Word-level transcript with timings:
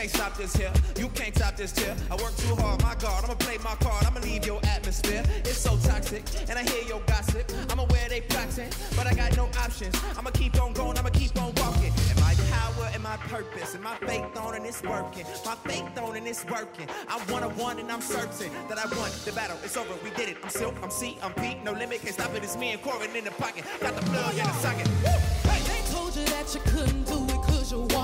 can't 0.00 0.10
stop 0.10 0.34
this 0.34 0.56
here. 0.56 0.72
You 0.96 1.08
can't 1.08 1.34
top 1.34 1.56
this 1.56 1.78
here. 1.78 1.94
I 2.10 2.16
work 2.16 2.34
too 2.36 2.54
hard, 2.56 2.82
my 2.82 2.94
God. 2.94 3.22
I'ma 3.22 3.34
play 3.34 3.58
my 3.58 3.74
card. 3.76 4.06
I'ma 4.06 4.20
leave 4.20 4.46
your 4.46 4.60
atmosphere. 4.64 5.22
It's 5.44 5.58
so 5.58 5.76
toxic, 5.76 6.24
and 6.48 6.58
I 6.58 6.62
hear 6.62 6.82
your 6.88 7.00
gossip. 7.00 7.52
I'ma 7.68 7.82
aware 7.82 8.08
they 8.08 8.22
plotting, 8.22 8.70
but 8.96 9.06
I 9.06 9.12
got 9.12 9.36
no 9.36 9.50
options. 9.58 9.94
I'ma 10.16 10.30
keep 10.30 10.58
on 10.62 10.72
going. 10.72 10.96
I'ma 10.96 11.10
keep 11.10 11.38
on 11.38 11.52
walking. 11.56 11.92
And 12.08 12.18
my 12.18 12.34
power 12.48 12.88
and 12.94 13.02
my 13.02 13.18
purpose 13.28 13.74
and 13.74 13.84
my 13.84 13.94
faith 13.96 14.34
on 14.38 14.54
and 14.54 14.64
it's 14.64 14.82
working. 14.82 15.26
My 15.44 15.54
faith 15.68 15.98
on 15.98 16.16
and 16.16 16.26
it's 16.26 16.46
working. 16.46 16.88
I 17.06 17.20
want 17.30 17.44
a 17.44 17.48
one 17.50 17.78
and 17.78 17.92
I'm 17.92 18.00
certain 18.00 18.50
that 18.68 18.78
I 18.78 18.86
won 18.96 19.10
the 19.26 19.32
battle. 19.32 19.58
It's 19.62 19.76
over. 19.76 19.94
We 20.02 20.10
did 20.10 20.30
it. 20.30 20.38
I'm 20.42 20.48
Silk. 20.48 20.76
I'm 20.82 20.90
C. 20.90 21.18
I'm 21.22 21.34
Pete. 21.34 21.62
No 21.62 21.72
limit. 21.72 22.00
Can't 22.00 22.14
stop 22.14 22.34
it. 22.34 22.42
It's 22.42 22.56
me 22.56 22.70
and 22.70 22.80
Corin 22.80 23.14
in 23.14 23.24
the 23.24 23.32
pocket. 23.32 23.64
Got 23.80 23.96
the 23.96 24.02
plug 24.06 24.32
in 24.32 24.44
the 24.44 24.52
socket. 24.64 24.88
Woo! 25.04 25.10
Hey! 25.50 25.60
They 25.68 25.92
told 25.92 26.16
you 26.16 26.24
that 26.24 26.54
you 26.54 26.60
couldn't 26.72 26.99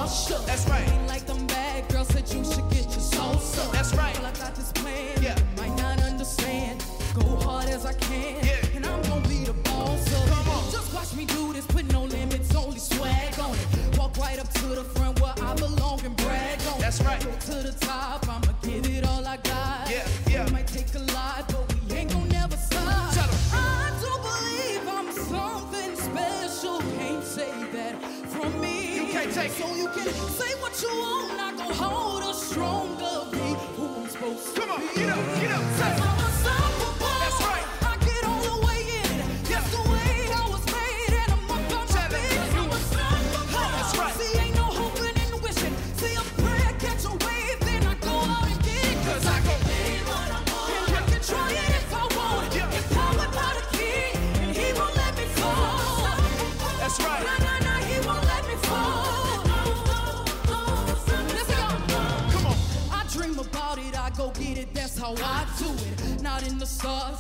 do 0.07 0.13
it 0.13 0.27
cause 0.27 0.31
you 0.31 0.37
washed 0.37 0.41
up. 0.41 0.47
That's 0.47 0.69
right. 0.69 0.89
Ain't 0.89 1.09
like 1.09 1.27
them 1.27 1.47
bad 1.47 1.89
girls 1.89 2.09
said 2.09 2.29
you 2.33 2.45
should 2.45 2.69
get 2.71 2.85
your 2.85 3.01
sauce 3.01 3.59
up. 3.59 3.73
That's 3.73 3.95
right. 3.95 4.15
Well, 4.19 4.27
I 4.27 4.33
got 4.33 4.55
this 4.55 4.73
plan. 4.73 5.23
Yeah. 5.23 5.37
Might 5.57 5.77
not 5.77 6.01
understand. 6.03 6.85
Go 7.15 7.37
hard 7.37 7.69
as 7.69 7.87
I 7.87 7.95
can. 7.95 8.45
Yeah. 8.45 8.77
And 8.77 8.87
I'm 8.87 9.03
gonna 9.03 9.29
be 9.29 9.45
the 9.45 9.53
boss 9.53 10.07
of 10.07 10.29
Come 10.31 10.49
on. 10.49 10.73
Just 10.73 10.95
watch 10.95 11.15
me 11.15 11.25
do 11.25 11.53
this, 11.53 11.67
put 11.67 11.91
no 11.93 12.05
limits, 12.05 12.55
only 12.55 12.79
swag 12.79 13.39
on 13.39 13.55
it. 13.55 13.99
Walk 13.99 14.17
right 14.19 14.39
up 14.39 14.53
to 14.55 14.67
the 14.67 14.85
front 14.85 15.21
where 15.21 15.35
I 15.43 15.55
belong 15.55 16.05
and 16.05 16.17
brag 16.17 16.61
on 16.73 16.81
That's 16.81 17.01
it. 17.01 17.07
right. 17.07 17.21
Go 17.21 17.31
to 17.33 17.63
the 17.69 17.75
top, 17.81 18.29
I'ma 18.29 18.53
give 18.63 18.87
it 18.87 19.07
all 19.07 19.27
I 19.27 19.37
got. 19.39 19.91
Yeah, 19.91 20.07
yeah. 20.29 20.47
It 20.47 20.53
might 20.53 20.67
take 20.67 20.95
a 20.95 21.01
lot, 21.13 21.49
take 29.37 29.51
it. 29.51 29.53
So 29.53 29.75
you 29.75 29.89
can 29.89 30.09
say 30.09 30.55
what 30.61 30.83
you 30.83 30.89
want. 30.89 31.41
I 31.41 31.53
go 31.57 31.73
hold 31.75 32.23
a 32.23 32.35
stronger 32.35 33.17
be 33.31 33.39
who 33.77 33.95
I'm 33.97 34.09
supposed 34.09 34.55
to 34.55 34.61
Come 34.61 34.71
on, 34.71 34.81
get 34.95 35.09
up, 35.11 35.41
get 35.41 35.51
up. 35.53 36.16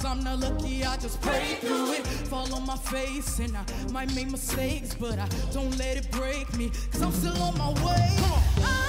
I'm 0.06 0.22
not 0.22 0.38
lucky, 0.38 0.84
I 0.84 0.96
just 0.96 1.20
pray 1.20 1.56
through 1.60 1.92
it. 1.94 2.06
Fall 2.28 2.54
on 2.54 2.64
my 2.64 2.76
face, 2.76 3.40
and 3.40 3.56
I 3.56 3.64
might 3.92 4.14
make 4.14 4.30
mistakes, 4.30 4.94
but 4.94 5.18
I 5.18 5.28
don't 5.52 5.76
let 5.78 5.96
it 5.96 6.10
break 6.12 6.56
me, 6.56 6.70
cause 6.92 7.02
I'm 7.02 7.12
still 7.12 7.42
on 7.42 7.58
my 7.58 7.70
way. 7.84 8.85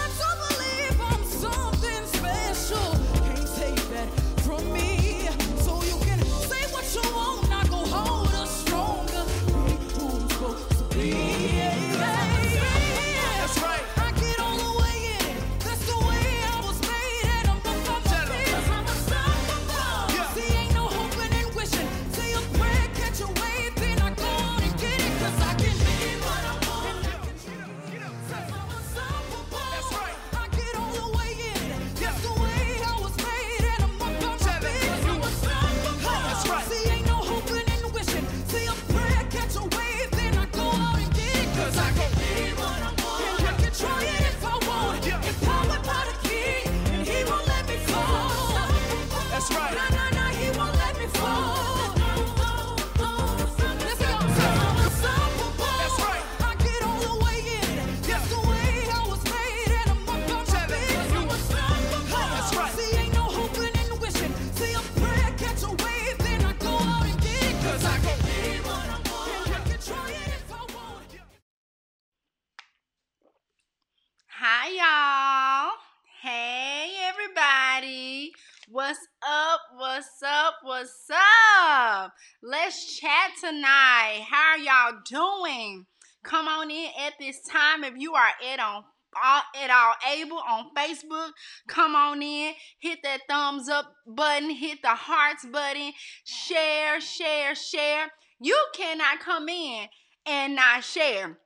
Tonight. 83.48 84.26
How 84.30 84.52
are 84.52 84.58
y'all 84.58 85.00
doing? 85.06 85.86
Come 86.24 86.50
on 86.50 86.70
in 86.70 86.90
at 87.00 87.14
this 87.18 87.40
time 87.42 87.86
if 87.86 87.94
you 87.96 88.14
are 88.14 88.32
at 88.52 88.60
on 88.60 88.84
all, 89.24 89.42
at 89.56 89.70
all 89.70 89.94
able 90.14 90.40
on 90.40 90.72
Facebook. 90.76 91.30
Come 91.68 91.96
on 91.96 92.22
in, 92.22 92.54
hit 92.80 93.00
that 93.04 93.22
thumbs 93.30 93.70
up 93.70 93.94
button, 94.06 94.50
hit 94.50 94.82
the 94.82 94.90
hearts 94.90 95.46
button, 95.46 95.94
share, 96.26 97.00
share, 97.00 97.56
share. 97.56 98.08
You 98.42 98.58
cannot 98.76 99.22
come 99.22 99.48
in 99.48 99.88
and 100.26 100.56
not 100.56 100.84
share 100.84 101.38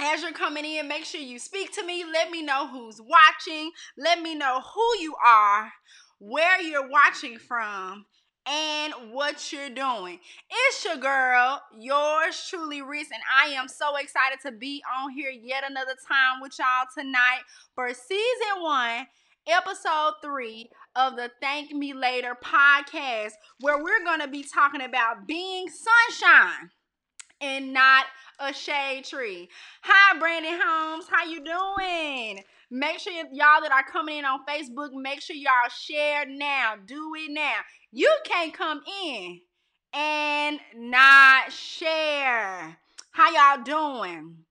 as 0.00 0.22
you're 0.22 0.32
coming 0.32 0.64
in, 0.64 0.86
make 0.86 1.04
sure 1.04 1.20
you 1.20 1.40
speak 1.40 1.72
to 1.72 1.84
me. 1.84 2.04
Let 2.04 2.30
me 2.30 2.42
know 2.42 2.68
who's 2.68 3.00
watching. 3.00 3.72
Let 3.96 4.22
me 4.22 4.36
know 4.36 4.60
who 4.60 5.00
you 5.00 5.14
are, 5.26 5.72
where 6.20 6.60
you're 6.62 6.88
watching 6.88 7.38
from, 7.38 8.06
and 8.48 8.94
what 9.12 9.52
you're 9.52 9.68
doing. 9.70 10.18
It's 10.50 10.84
your 10.84 10.96
girl, 10.96 11.60
yours 11.78 12.46
truly, 12.48 12.80
Reese, 12.82 13.10
and 13.12 13.22
I 13.36 13.50
am 13.50 13.68
so 13.68 13.96
excited 13.96 14.38
to 14.46 14.52
be 14.52 14.82
on 14.98 15.10
here 15.10 15.30
yet 15.30 15.64
another 15.68 15.96
time 16.08 16.40
with 16.40 16.58
y'all 16.58 16.86
tonight 16.96 17.42
for 17.74 17.92
season 17.92 18.62
one. 18.62 19.06
Episode 19.46 20.12
three 20.22 20.68
of 20.94 21.16
the 21.16 21.30
Thank 21.40 21.72
Me 21.72 21.94
Later 21.94 22.36
podcast, 22.42 23.32
where 23.60 23.82
we're 23.82 24.04
going 24.04 24.20
to 24.20 24.28
be 24.28 24.44
talking 24.44 24.82
about 24.82 25.26
being 25.26 25.66
sunshine 25.68 26.70
and 27.40 27.72
not 27.72 28.06
a 28.40 28.52
shade 28.52 29.04
tree. 29.04 29.48
Hi, 29.82 30.18
Brandon 30.18 30.58
Holmes. 30.62 31.06
How 31.10 31.24
you 31.24 31.42
doing? 31.44 32.44
Make 32.70 32.98
sure 32.98 33.12
y'all 33.14 33.62
that 33.62 33.72
are 33.72 33.90
coming 33.90 34.18
in 34.18 34.24
on 34.26 34.40
Facebook, 34.46 34.90
make 34.92 35.22
sure 35.22 35.34
y'all 35.36 35.70
share 35.70 36.26
now. 36.26 36.74
Do 36.84 37.12
it 37.16 37.30
now. 37.30 37.54
You 37.90 38.14
can't 38.24 38.52
come 38.52 38.82
in 39.02 39.40
and 39.94 40.60
not 40.76 41.50
share. 41.50 42.76
How 43.12 43.56
y'all 43.56 43.64
doing? 43.64 44.44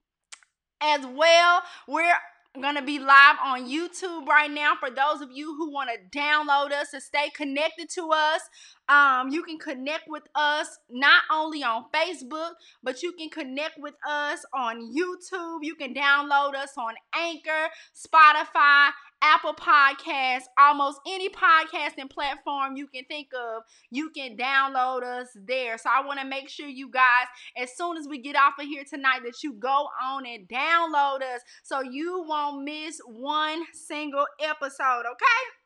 As 0.82 1.06
well, 1.06 1.62
we're 1.88 2.16
gonna 2.60 2.82
be 2.82 2.98
live 2.98 3.36
on 3.44 3.70
YouTube 3.70 4.26
right 4.26 4.50
now 4.50 4.74
for 4.80 4.90
those 4.90 5.22
of 5.22 5.30
you 5.32 5.56
who 5.56 5.72
want 5.72 5.92
to 5.92 6.18
download 6.18 6.72
us 6.72 6.90
to 6.92 7.00
stay 7.00 7.30
connected 7.30 7.90
to 7.92 8.10
us. 8.12 8.42
Um, 8.90 9.30
you 9.30 9.44
can 9.44 9.58
connect 9.58 10.08
with 10.08 10.24
us 10.36 10.80
not 10.90 11.24
only 11.32 11.64
on 11.64 11.86
Facebook, 11.94 12.52
but 12.82 13.04
you 13.04 13.12
can 13.12 13.30
connect 13.30 13.78
with 13.80 13.96
us 14.08 14.46
on 14.54 14.94
YouTube. 14.94 15.60
You 15.62 15.76
can 15.76 15.94
download 15.94 16.56
us 16.56 16.72
on 16.78 16.94
Anchor, 17.14 17.70
Spotify, 17.94 18.92
Apple 19.22 19.56
Podcasts, 19.56 20.44
almost 20.60 21.00
any 21.08 21.30
podcasting 21.30 22.10
platform 22.10 22.78
you 22.78 22.88
can 22.88 23.04
think 23.06 23.30
of. 23.34 23.64
You 23.90 24.10
can 24.12 24.38
download 24.38 25.04
us 25.04 25.30
there. 25.36 25.78
So 25.78 25.90
I 25.90 26.06
want 26.06 26.20
to 26.20 26.26
make 26.26 26.50
sure 26.50 26.68
you 26.68 26.90
guys, 26.90 27.28
as 27.58 27.76
soon 27.76 27.98
as 27.98 28.08
we 28.08 28.20
get 28.20 28.36
off 28.36 28.54
of 28.60 28.66
here 28.66 28.84
tonight, 28.88 29.22
that 29.26 29.44
you 29.44 29.54
go 29.54 29.88
on 30.04 30.26
and 30.26 30.48
download 30.48 31.24
us 31.24 31.42
so 31.64 31.82
you 31.82 32.24
won't 32.28 32.64
miss 32.64 33.02
one 33.06 33.64
single 33.74 34.26
episode, 34.40 35.04
okay? 35.12 35.57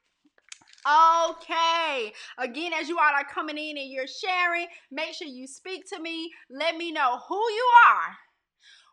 Okay. 0.88 2.12
Again, 2.40 2.72
as 2.74 2.90
you 2.90 2.98
all 2.98 3.14
are 3.14 3.24
coming 3.24 3.58
in 3.58 3.78
and 3.78 3.90
you're 3.90 4.08
sharing, 4.08 4.68
make 4.92 5.14
sure 5.14 5.28
you 5.28 5.48
speak 5.48 5.88
to 5.90 6.00
me. 6.00 6.32
Let 6.50 6.76
me 6.76 6.92
know 6.92 7.20
who 7.28 7.36
you 7.36 7.66
are, 7.88 8.16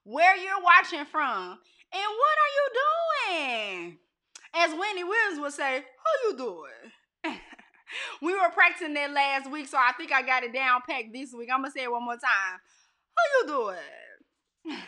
where 0.05 0.37
you're 0.37 0.63
watching 0.63 1.07
from, 1.07 1.59
and 1.93 2.09
what 2.19 2.37
are 2.45 2.53
you 2.57 2.69
doing? 2.79 3.99
As 4.55 4.79
Wendy 4.79 5.05
Williams 5.05 5.41
would 5.41 5.53
say, 5.53 5.79
who 5.79 6.29
you 6.29 6.37
doing? 6.37 6.93
we 8.23 8.35
were 8.35 8.51
practicing 8.53 8.95
that 8.95 9.13
last 9.13 9.51
week, 9.51 9.69
so 9.69 9.79
I 9.79 9.93
think 9.97 10.13
I 10.13 10.23
got 10.23 10.45
it 10.45 10.53
down 10.53 10.81
packed 10.89 11.13
this 11.13 11.33
week. 11.33 11.49
I'm 11.53 11.63
gonna 11.63 11.71
say 11.71 11.85
it 11.85 11.93
one 11.93 12.05
more 12.05 12.15
time. 12.15 12.61
Who 13.17 13.53
you 13.53 13.75
doing? 14.67 14.81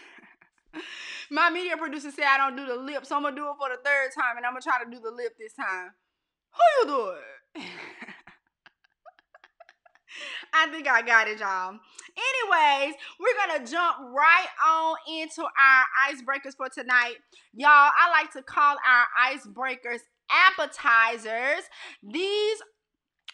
My 1.31 1.49
media 1.49 1.77
producer 1.77 2.11
said 2.11 2.25
I 2.25 2.37
don't 2.37 2.57
do 2.57 2.67
the 2.67 2.77
lip, 2.77 3.07
so 3.07 3.17
I'm 3.17 3.23
gonna 3.23 3.37
do 3.37 3.49
it 3.49 3.57
for 3.59 3.69
the 3.71 3.83
third 3.83 4.11
time, 4.15 4.37
and 4.37 4.45
I'm 4.45 4.53
gonna 4.53 4.63
try 4.63 4.83
to 4.83 4.91
do 4.91 5.01
the 5.01 5.11
lip 5.11 5.35
this 5.39 5.55
time. 5.55 5.93
How 6.51 6.81
you 6.81 6.87
doing? 6.87 7.67
I 10.53 10.67
think 10.69 10.89
I 10.89 11.03
got 11.03 11.29
it, 11.29 11.39
y'all. 11.39 11.79
Anyways, 12.17 12.95
we're 13.19 13.47
gonna 13.47 13.67
jump 13.67 13.97
right 14.13 14.49
on 14.67 14.97
into 15.09 15.43
our 15.43 15.85
icebreakers 16.09 16.57
for 16.57 16.69
tonight. 16.69 17.15
Y'all, 17.55 17.69
I 17.71 18.11
like 18.11 18.33
to 18.33 18.43
call 18.43 18.77
our 18.87 19.07
icebreakers 19.31 20.01
appetizers. 20.31 21.65
These 22.03 22.59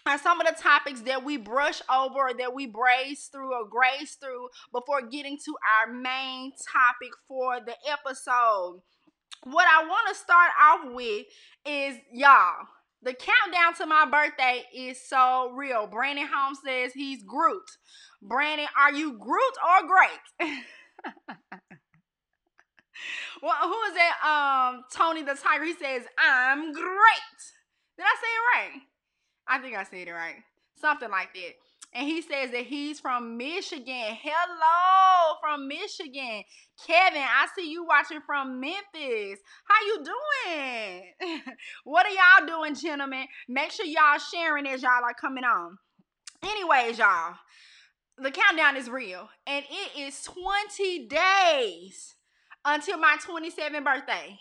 are 0.06 0.18
some 0.18 0.40
of 0.40 0.46
the 0.46 0.62
topics 0.62 1.00
that 1.02 1.24
we 1.24 1.36
brush 1.36 1.82
over, 1.92 2.30
that 2.38 2.54
we 2.54 2.66
brace 2.66 3.28
through 3.32 3.52
or 3.52 3.68
graze 3.68 4.16
through 4.20 4.48
before 4.72 5.02
getting 5.02 5.36
to 5.44 5.54
our 5.80 5.92
main 5.92 6.52
topic 6.72 7.10
for 7.26 7.58
the 7.64 7.74
episode. 7.90 8.82
What 9.44 9.66
I 9.66 9.86
want 9.86 10.08
to 10.08 10.14
start 10.14 10.50
off 10.62 10.94
with 10.94 11.26
is 11.66 11.96
y'all. 12.12 12.66
The 13.02 13.14
countdown 13.14 13.74
to 13.76 13.86
my 13.86 14.06
birthday 14.10 14.64
is 14.74 15.00
so 15.08 15.52
real. 15.54 15.86
Brandon 15.86 16.26
Holmes 16.32 16.58
says 16.64 16.92
he's 16.92 17.22
Groot. 17.22 17.70
Brandon, 18.22 18.66
are 18.76 18.92
you 18.92 19.18
Groot 19.18 19.54
or 19.62 19.86
great? 19.86 20.20
well, 23.42 23.54
who 23.62 23.82
is 23.82 23.94
that? 23.94 24.72
Um, 24.74 24.84
Tony 24.92 25.22
the 25.22 25.34
Tiger. 25.34 25.64
He 25.64 25.74
says, 25.74 26.02
I'm 26.18 26.72
great. 26.72 27.38
Did 27.96 28.04
I 28.04 28.16
say 28.20 28.26
it 28.26 28.44
right? 28.54 28.80
I 29.48 29.58
think 29.58 29.76
I 29.76 29.84
said 29.84 30.08
it 30.08 30.12
right. 30.12 30.36
Something 30.80 31.10
like 31.10 31.32
that. 31.34 31.54
And 31.96 32.06
he 32.06 32.20
says 32.20 32.50
that 32.50 32.66
he's 32.66 33.00
from 33.00 33.38
Michigan. 33.38 34.18
Hello 34.20 35.36
from 35.40 35.66
Michigan. 35.66 36.42
Kevin, 36.86 37.22
I 37.22 37.46
see 37.56 37.70
you 37.70 37.86
watching 37.86 38.20
from 38.26 38.60
Memphis. 38.60 39.40
How 39.64 39.86
you 39.86 40.04
doing? 40.04 41.42
what 41.84 42.04
are 42.04 42.10
y'all 42.10 42.46
doing, 42.46 42.74
gentlemen? 42.74 43.26
Make 43.48 43.70
sure 43.70 43.86
y'all 43.86 44.18
sharing 44.18 44.66
as 44.66 44.82
y'all 44.82 45.04
are 45.04 45.14
coming 45.18 45.44
on. 45.44 45.78
Anyways, 46.42 46.98
y'all, 46.98 47.36
the 48.18 48.30
countdown 48.30 48.76
is 48.76 48.90
real. 48.90 49.30
And 49.46 49.64
it 49.70 49.98
is 49.98 50.20
20 50.22 51.08
days 51.08 52.14
until 52.66 52.98
my 52.98 53.16
27th 53.26 53.82
birthday. 53.82 54.38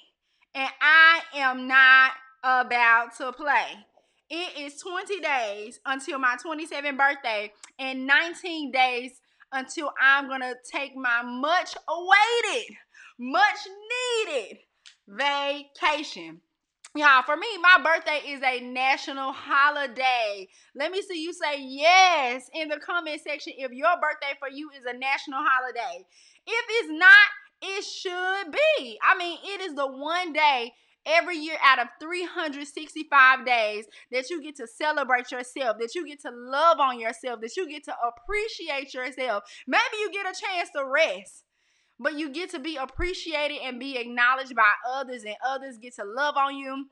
And 0.53 0.69
I 0.81 1.21
am 1.35 1.69
not 1.69 2.11
about 2.43 3.15
to 3.19 3.31
play. 3.31 3.85
It 4.29 4.57
is 4.57 4.81
20 4.81 5.19
days 5.19 5.79
until 5.85 6.17
my 6.17 6.35
27th 6.43 6.97
birthday 6.97 7.51
and 7.77 8.07
19 8.07 8.71
days 8.71 9.21
until 9.51 9.91
I'm 10.01 10.27
to 10.27 10.55
take 10.71 10.95
my 10.95 11.21
much 11.21 11.75
awaited, 11.87 12.75
much 13.19 13.59
needed 14.27 14.57
vacation. 15.07 16.41
Y'all, 16.95 17.23
for 17.23 17.35
me, 17.35 17.47
my 17.61 17.77
birthday 17.83 18.21
is 18.29 18.41
a 18.41 18.61
national 18.61 19.31
holiday. 19.31 20.47
Let 20.73 20.91
me 20.91 21.01
see 21.01 21.21
you 21.21 21.33
say 21.33 21.61
yes 21.61 22.49
in 22.53 22.69
the 22.69 22.77
comment 22.77 23.21
section 23.21 23.53
if 23.57 23.71
your 23.73 23.93
birthday 24.01 24.33
for 24.39 24.49
you 24.49 24.69
is 24.71 24.85
a 24.85 24.97
national 24.97 25.41
holiday. 25.43 26.05
If 26.47 26.65
it's 26.69 26.89
not, 26.91 27.27
it 27.61 27.83
should 27.83 28.51
be. 28.51 28.97
I 29.03 29.17
mean, 29.17 29.37
it 29.43 29.61
is 29.61 29.75
the 29.75 29.87
one 29.87 30.33
day 30.33 30.71
every 31.05 31.37
year 31.37 31.57
out 31.63 31.79
of 31.79 31.87
365 31.99 33.45
days 33.45 33.85
that 34.11 34.29
you 34.29 34.41
get 34.41 34.55
to 34.57 34.67
celebrate 34.67 35.31
yourself, 35.31 35.77
that 35.79 35.95
you 35.95 36.07
get 36.07 36.21
to 36.21 36.31
love 36.31 36.79
on 36.79 36.99
yourself, 36.99 37.41
that 37.41 37.55
you 37.55 37.67
get 37.69 37.83
to 37.85 37.93
appreciate 38.05 38.93
yourself. 38.93 39.43
Maybe 39.67 39.97
you 39.99 40.11
get 40.11 40.25
a 40.25 40.39
chance 40.39 40.69
to 40.75 40.85
rest. 40.85 41.43
But 41.97 42.19
you 42.19 42.29
get 42.29 42.49
to 42.49 42.59
be 42.59 42.75
appreciated 42.75 43.59
and 43.63 43.79
be 43.79 43.97
acknowledged 43.97 44.53
by 44.53 44.69
others, 44.91 45.23
and 45.23 45.35
others 45.47 45.77
get 45.77 45.95
to 45.95 46.03
love 46.03 46.35
on 46.35 46.57
you. 46.57 46.87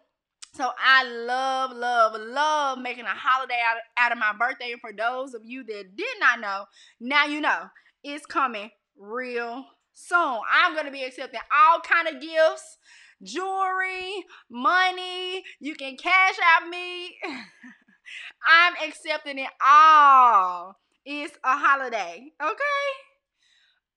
So 0.54 0.69
I 0.77 1.04
love, 1.04 1.71
love, 1.71 2.13
love 2.15 2.77
making 2.77 3.06
a 3.06 3.10
holiday 3.10 3.60
out, 3.65 3.77
out 3.98 4.12
of 4.12 4.18
my 4.18 4.33
birthday. 4.38 4.71
And 4.71 4.80
for 4.80 4.94
those 4.94 5.33
of 5.33 5.42
you 5.44 5.63
that 5.63 5.95
did 5.98 6.19
not 6.19 6.39
know, 6.39 6.65
now 7.00 7.25
you 7.25 7.42
know 7.42 7.65
it's 8.04 8.25
coming 8.25 8.69
real 8.98 9.65
soon. 9.94 10.39
I'm 10.51 10.75
gonna 10.75 10.92
be 10.92 11.04
accepting 11.04 11.39
all 11.51 11.80
kind 11.81 12.07
of 12.07 12.21
gifts 12.21 12.77
jewelry, 13.21 14.25
money. 14.50 15.44
You 15.60 15.75
can 15.75 15.98
cash 15.98 16.36
out 16.44 16.69
me. 16.69 17.18
I'm 18.48 18.74
accepting 18.88 19.39
it 19.39 19.50
all. 19.65 20.75
It's 21.06 21.38
a 21.44 21.57
holiday. 21.57 22.31
Okay? 22.42 22.88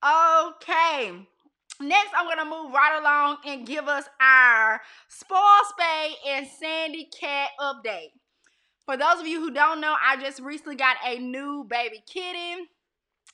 Okay. 0.05 1.27
Next, 1.81 2.11
I'm 2.17 2.27
to 2.39 2.45
move 2.45 2.73
right 2.73 2.99
along 2.99 3.39
and 3.47 3.67
give 3.67 3.87
us 3.87 4.05
our 4.21 4.81
Spoil 5.09 5.41
Spay 5.79 6.13
and 6.27 6.47
Sandy 6.47 7.05
Cat 7.05 7.51
update. 7.61 8.13
For 8.87 8.97
those 8.97 9.21
of 9.21 9.27
you 9.27 9.41
who 9.41 9.51
don't 9.51 9.81
know, 9.81 9.95
I 10.01 10.17
just 10.17 10.41
recently 10.41 10.77
got 10.77 10.97
a 11.05 11.19
new 11.19 11.67
baby 11.69 12.03
kitten 12.07 12.67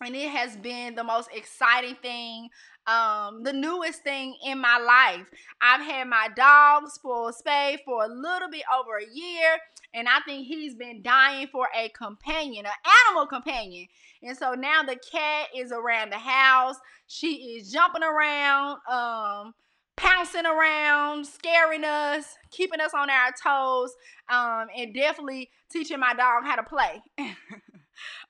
and 0.01 0.17
it 0.17 0.31
has 0.31 0.57
been 0.57 0.95
the 0.95 1.05
most 1.05 1.29
exciting 1.35 1.97
thing 2.03 2.49
um 2.87 3.45
the 3.45 3.53
newest 3.53 4.03
thing 4.03 4.35
in 4.45 4.59
my 4.59 4.79
life. 4.79 5.27
I've 5.61 5.83
had 5.83 6.09
my 6.09 6.29
dogs 6.35 6.99
for 7.01 7.31
spay 7.31 7.79
for 7.85 8.05
a 8.05 8.09
little 8.09 8.51
bit 8.51 8.65
over 8.77 8.99
a 8.99 9.15
year 9.15 9.59
and 9.95 10.09
i 10.09 10.19
think 10.27 10.47
he's 10.47 10.75
been 10.75 11.03
dying 11.03 11.47
for 11.47 11.69
a 11.77 11.89
companion 11.91 12.67
an 12.67 12.73
animal 13.09 13.27
companion. 13.27 13.87
And 14.23 14.37
so 14.37 14.55
now 14.55 14.83
the 14.83 14.97
cat 15.11 15.49
is 15.57 15.73
around 15.73 16.11
the 16.11 16.19
house. 16.19 16.77
She 17.07 17.57
is 17.57 17.71
jumping 17.71 18.03
around 18.03 18.79
um 18.91 19.55
pouncing 19.97 20.47
around, 20.47 21.27
scaring 21.27 21.85
us, 21.85 22.37
keeping 22.51 22.81
us 22.81 22.93
on 22.95 23.09
our 23.11 23.31
toes, 23.43 23.95
um, 24.29 24.67
and 24.77 24.95
definitely 24.95 25.51
teaching 25.71 26.01
my 26.01 26.15
dog 26.15 26.45
how 26.45 26.57
to 26.57 26.63
play. 26.63 27.03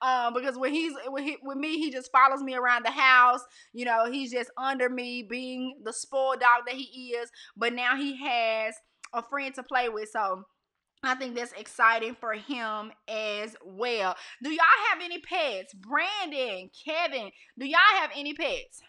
um, 0.01 0.35
because 0.35 0.57
when 0.57 0.73
he's 0.73 0.93
with, 1.07 1.25
he, 1.25 1.37
with 1.43 1.59
me, 1.59 1.79
he 1.79 1.91
just 1.91 2.11
follows 2.13 2.43
me 2.43 2.55
around 2.55 2.85
the 2.85 2.91
house. 2.91 3.41
You 3.73 3.85
know, 3.85 4.11
he's 4.11 4.33
just 4.33 4.51
under 4.57 4.89
me, 4.89 5.23
being 5.23 5.81
the 5.85 5.93
spoiled 5.93 6.41
dog 6.41 6.67
that 6.67 6.75
he 6.75 7.11
is. 7.11 7.31
But 7.57 7.73
now 7.73 7.97
he 7.97 8.17
has 8.25 8.75
a 9.13 9.23
friend 9.23 9.55
to 9.55 9.63
play 9.63 9.89
with, 9.89 10.11
so. 10.11 10.45
I 11.05 11.17
think 11.17 11.35
that's 11.35 11.53
exciting 11.55 12.15
for 12.15 12.33
him 12.33 12.93
as 13.09 13.57
well. 13.65 14.15
Do 14.41 14.51
y'all 14.51 14.61
have 14.91 15.01
any 15.03 15.19
pets? 15.19 15.75
Brandon, 15.75 16.71
Kevin, 16.85 17.33
do 17.59 17.67
y'all 17.67 17.81
have 17.99 18.11
any 18.15 18.35
pets? 18.35 18.81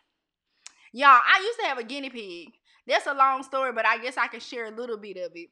Y'all, 0.92 1.08
I 1.08 1.42
used 1.44 1.60
to 1.62 1.66
have 1.66 1.80
a 1.80 1.84
guinea 1.84 2.12
pig. 2.12 2.50
That's 2.86 3.08
a 3.08 3.16
long 3.16 3.42
story, 3.42 3.74
but 3.74 3.88
I 3.88 3.98
guess 3.98 4.16
I 4.16 4.28
can 4.28 4.40
share 4.40 4.68
a 4.68 4.76
little 4.76 4.98
bit 4.98 5.18
of 5.18 5.32
it. 5.34 5.50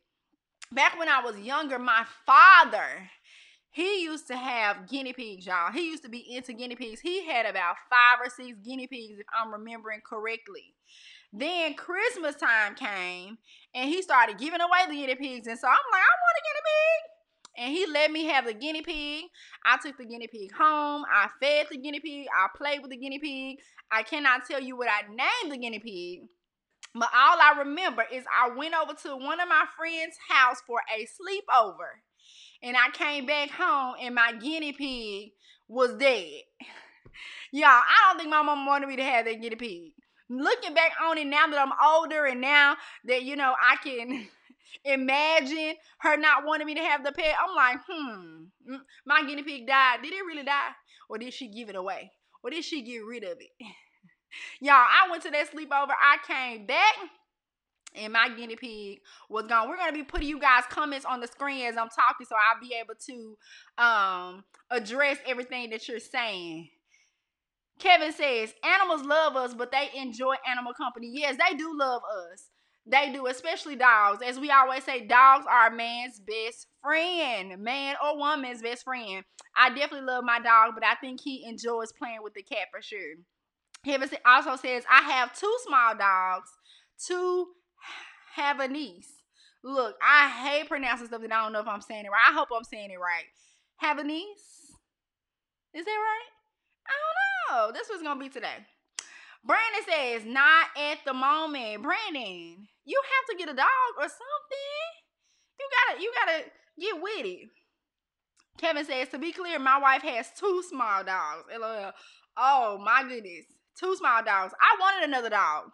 Back 0.72 1.00
when 1.00 1.10
I 1.10 1.22
was 1.22 1.38
younger, 1.40 1.80
my 1.80 2.06
father 2.26 3.10
he 3.72 4.04
used 4.04 4.28
to 4.28 4.36
have 4.36 4.90
guinea 4.90 5.14
pigs, 5.14 5.46
y'all. 5.46 5.72
He 5.72 5.88
used 5.88 6.04
to 6.04 6.10
be 6.10 6.36
into 6.36 6.52
guinea 6.52 6.76
pigs. 6.76 7.00
He 7.00 7.26
had 7.26 7.46
about 7.46 7.78
five 7.90 8.20
or 8.22 8.30
six 8.30 8.58
guinea 8.64 8.88
pigs, 8.88 9.20
if 9.20 9.26
I'm 9.34 9.54
remembering 9.54 10.02
correctly. 10.06 10.74
Then 11.32 11.76
Christmas 11.76 12.36
time 12.36 12.76
came 12.76 13.38
and 13.74 13.90
he 13.90 14.02
started 14.02 14.38
giving 14.38 14.60
away 14.60 14.88
the 14.90 14.96
guinea 14.96 15.16
pigs. 15.16 15.48
And 15.48 15.58
so 15.58 15.68
I'm 15.68 15.92
like, 15.92 16.02
I 16.02 16.16
want 16.20 16.38
a 16.38 16.44
guinea 16.44 16.64
pig. 16.66 17.64
And 17.64 17.74
he 17.74 17.86
let 17.86 18.12
me 18.12 18.26
have 18.26 18.46
the 18.46 18.54
guinea 18.54 18.82
pig. 18.82 19.26
I 19.66 19.78
took 19.82 19.98
the 19.98 20.06
guinea 20.06 20.28
pig 20.28 20.52
home. 20.54 21.06
I 21.10 21.30
fed 21.42 21.68
the 21.72 21.78
guinea 21.78 22.02
pig. 22.02 22.28
I 22.28 22.48
played 22.58 22.82
with 22.82 22.92
the 22.92 22.98
guinea 22.98 23.20
pig. 23.20 23.60
I 23.90 24.04
cannot 24.04 24.42
tell 24.50 24.62
you 24.62 24.76
what 24.76 24.90
I 24.90 25.08
named 25.08 25.54
the 25.54 25.58
guinea 25.58 25.80
pig. 25.80 26.28
But 26.94 27.10
all 27.16 27.38
I 27.40 27.60
remember 27.60 28.04
is 28.12 28.26
I 28.30 28.54
went 28.54 28.74
over 28.74 28.94
to 29.04 29.16
one 29.16 29.40
of 29.40 29.48
my 29.48 29.64
friend's 29.78 30.18
house 30.28 30.58
for 30.68 30.82
a 30.94 31.04
sleepover 31.04 32.02
and 32.64 32.76
I 32.78 32.90
came 32.92 33.26
back 33.26 33.50
home 33.50 33.96
and 34.02 34.16
my 34.16 34.34
guinea 34.34 34.74
pig 34.74 35.32
was 35.68 35.94
dead. 35.96 36.42
Y'all, 37.52 37.66
I 37.66 38.08
don't 38.08 38.18
think 38.18 38.30
my 38.30 38.42
mom 38.42 38.66
wanted 38.66 38.88
me 38.88 38.96
to 38.98 39.04
have 39.04 39.26
that 39.26 39.42
guinea 39.42 39.56
pig. 39.56 39.92
Looking 40.30 40.74
back 40.74 40.92
on 41.04 41.18
it 41.18 41.28
now 41.28 41.48
that 41.48 41.60
I'm 41.60 41.74
older 41.86 42.26
and 42.26 42.40
now 42.40 42.78
that, 43.06 43.24
you 43.24 43.36
know, 43.36 43.54
I 43.62 43.76
can 43.78 44.28
imagine 44.86 45.76
her 46.00 46.18
not 46.18 46.46
wanting 46.46 46.68
me 46.68 46.76
to 46.76 46.82
have 46.82 47.04
the 47.04 47.12
pet, 47.12 47.36
I'm 47.42 47.56
like, 47.56 47.80
hmm, 47.88 48.76
my 49.06 49.24
guinea 49.24 49.44
pig 49.44 49.68
died. 49.68 50.00
Did 50.04 50.14
it 50.14 50.26
really 50.26 50.44
die? 50.44 50.70
Or 51.10 51.18
did 51.18 51.34
she 51.34 51.50
give 51.50 51.70
it 51.70 51.76
away? 51.76 52.12
Or 52.44 52.50
did 52.50 52.64
she 52.64 52.82
get 52.82 53.00
rid 53.00 53.24
of 53.24 53.38
it? 53.40 53.50
Y'all, 54.62 54.76
I 54.76 55.10
went 55.10 55.24
to 55.24 55.32
that 55.32 55.52
sleepover. 55.52 55.92
I 55.92 56.18
came 56.26 56.66
back 56.66 56.96
and 57.96 58.14
my 58.14 58.30
guinea 58.30 58.56
pig 58.56 59.02
was 59.30 59.46
gone. 59.46 59.70
We're 59.70 59.78
gonna 59.78 59.92
be 59.94 60.04
putting 60.04 60.28
you 60.28 60.40
guys 60.40 60.64
comments 60.70 61.06
on 61.06 61.20
the 61.20 61.28
screen 61.28 61.66
as 61.66 61.78
I'm 61.78 61.90
talking, 61.90 62.26
so 62.28 62.36
I'll 62.36 62.62
be 62.62 62.76
able 62.76 62.96
to 63.08 63.38
um 63.84 64.44
address 64.70 65.18
everything 65.26 65.70
that 65.72 65.88
you're 65.88 66.00
saying. 66.00 66.70
Kevin 67.80 68.14
says 68.14 68.54
animals 68.64 69.02
love 69.04 69.36
us, 69.36 69.54
but 69.54 69.72
they 69.72 69.90
enjoy 69.96 70.36
animal 70.48 70.74
company. 70.74 71.10
Yes, 71.12 71.38
they 71.38 71.56
do 71.56 71.76
love 71.78 72.02
us. 72.32 72.50
They 72.86 73.12
do, 73.12 73.28
especially 73.28 73.76
dogs. 73.76 74.22
As 74.26 74.40
we 74.40 74.50
always 74.50 74.84
say, 74.84 75.06
dogs 75.06 75.46
are 75.50 75.70
man's 75.70 76.20
best 76.20 76.68
friend, 76.82 77.60
man 77.60 77.96
or 78.04 78.18
woman's 78.18 78.62
best 78.62 78.84
friend. 78.84 79.24
I 79.56 79.70
definitely 79.70 80.08
love 80.08 80.24
my 80.24 80.40
dog, 80.40 80.74
but 80.74 80.84
I 80.84 80.96
think 80.96 81.22
he 81.22 81.46
enjoys 81.46 81.92
playing 81.92 82.24
with 82.24 82.34
the 82.34 82.44
cat 82.44 82.68
for 82.72 82.82
sure. 82.82 83.16
Kevin 83.86 84.10
also 84.26 84.56
says, 84.56 84.84
I 84.90 85.02
have 85.02 85.38
two 85.38 85.56
small 85.66 85.96
dogs, 85.96 86.50
two 87.06 87.48
Havanese. 88.38 89.06
Look, 89.64 89.96
I 90.02 90.30
hate 90.30 90.68
pronouncing 90.68 91.08
stuff 91.08 91.22
that 91.22 91.32
I 91.32 91.44
don't 91.44 91.54
know 91.54 91.60
if 91.60 91.68
I'm 91.68 91.82
saying 91.82 92.06
it 92.06 92.10
right. 92.10 92.30
I 92.30 92.34
hope 92.34 92.50
I'm 92.56 92.64
saying 92.64 92.90
it 92.90 93.00
right. 93.00 93.26
have 93.78 93.98
Havanese? 93.98 94.74
Is 95.74 95.86
that 95.86 95.92
right? 95.92 96.30
I 96.88 96.94
don't 97.00 97.58
know. 97.58 97.72
This 97.72 97.90
was 97.90 98.02
gonna 98.02 98.20
be 98.20 98.30
today. 98.30 98.66
Brandon 99.44 99.82
says, 99.88 100.26
not 100.26 100.68
at 100.78 101.00
the 101.06 101.14
moment. 101.14 101.82
Brandon, 101.82 102.68
you 102.86 103.02
have 103.02 103.30
to 103.30 103.38
get 103.38 103.54
a 103.54 103.58
dog 103.58 103.92
or 103.98 104.04
something. 104.04 104.92
You 105.60 105.70
gotta, 105.88 106.02
you 106.02 106.14
gotta 106.14 106.44
get 106.80 107.02
with 107.02 107.26
it. 107.26 107.50
Kevin 108.58 108.86
says, 108.86 109.10
to 109.10 109.18
be 109.18 109.32
clear, 109.32 109.58
my 109.58 109.80
wife 109.80 110.04
has 110.04 110.30
two 110.38 110.64
small 110.70 111.04
dogs. 111.04 111.46
LOL. 111.60 111.92
Oh 112.38 112.80
my 112.84 113.04
goodness. 113.08 113.46
Two 113.80 113.96
small 113.96 114.24
dogs. 114.24 114.54
I 114.60 114.78
wanted 114.80 115.08
another 115.08 115.30
dog. 115.30 115.72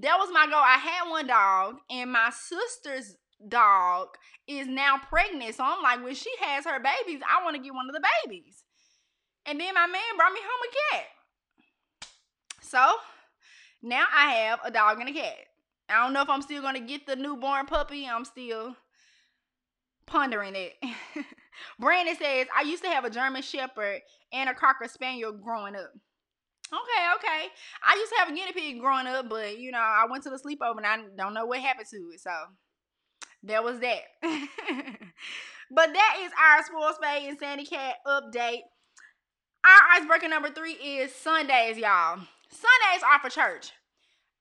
That 0.00 0.16
was 0.18 0.30
my 0.32 0.46
goal. 0.46 0.56
I 0.56 0.78
had 0.78 1.10
one 1.10 1.26
dog, 1.26 1.76
and 1.90 2.12
my 2.12 2.30
sister's 2.30 3.16
dog 3.46 4.08
is 4.46 4.66
now 4.66 4.98
pregnant. 5.08 5.54
So 5.54 5.64
I'm 5.64 5.82
like, 5.82 6.02
when 6.02 6.14
she 6.14 6.30
has 6.40 6.64
her 6.64 6.80
babies, 6.80 7.20
I 7.28 7.44
want 7.44 7.56
to 7.56 7.62
get 7.62 7.74
one 7.74 7.88
of 7.88 7.94
the 7.94 8.02
babies. 8.24 8.62
And 9.46 9.60
then 9.60 9.74
my 9.74 9.86
man 9.86 10.16
brought 10.16 10.32
me 10.32 10.40
home 10.42 10.70
a 10.70 10.96
cat. 10.96 12.10
So 12.60 12.94
now 13.82 14.04
I 14.16 14.30
have 14.30 14.60
a 14.64 14.70
dog 14.70 15.00
and 15.00 15.08
a 15.08 15.12
cat. 15.12 15.36
I 15.88 16.02
don't 16.02 16.12
know 16.12 16.22
if 16.22 16.30
I'm 16.30 16.42
still 16.42 16.62
gonna 16.62 16.80
get 16.80 17.06
the 17.06 17.16
newborn 17.16 17.66
puppy. 17.66 18.06
I'm 18.06 18.24
still 18.24 18.76
pondering 20.06 20.54
it. 20.54 20.74
Brandon 21.78 22.16
says, 22.16 22.46
I 22.56 22.62
used 22.62 22.82
to 22.84 22.88
have 22.88 23.04
a 23.04 23.10
German 23.10 23.42
Shepherd 23.42 24.00
and 24.32 24.48
a 24.48 24.54
Cocker 24.54 24.88
Spaniel 24.88 25.32
growing 25.32 25.76
up. 25.76 25.92
Okay, 26.72 27.06
okay. 27.16 27.48
I 27.86 27.96
used 27.96 28.12
to 28.12 28.18
have 28.18 28.28
a 28.30 28.34
guinea 28.34 28.52
pig 28.52 28.80
growing 28.80 29.06
up, 29.06 29.28
but 29.28 29.58
you 29.58 29.72
know, 29.72 29.78
I 29.78 30.06
went 30.10 30.24
to 30.24 30.30
the 30.30 30.38
sleepover 30.38 30.78
and 30.78 30.86
I 30.86 30.96
don't 31.16 31.34
know 31.34 31.44
what 31.44 31.60
happened 31.60 31.88
to 31.90 31.96
it. 32.14 32.20
So 32.20 32.30
there 33.42 33.62
was 33.62 33.78
that. 33.80 34.00
but 34.22 35.92
that 35.92 36.16
is 36.22 36.32
our 36.40 36.64
Spoil 36.64 36.94
Spade 36.94 37.28
and 37.28 37.38
Sandy 37.38 37.66
Cat 37.66 37.96
update. 38.06 38.62
Our 39.64 40.00
icebreaker 40.00 40.28
number 40.28 40.50
three 40.50 40.72
is 40.72 41.14
Sundays, 41.14 41.76
y'all. 41.76 42.20
Sundays 42.50 43.02
are 43.06 43.20
for 43.20 43.28
church. 43.28 43.72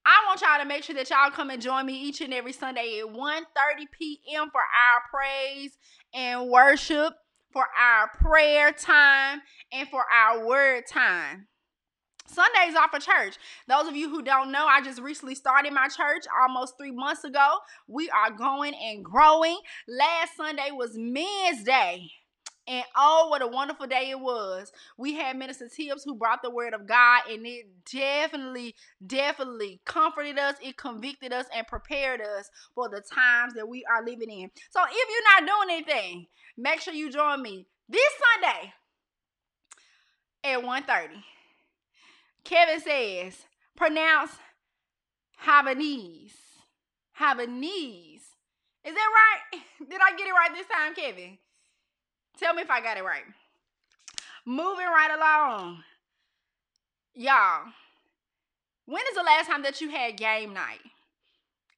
I 0.05 0.23
want 0.27 0.41
y'all 0.41 0.59
to 0.59 0.65
make 0.65 0.83
sure 0.83 0.95
that 0.95 1.09
y'all 1.09 1.29
come 1.31 1.49
and 1.49 1.61
join 1.61 1.85
me 1.85 1.93
each 1.93 2.21
and 2.21 2.33
every 2.33 2.53
Sunday 2.53 2.99
at 2.99 3.13
1:30 3.13 3.43
p.m. 3.91 4.49
for 4.51 4.61
our 4.61 5.01
praise 5.11 5.77
and 6.13 6.49
worship, 6.49 7.13
for 7.51 7.65
our 7.79 8.09
prayer 8.19 8.71
time, 8.71 9.41
and 9.71 9.87
for 9.89 10.03
our 10.11 10.45
word 10.45 10.87
time. 10.87 11.47
Sundays 12.31 12.75
are 12.75 12.89
for 12.89 12.99
church. 12.99 13.35
Those 13.67 13.87
of 13.87 13.95
you 13.95 14.09
who 14.09 14.21
don't 14.21 14.51
know, 14.51 14.65
I 14.65 14.81
just 14.81 15.01
recently 15.01 15.35
started 15.35 15.73
my 15.73 15.87
church 15.87 16.25
almost 16.41 16.77
three 16.77 16.91
months 16.91 17.23
ago. 17.23 17.57
We 17.87 18.09
are 18.09 18.31
going 18.31 18.73
and 18.73 19.03
growing. 19.03 19.57
Last 19.87 20.37
Sunday 20.37 20.69
was 20.71 20.91
Men's 20.95 21.63
Day. 21.63 22.11
And 22.67 22.85
oh, 22.95 23.27
what 23.29 23.41
a 23.41 23.47
wonderful 23.47 23.87
day 23.87 24.11
it 24.11 24.19
was. 24.19 24.71
We 24.97 25.15
had 25.15 25.35
Minister 25.35 25.67
Tibbs 25.67 26.03
who 26.03 26.15
brought 26.15 26.41
the 26.41 26.51
word 26.51 26.73
of 26.73 26.87
God, 26.87 27.23
and 27.29 27.45
it 27.45 27.65
definitely, 27.91 28.75
definitely 29.05 29.81
comforted 29.83 30.37
us, 30.37 30.55
it 30.61 30.77
convicted 30.77 31.33
us, 31.33 31.47
and 31.55 31.67
prepared 31.67 32.21
us 32.21 32.49
for 32.75 32.87
the 32.87 33.01
times 33.01 33.55
that 33.55 33.67
we 33.67 33.83
are 33.85 34.05
living 34.05 34.29
in. 34.29 34.51
So 34.69 34.79
if 34.89 34.93
you're 34.93 35.47
not 35.47 35.47
doing 35.47 35.75
anything, 35.77 36.27
make 36.55 36.81
sure 36.81 36.93
you 36.93 37.11
join 37.11 37.41
me 37.41 37.65
this 37.89 38.13
Sunday 38.39 38.73
at 40.43 40.63
1:30. 40.63 41.23
Kevin 42.43 42.79
says, 42.81 43.45
pronounce 43.75 44.31
Havanese. 45.45 46.33
Havanese. 47.19 48.21
Is 48.83 48.95
that 48.95 49.09
right? 49.13 49.61
Did 49.89 49.99
I 50.01 50.15
get 50.17 50.27
it 50.27 50.31
right 50.31 50.51
this 50.53 50.67
time, 50.67 50.95
Kevin? 50.95 51.37
Tell 52.37 52.53
me 52.53 52.63
if 52.63 52.71
I 52.71 52.81
got 52.81 52.97
it 52.97 53.03
right. 53.03 53.23
Moving 54.45 54.87
right 54.87 55.11
along. 55.15 55.83
Y'all, 57.13 57.65
when 58.85 59.03
is 59.09 59.15
the 59.15 59.23
last 59.23 59.47
time 59.47 59.63
that 59.63 59.81
you 59.81 59.89
had 59.89 60.17
game 60.17 60.53
night? 60.53 60.79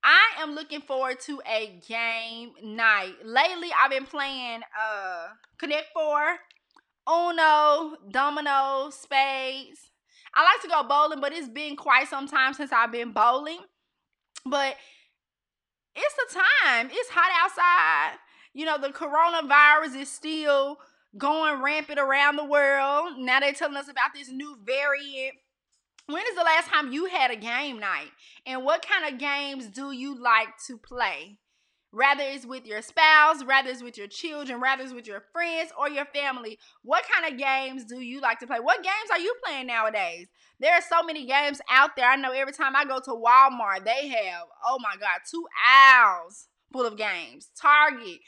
I 0.03 0.41
am 0.41 0.53
looking 0.53 0.81
forward 0.81 1.19
to 1.21 1.41
a 1.49 1.79
game 1.87 2.51
night. 2.61 3.15
Lately, 3.23 3.69
I've 3.81 3.91
been 3.91 4.05
playing 4.05 4.61
uh 4.79 5.27
Connect 5.57 5.87
Four, 5.93 6.37
Uno, 7.09 7.95
Domino, 8.11 8.89
Spades. 8.91 9.91
I 10.35 10.43
like 10.43 10.61
to 10.61 10.67
go 10.67 10.87
bowling, 10.87 11.21
but 11.21 11.31
it's 11.31 11.49
been 11.49 11.75
quite 11.75 12.07
some 12.07 12.27
time 12.27 12.53
since 12.53 12.71
I've 12.71 12.91
been 12.91 13.11
bowling. 13.11 13.59
But 14.45 14.75
it's 15.95 16.15
the 16.15 16.39
time. 16.39 16.89
It's 16.91 17.09
hot 17.09 17.31
outside. 17.43 18.19
You 18.53 18.65
know, 18.65 18.77
the 18.77 18.89
coronavirus 18.89 20.01
is 20.01 20.11
still 20.11 20.77
going 21.17 21.61
rampant 21.61 21.99
around 21.99 22.35
the 22.35 22.45
world. 22.45 23.17
Now 23.17 23.39
they're 23.39 23.53
telling 23.53 23.77
us 23.77 23.87
about 23.87 24.11
this 24.15 24.29
new 24.29 24.57
variant. 24.63 25.35
When 26.07 26.23
is 26.27 26.35
the 26.35 26.43
last 26.43 26.67
time 26.67 26.91
you 26.91 27.05
had 27.05 27.31
a 27.31 27.35
game 27.35 27.79
night? 27.79 28.09
And 28.45 28.65
what 28.65 28.85
kind 28.85 29.11
of 29.11 29.19
games 29.19 29.67
do 29.67 29.91
you 29.91 30.21
like 30.21 30.49
to 30.67 30.77
play? 30.77 31.39
Rather 31.95 32.23
it's 32.23 32.43
with 32.43 32.65
your 32.65 32.81
spouse, 32.81 33.43
rather 33.45 33.69
it's 33.69 33.83
with 33.83 33.99
your 33.99 34.07
children, 34.07 34.59
rather 34.59 34.81
it's 34.81 34.93
with 34.93 35.05
your 35.05 35.21
friends 35.31 35.71
or 35.77 35.87
your 35.87 36.05
family. 36.05 36.57
What 36.81 37.05
kind 37.07 37.31
of 37.31 37.39
games 37.39 37.85
do 37.85 37.99
you 37.99 38.19
like 38.19 38.39
to 38.39 38.47
play? 38.47 38.59
What 38.59 38.81
games 38.81 39.11
are 39.11 39.19
you 39.19 39.35
playing 39.45 39.67
nowadays? 39.67 40.27
There 40.59 40.73
are 40.73 40.81
so 40.81 41.03
many 41.03 41.27
games 41.27 41.61
out 41.69 41.95
there. 41.95 42.09
I 42.09 42.15
know 42.15 42.31
every 42.31 42.51
time 42.51 42.75
I 42.75 42.83
go 42.83 42.99
to 42.99 43.11
Walmart, 43.11 43.85
they 43.85 44.07
have, 44.07 44.47
oh 44.65 44.79
my 44.81 44.95
God, 44.99 45.19
two 45.29 45.45
aisles 45.69 46.47
full 46.71 46.87
of 46.87 46.97
games. 46.97 47.49
Target, 47.61 48.21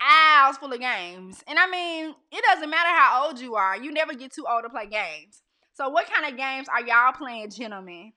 aisles 0.00 0.56
full 0.56 0.72
of 0.72 0.80
games. 0.80 1.44
And 1.46 1.58
I 1.58 1.70
mean, 1.70 2.14
it 2.32 2.44
doesn't 2.46 2.70
matter 2.70 2.88
how 2.88 3.26
old 3.26 3.38
you 3.38 3.54
are, 3.54 3.76
you 3.76 3.92
never 3.92 4.14
get 4.14 4.32
too 4.32 4.46
old 4.50 4.62
to 4.64 4.70
play 4.70 4.86
games. 4.86 5.42
So, 5.74 5.90
what 5.90 6.10
kind 6.10 6.24
of 6.24 6.38
games 6.38 6.68
are 6.68 6.80
y'all 6.80 7.12
playing, 7.12 7.50
gentlemen? 7.50 8.14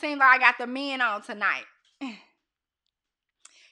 Seems 0.00 0.18
like 0.18 0.36
I 0.36 0.38
got 0.38 0.56
the 0.58 0.66
men 0.66 1.02
on 1.02 1.22
tonight. 1.22 1.64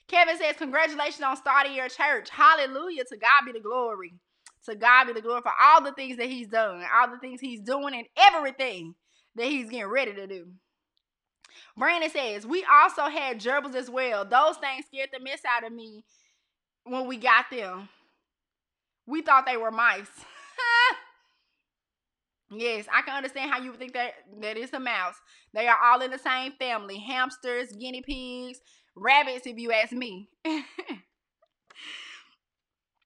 Kevin 0.07 0.37
says, 0.37 0.55
Congratulations 0.57 1.21
on 1.21 1.37
starting 1.37 1.73
your 1.73 1.89
church. 1.89 2.29
Hallelujah. 2.29 3.03
To 3.05 3.17
God 3.17 3.45
be 3.45 3.51
the 3.53 3.59
glory. 3.59 4.13
To 4.65 4.75
God 4.75 5.07
be 5.07 5.13
the 5.13 5.21
glory 5.21 5.41
for 5.41 5.51
all 5.61 5.83
the 5.83 5.93
things 5.93 6.17
that 6.17 6.27
He's 6.29 6.47
done, 6.47 6.83
all 6.93 7.09
the 7.09 7.19
things 7.19 7.41
He's 7.41 7.61
doing, 7.61 7.93
and 7.93 8.07
everything 8.17 8.95
that 9.35 9.45
He's 9.45 9.69
getting 9.69 9.87
ready 9.87 10.13
to 10.13 10.27
do. 10.27 10.47
Brandon 11.77 12.09
says, 12.09 12.45
We 12.45 12.65
also 12.71 13.03
had 13.03 13.39
gerbils 13.39 13.75
as 13.75 13.89
well. 13.89 14.25
Those 14.25 14.57
things 14.57 14.85
scared 14.85 15.09
the 15.11 15.23
mess 15.23 15.41
out 15.47 15.65
of 15.65 15.73
me 15.73 16.03
when 16.85 17.07
we 17.07 17.17
got 17.17 17.45
them. 17.51 17.89
We 19.05 19.21
thought 19.21 19.45
they 19.45 19.57
were 19.57 19.71
mice. 19.71 20.07
yes, 22.51 22.85
I 22.93 23.01
can 23.01 23.15
understand 23.15 23.51
how 23.51 23.59
you 23.59 23.71
would 23.71 23.79
think 23.79 23.93
that 23.93 24.13
that 24.41 24.57
is 24.57 24.71
a 24.73 24.79
mouse. 24.79 25.15
They 25.53 25.67
are 25.67 25.77
all 25.83 26.01
in 26.01 26.11
the 26.11 26.17
same 26.17 26.53
family: 26.53 26.99
hamsters, 26.99 27.73
guinea 27.73 28.01
pigs, 28.01 28.59
rabbits. 28.95 29.47
If 29.47 29.57
you 29.57 29.71
ask 29.71 29.91
me. 29.91 30.29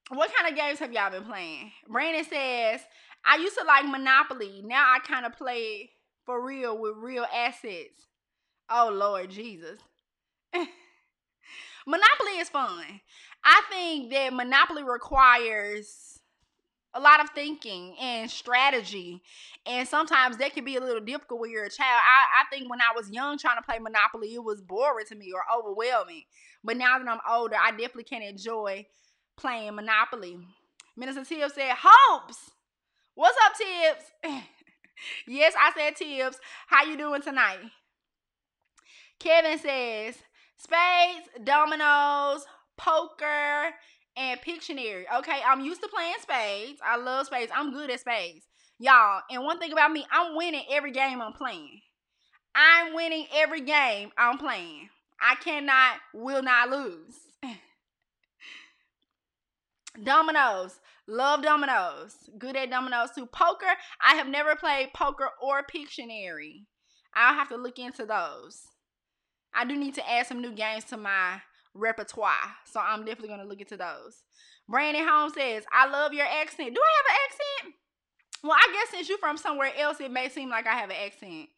what 0.10 0.32
kind 0.36 0.51
of 0.51 0.58
games 0.58 0.79
have 0.79 0.94
y'all 0.94 1.12
been 1.12 1.25
playing? 1.25 1.72
Brandon 1.88 2.24
says, 2.24 2.82
I 3.25 3.38
used 3.38 3.58
to 3.58 3.63
like 3.65 3.86
Monopoly. 3.86 4.62
Now 4.63 4.86
I 4.96 5.00
kind 5.00 5.25
of 5.25 5.38
play 5.38 5.91
for 6.25 6.46
real 6.46 6.77
with 6.77 6.96
real 6.98 7.25
assets. 7.34 8.08
Oh 8.70 8.89
Lord 8.94 9.29
Jesus. 9.29 9.79
Monopoly 11.88 12.39
is 12.39 12.50
fun. 12.50 12.84
I 13.44 13.62
think 13.70 14.12
that 14.12 14.34
Monopoly 14.34 14.84
requires 14.84 16.17
a 16.98 17.00
lot 17.00 17.24
of 17.24 17.30
thinking 17.30 17.96
and 18.01 18.30
strategy. 18.30 19.22
And 19.66 19.88
sometimes 19.88 20.38
that 20.38 20.54
can 20.54 20.66
be 20.66 20.77
a 20.77 20.82
little 20.82 21.01
difficult 21.01 21.39
when 21.39 21.51
you're 21.51 21.66
a 21.66 21.70
child. 21.70 22.01
I, 22.04 22.42
I 22.42 22.50
think 22.50 22.70
when 22.70 22.82
I 22.82 22.92
was 22.96 23.12
young 23.12 23.38
trying 23.38 23.58
to 23.58 23.63
play 23.63 23.77
Monopoly, 23.77 24.34
it 24.34 24.44
was 24.44 24.62
boring 24.62 25.06
to 25.08 25.16
me 25.16 25.32
or 25.32 25.42
overwhelming. 25.56 26.24
But 26.63 26.77
now 26.77 26.98
that 26.98 27.08
I'm 27.08 27.20
older, 27.30 27.56
I 27.56 27.72
definitely 27.72 28.06
can 28.06 28.24
enjoy 28.24 28.88
playing 29.38 29.75
Monopoly. 29.75 30.39
Minister 30.96 31.24
Tibbs 31.24 31.54
said, 31.54 31.75
Hopes! 31.77 32.51
What's 33.13 33.38
up, 33.46 33.54
Tibbs? 33.56 34.44
yes, 35.27 35.54
I 35.60 35.72
said 35.77 35.96
Tibbs. 35.96 36.39
How 36.68 36.84
you 36.84 36.98
doing 36.98 37.22
tonight? 37.22 37.60
Kevin 39.20 39.60
says, 39.60 40.16
Spades, 40.58 41.30
dominoes, 41.44 42.46
poker, 42.75 43.74
and 44.18 44.40
Pictionary. 44.42 45.04
Okay, 45.20 45.40
I'm 45.46 45.62
used 45.62 45.82
to 45.82 45.88
playing 45.88 46.16
spades. 46.22 46.80
I 46.84 46.98
love 46.98 47.28
spades. 47.28 47.52
I'm 47.56 47.72
good 47.72 47.90
at 47.92 48.00
spades. 48.00 48.46
Y'all, 48.80 49.22
and 49.30 49.44
one 49.44 49.60
thing 49.60 49.72
about 49.72 49.92
me, 49.92 50.06
I'm 50.12 50.36
winning 50.36 50.66
every 50.70 50.92
game 50.92 51.22
I'm 51.22 51.34
playing. 51.34 51.82
I'm 52.56 52.94
winning 52.94 53.28
every 53.34 53.62
game 53.62 54.12
I'm 54.18 54.38
playing. 54.38 54.90
I 55.22 55.36
cannot, 55.36 55.98
will 56.14 56.44
not 56.44 56.70
lose. 56.70 57.16
Dominoes. 60.04 60.80
Love 61.10 61.42
dominoes. 61.42 62.16
Good 62.38 62.58
at 62.58 62.70
dominoes 62.70 63.12
too. 63.16 63.26
Poker. 63.28 63.66
I 64.02 64.16
have 64.16 64.28
never 64.28 64.56
played 64.56 64.94
poker 64.94 65.30
or 65.42 65.64
Pictionary. 65.64 66.66
I'll 67.16 67.34
have 67.34 67.48
to 67.50 67.56
look 67.56 67.80
into 67.80 68.06
those. 68.06 68.64
I 69.56 69.64
do 69.66 69.76
need 69.78 69.96
to 69.96 70.10
add 70.10 70.28
some 70.28 70.42
new 70.42 70.52
games 70.52 70.84
to 70.86 70.98
my 70.98 71.42
repertoire. 71.77 72.55
So 72.65 72.79
I'm 72.79 73.05
definitely 73.05 73.36
to 73.38 73.43
look 73.43 73.62
into 73.62 73.77
those. 73.77 74.24
Brandon 74.67 75.07
Holmes 75.07 75.34
says, 75.34 75.63
I 75.72 75.89
love 75.89 76.13
your 76.13 76.25
accent. 76.25 76.75
Do 76.75 76.81
I 76.81 76.91
have 76.98 77.05
an 77.10 77.17
accent? 77.25 77.75
Well, 78.43 78.57
I 78.57 78.74
guess 78.74 78.91
since 78.91 79.10
you're 79.10 79.17
from 79.17 79.38
somewhere 79.38 79.72
else, 79.77 80.00
it 80.00 80.12
may 80.12 80.29
seem 80.29 80.50
like 80.50 80.67
I 80.67 80.75
have 80.75 80.89
an 80.89 80.98
accent. 81.03 81.50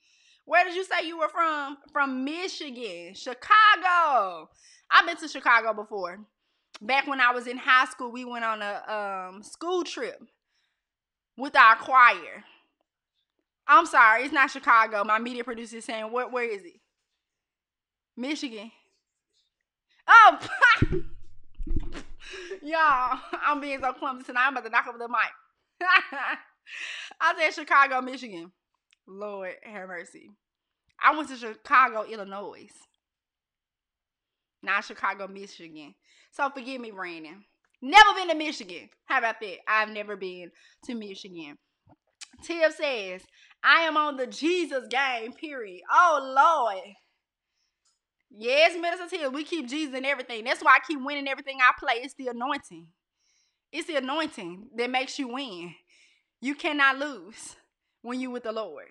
Where 0.46 0.64
did 0.64 0.76
you 0.76 0.84
say 0.84 1.06
you 1.06 1.20
were 1.20 1.30
from? 1.30 1.78
From 1.92 2.24
Michigan, 2.24 3.14
Chicago. 3.14 4.50
I've 4.90 5.06
been 5.06 5.18
to 5.18 5.28
Chicago 5.28 5.74
before. 5.74 6.20
Back 6.82 7.08
when 7.08 7.20
I 7.20 7.32
was 7.32 7.48
in 7.48 7.58
high 7.58 7.86
school, 7.86 8.12
we 8.12 8.26
went 8.26 8.46
on 8.46 8.62
a 8.62 9.30
um, 9.32 9.44
school 9.44 9.84
trip 9.84 10.20
with 11.38 11.56
our 11.56 11.76
choir. 11.76 12.44
I'm 13.68 13.86
sorry, 13.86 14.24
it's 14.24 14.34
not 14.34 14.50
Chicago. 14.50 15.04
My 15.04 15.20
media 15.20 15.44
producer 15.44 15.78
is 15.78 15.86
saying, 15.86 16.12
what, 16.12 16.32
where 16.32 16.50
is 16.50 16.64
it? 16.64 16.80
Michigan. 18.18 18.72
Oh, 20.10 20.40
y'all, 22.64 23.20
I'm 23.46 23.62
being 23.62 23.80
so 23.80 23.94
clumsy 23.94 24.24
tonight. 24.26 24.48
I'm 24.48 24.54
about 24.54 24.66
to 24.66 24.72
knock 24.72 24.88
over 24.88 24.98
the 24.98 25.08
mic. 25.08 25.20
I 27.22 27.36
said 27.38 27.54
Chicago, 27.54 28.02
Michigan. 28.02 28.52
Lord 29.08 29.54
have 29.64 29.88
mercy. 29.88 30.32
I 31.02 31.16
went 31.16 31.30
to 31.30 31.38
Chicago, 31.38 32.06
Illinois. 32.10 32.70
Not 34.64 34.84
Chicago, 34.84 35.28
Michigan. 35.28 35.94
So 36.32 36.50
forgive 36.50 36.82
me, 36.82 36.92
Brandon. 36.92 37.44
Never 37.82 38.14
been 38.16 38.30
to 38.30 38.36
Michigan. 38.36 38.90
How 39.06 39.20
about 39.20 39.40
that? 39.40 39.58
I've 39.68 39.90
never 39.90 40.18
been 40.18 40.52
to 40.86 40.96
Michigan. 40.96 41.58
Tibbs 42.44 42.76
says, 42.76 43.22
I 43.64 43.82
am 43.82 43.96
on 43.96 44.18
the 44.18 44.28
Jesus 44.28 44.88
game, 44.90 45.34
period. 45.34 45.82
Oh, 45.92 46.34
Lord. 46.36 46.96
Yes, 48.32 48.80
Minister 48.80 49.08
Tibbs, 49.08 49.34
we 49.34 49.44
keep 49.44 49.68
Jesus 49.68 49.96
in 49.96 50.06
everything. 50.06 50.44
That's 50.44 50.64
why 50.64 50.76
I 50.76 50.80
keep 50.88 51.00
winning 51.04 51.28
everything 51.28 51.58
I 51.62 51.72
play. 51.80 51.96
It's 52.04 52.14
the 52.14 52.28
anointing. 52.28 52.88
It's 53.72 53.88
the 53.88 53.96
anointing 53.96 54.70
that 54.76 54.90
makes 54.90 55.18
you 55.20 55.28
win. 55.30 55.74
You 56.42 56.56
cannot 56.56 57.00
lose 57.00 57.56
when 58.02 58.20
you 58.20 58.32
with 58.32 58.44
the 58.44 58.52
Lord. 58.52 58.86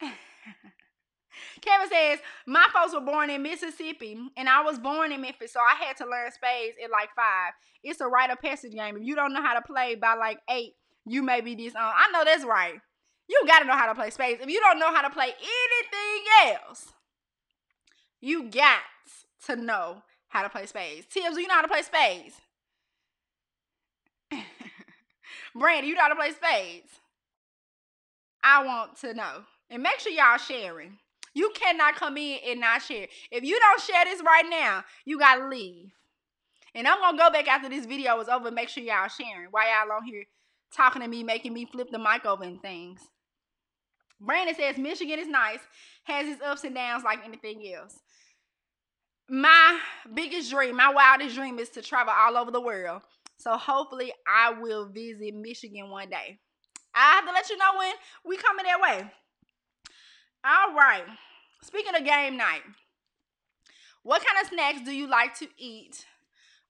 Kevin 1.60 1.88
says, 1.88 2.18
My 2.46 2.66
folks 2.72 2.94
were 2.94 3.00
born 3.00 3.30
in 3.30 3.42
Mississippi 3.42 4.18
and 4.36 4.48
I 4.48 4.62
was 4.62 4.78
born 4.78 5.12
in 5.12 5.20
Memphis, 5.20 5.52
so 5.52 5.60
I 5.60 5.74
had 5.84 5.96
to 5.98 6.06
learn 6.06 6.30
spades 6.32 6.76
at 6.82 6.90
like 6.90 7.10
five. 7.14 7.52
It's 7.82 8.00
a 8.00 8.06
rite 8.06 8.30
of 8.30 8.40
passage 8.40 8.72
game. 8.72 8.96
If 8.96 9.02
you 9.02 9.14
don't 9.14 9.32
know 9.32 9.42
how 9.42 9.54
to 9.54 9.62
play 9.62 9.94
by 9.94 10.14
like 10.14 10.38
eight, 10.50 10.74
you 11.06 11.22
may 11.22 11.40
be 11.40 11.54
disowned. 11.54 11.94
I 11.96 12.10
know 12.12 12.24
that's 12.24 12.44
right. 12.44 12.80
You 13.28 13.42
got 13.46 13.60
to 13.60 13.66
know 13.66 13.76
how 13.76 13.86
to 13.86 13.94
play 13.94 14.10
spades. 14.10 14.40
If 14.42 14.48
you 14.48 14.60
don't 14.60 14.78
know 14.78 14.92
how 14.94 15.02
to 15.02 15.10
play 15.10 15.28
anything 15.28 16.54
else, 16.66 16.92
you 18.24 18.44
got 18.44 18.80
to 19.46 19.56
know 19.56 20.02
how 20.28 20.42
to 20.42 20.48
play 20.48 20.66
spades. 20.66 21.06
Tibbs, 21.06 21.36
you 21.36 21.46
know 21.46 21.54
how 21.54 21.62
to 21.62 21.68
play 21.68 21.82
spades? 21.82 22.34
Brandy, 25.54 25.88
you 25.88 25.94
know 25.94 26.00
how 26.00 26.08
to 26.08 26.16
play 26.16 26.30
spades? 26.30 26.88
I 28.42 28.64
want 28.64 28.96
to 29.00 29.14
know. 29.14 29.44
And 29.70 29.82
make 29.82 30.00
sure 30.00 30.12
y'all 30.12 30.38
sharing. 30.38 30.98
You 31.34 31.52
cannot 31.54 31.96
come 31.96 32.16
in 32.16 32.38
and 32.46 32.60
not 32.60 32.82
share. 32.82 33.08
If 33.30 33.44
you 33.44 33.58
don't 33.58 33.80
share 33.80 34.04
this 34.04 34.22
right 34.24 34.46
now, 34.48 34.84
you 35.04 35.18
gotta 35.18 35.48
leave. 35.48 35.90
And 36.74 36.86
I'm 36.86 37.00
gonna 37.00 37.18
go 37.18 37.30
back 37.30 37.48
after 37.48 37.68
this 37.68 37.86
video 37.86 38.20
is 38.20 38.28
over 38.28 38.50
make 38.50 38.68
sure 38.68 38.82
y'all 38.82 39.08
sharing. 39.08 39.48
Why 39.50 39.66
y'all 39.68 39.96
on 39.96 40.04
here 40.04 40.24
talking 40.74 41.02
to 41.02 41.08
me, 41.08 41.22
making 41.22 41.52
me 41.52 41.64
flip 41.64 41.90
the 41.90 41.98
mic 41.98 42.24
over 42.24 42.44
and 42.44 42.60
things. 42.62 43.00
Brandon 44.20 44.54
says 44.54 44.78
Michigan 44.78 45.18
is 45.18 45.28
nice, 45.28 45.60
has 46.04 46.28
its 46.28 46.42
ups 46.42 46.64
and 46.64 46.74
downs 46.74 47.04
like 47.04 47.24
anything 47.24 47.62
else. 47.74 47.98
My 49.28 49.78
biggest 50.12 50.50
dream, 50.50 50.76
my 50.76 50.92
wildest 50.92 51.34
dream 51.34 51.58
is 51.58 51.70
to 51.70 51.82
travel 51.82 52.12
all 52.16 52.36
over 52.36 52.50
the 52.50 52.60
world. 52.60 53.02
So 53.38 53.56
hopefully 53.56 54.12
I 54.26 54.52
will 54.52 54.86
visit 54.86 55.34
Michigan 55.34 55.90
one 55.90 56.10
day. 56.10 56.38
I 56.94 57.16
have 57.16 57.24
to 57.26 57.32
let 57.32 57.48
you 57.50 57.56
know 57.56 57.78
when 57.78 57.92
we 58.24 58.36
coming 58.36 58.64
that 58.66 58.80
way. 58.80 59.10
All 60.44 60.74
right. 60.74 61.04
Speaking 61.62 61.94
of 61.96 62.04
game 62.04 62.36
night, 62.36 62.62
what 64.02 64.22
kind 64.24 64.44
of 64.44 64.52
snacks 64.52 64.82
do 64.84 64.92
you 64.92 65.08
like 65.08 65.36
to 65.38 65.48
eat 65.56 66.04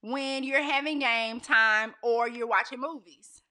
when 0.01 0.43
you're 0.43 0.63
having 0.63 0.99
game 0.99 1.41
time 1.41 1.93
or 2.01 2.29
you're 2.29 2.47
watching 2.47 2.79
movies? 2.79 3.41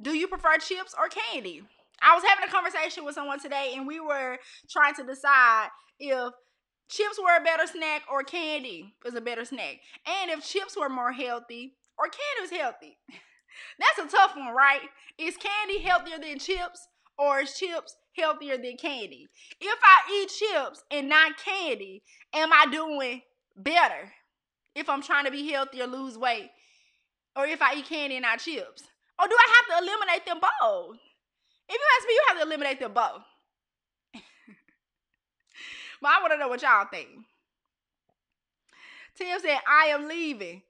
Do 0.00 0.16
you 0.16 0.28
prefer 0.28 0.58
chips 0.58 0.94
or 0.96 1.08
candy? 1.08 1.62
I 2.02 2.14
was 2.14 2.24
having 2.24 2.48
a 2.48 2.52
conversation 2.52 3.04
with 3.04 3.14
someone 3.14 3.40
today 3.40 3.72
and 3.76 3.86
we 3.86 4.00
were 4.00 4.38
trying 4.70 4.94
to 4.94 5.04
decide 5.04 5.68
if 5.98 6.32
chips 6.88 7.18
were 7.18 7.36
a 7.36 7.44
better 7.44 7.66
snack 7.66 8.02
or 8.10 8.22
candy 8.22 8.94
was 9.04 9.14
a 9.14 9.20
better 9.20 9.44
snack. 9.44 9.76
And 10.06 10.30
if 10.30 10.44
chips 10.44 10.76
were 10.76 10.88
more 10.88 11.12
healthy 11.12 11.74
or 11.98 12.06
candy 12.06 12.42
was 12.42 12.50
healthy. 12.50 12.98
That's 13.78 14.12
a 14.12 14.16
tough 14.16 14.36
one, 14.36 14.54
right? 14.54 14.80
Is 15.18 15.36
candy 15.36 15.80
healthier 15.80 16.18
than 16.18 16.38
chips 16.38 16.86
or 17.16 17.40
is 17.40 17.56
chips 17.56 17.94
healthier 18.16 18.56
than 18.56 18.76
candy? 18.76 19.28
If 19.60 19.78
I 19.82 20.22
eat 20.22 20.30
chips 20.30 20.82
and 20.90 21.08
not 21.08 21.38
candy, 21.38 22.02
am 22.34 22.52
I 22.52 22.66
doing 22.70 23.22
better? 23.56 24.12
If 24.74 24.88
I'm 24.88 25.02
trying 25.02 25.24
to 25.24 25.30
be 25.30 25.50
healthy 25.50 25.80
or 25.80 25.86
lose 25.86 26.18
weight, 26.18 26.50
or 27.36 27.46
if 27.46 27.62
I 27.62 27.74
eat 27.74 27.86
candy 27.86 28.16
and 28.16 28.22
not 28.22 28.40
chips? 28.40 28.82
Or 29.20 29.28
do 29.28 29.36
I 29.38 29.54
have 29.54 29.78
to 29.78 29.84
eliminate 29.84 30.26
them 30.26 30.40
both? 30.40 30.98
If 31.68 31.74
you 31.74 31.86
ask 31.98 32.06
me, 32.06 32.14
you 32.14 32.22
have 32.28 32.36
to 32.38 32.44
eliminate 32.44 32.80
them 32.80 32.92
both. 32.92 33.22
but 36.02 36.10
I 36.10 36.20
want 36.20 36.32
to 36.32 36.38
know 36.38 36.48
what 36.48 36.62
y'all 36.62 36.86
think. 36.90 37.08
Tim 39.16 39.38
said, 39.40 39.58
I 39.68 39.86
am 39.86 40.08
leaving. 40.08 40.62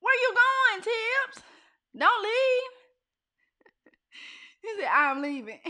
Where 0.00 0.14
you 0.14 0.34
going, 0.34 0.82
Tibbs? 0.82 1.42
Don't 1.96 2.22
leave. 2.22 2.70
he 4.62 4.68
said, 4.80 4.90
I'm 4.92 5.20
leaving. 5.20 5.58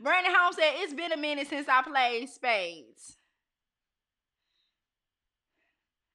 Brandon 0.00 0.32
Holmes 0.36 0.56
said, 0.56 0.74
It's 0.76 0.94
been 0.94 1.12
a 1.12 1.16
minute 1.16 1.48
since 1.48 1.66
I 1.68 1.82
played 1.82 2.28
spades. 2.28 3.16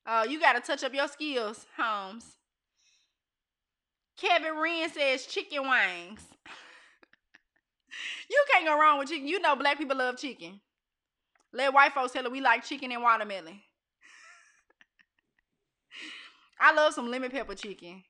Oh, 0.05 0.21
uh, 0.21 0.23
you 0.25 0.39
got 0.39 0.53
to 0.53 0.59
touch 0.59 0.83
up 0.83 0.93
your 0.93 1.07
skills, 1.07 1.65
Holmes. 1.77 2.35
Kevin 4.17 4.57
Wren 4.57 4.89
says 4.89 5.25
chicken 5.25 5.61
wings. 5.61 6.21
you 8.29 8.45
can't 8.51 8.65
go 8.65 8.79
wrong 8.79 8.99
with 8.99 9.09
chicken. 9.09 9.27
You 9.27 9.39
know 9.39 9.55
black 9.55 9.77
people 9.77 9.97
love 9.97 10.17
chicken. 10.17 10.59
Let 11.51 11.73
white 11.73 11.93
folks 11.93 12.13
tell 12.13 12.23
her 12.23 12.29
we 12.29 12.41
like 12.41 12.63
chicken 12.63 12.91
and 12.91 13.03
watermelon. 13.03 13.59
I 16.59 16.73
love 16.73 16.93
some 16.93 17.09
lemon 17.09 17.31
pepper 17.31 17.55
chicken. 17.55 18.03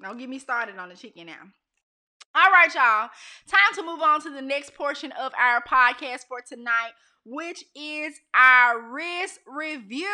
Don't 0.00 0.18
get 0.18 0.28
me 0.28 0.38
started 0.38 0.78
on 0.78 0.88
the 0.88 0.96
chicken 0.96 1.26
now. 1.26 1.42
All 2.34 2.50
right, 2.50 2.74
y'all. 2.74 3.10
Time 3.46 3.74
to 3.74 3.82
move 3.82 4.00
on 4.00 4.20
to 4.22 4.30
the 4.30 4.42
next 4.42 4.74
portion 4.74 5.12
of 5.12 5.32
our 5.38 5.62
podcast 5.62 6.26
for 6.28 6.40
tonight, 6.40 6.92
which 7.24 7.64
is 7.76 8.14
our 8.34 8.80
risk 8.80 9.40
review. 9.46 10.08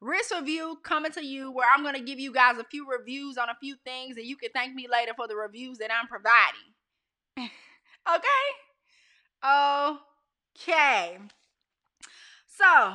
Risk 0.00 0.34
review 0.34 0.78
coming 0.82 1.12
to 1.12 1.24
you 1.24 1.52
where 1.52 1.68
I'm 1.72 1.82
going 1.82 1.94
to 1.94 2.00
give 2.00 2.18
you 2.18 2.32
guys 2.32 2.56
a 2.58 2.64
few 2.64 2.88
reviews 2.88 3.36
on 3.36 3.50
a 3.50 3.56
few 3.60 3.76
things 3.84 4.16
and 4.16 4.24
you 4.24 4.36
can 4.36 4.50
thank 4.54 4.74
me 4.74 4.86
later 4.90 5.12
for 5.14 5.28
the 5.28 5.36
reviews 5.36 5.78
that 5.78 5.90
I'm 5.92 6.08
providing. 6.08 6.72
okay? 8.16 8.28
Okay. 10.56 11.18
So, 12.46 12.94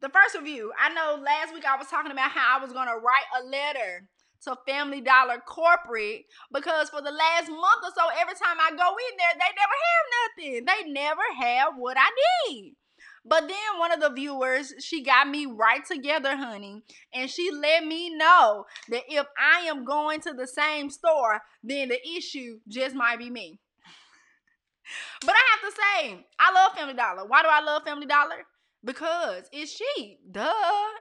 the 0.00 0.08
first 0.08 0.36
review, 0.36 0.72
I 0.78 0.92
know 0.94 1.20
last 1.22 1.52
week 1.52 1.64
I 1.64 1.76
was 1.76 1.88
talking 1.88 2.12
about 2.12 2.30
how 2.30 2.58
I 2.58 2.62
was 2.62 2.72
going 2.72 2.88
to 2.88 2.94
write 2.94 3.26
a 3.40 3.44
letter 3.46 4.08
to 4.44 4.56
Family 4.66 5.00
Dollar 5.00 5.38
Corporate 5.46 6.26
because 6.52 6.90
for 6.90 7.00
the 7.00 7.10
last 7.10 7.48
month 7.48 7.82
or 7.82 7.90
so, 7.96 8.08
every 8.20 8.34
time 8.34 8.56
I 8.60 8.70
go 8.70 8.94
in 8.94 9.16
there, 9.18 9.34
they 9.34 9.50
never 9.56 9.76
have 9.82 10.06
nothing. 10.20 10.64
They 10.64 10.92
never 10.92 11.22
have 11.40 11.74
what 11.76 11.96
I 11.98 12.10
need. 12.48 12.76
But 13.26 13.48
then 13.48 13.78
one 13.78 13.90
of 13.90 14.00
the 14.00 14.10
viewers, 14.10 14.74
she 14.80 15.02
got 15.02 15.28
me 15.28 15.46
right 15.46 15.84
together, 15.84 16.36
honey, 16.36 16.82
and 17.12 17.30
she 17.30 17.50
let 17.50 17.84
me 17.84 18.14
know 18.14 18.66
that 18.90 19.04
if 19.08 19.26
I 19.38 19.60
am 19.62 19.84
going 19.84 20.20
to 20.22 20.34
the 20.34 20.46
same 20.46 20.90
store, 20.90 21.40
then 21.62 21.88
the 21.88 21.98
issue 22.16 22.60
just 22.68 22.94
might 22.94 23.18
be 23.18 23.30
me. 23.30 23.60
But 25.24 25.34
I 25.34 25.42
have 25.52 25.72
to 25.72 25.76
say, 25.76 26.26
I 26.38 26.52
love 26.52 26.76
Family 26.76 26.92
Dollar. 26.92 27.24
Why 27.26 27.42
do 27.42 27.48
I 27.50 27.62
love 27.62 27.84
Family 27.84 28.06
Dollar? 28.06 28.44
Because 28.84 29.44
it's 29.50 29.74
cheap. 29.74 30.18
Duh. 30.30 30.52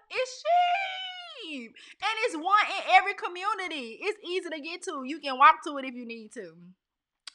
It's 0.09 0.43
cheap. 1.43 1.73
And 2.01 2.11
it's 2.25 2.35
one 2.35 2.65
in 2.77 2.95
every 2.95 3.13
community. 3.15 3.99
It's 4.01 4.17
easy 4.25 4.49
to 4.49 4.61
get 4.61 4.81
to. 4.83 5.03
You 5.05 5.19
can 5.19 5.37
walk 5.37 5.55
to 5.67 5.77
it 5.77 5.85
if 5.85 5.93
you 5.93 6.05
need 6.05 6.31
to. 6.35 6.53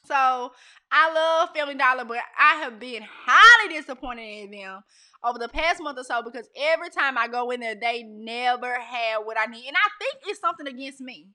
So 0.09 0.53
I 0.91 1.13
love 1.13 1.51
Family 1.55 1.75
Dollar, 1.75 2.05
but 2.05 2.19
I 2.39 2.57
have 2.63 2.81
been 2.81 3.03
highly 3.07 3.75
disappointed 3.75 4.23
in 4.23 4.51
them 4.51 4.83
over 5.23 5.39
the 5.39 5.49
past 5.49 5.83
month 5.83 5.99
or 5.99 6.05
so 6.05 6.23
because 6.23 6.49
every 6.57 6.89
time 6.89 7.19
I 7.19 7.29
go 7.29 7.51
in 7.51 7.61
there, 7.61 7.75
they 7.75 8.05
never 8.05 8.73
have 8.75 9.25
what 9.25 9.37
I 9.39 9.47
need. 9.51 9.67
And 9.67 9.77
I 9.77 9.89
think 9.99 10.23
it's 10.27 10.41
something 10.41 10.67
against 10.67 11.01
me. 11.01 11.29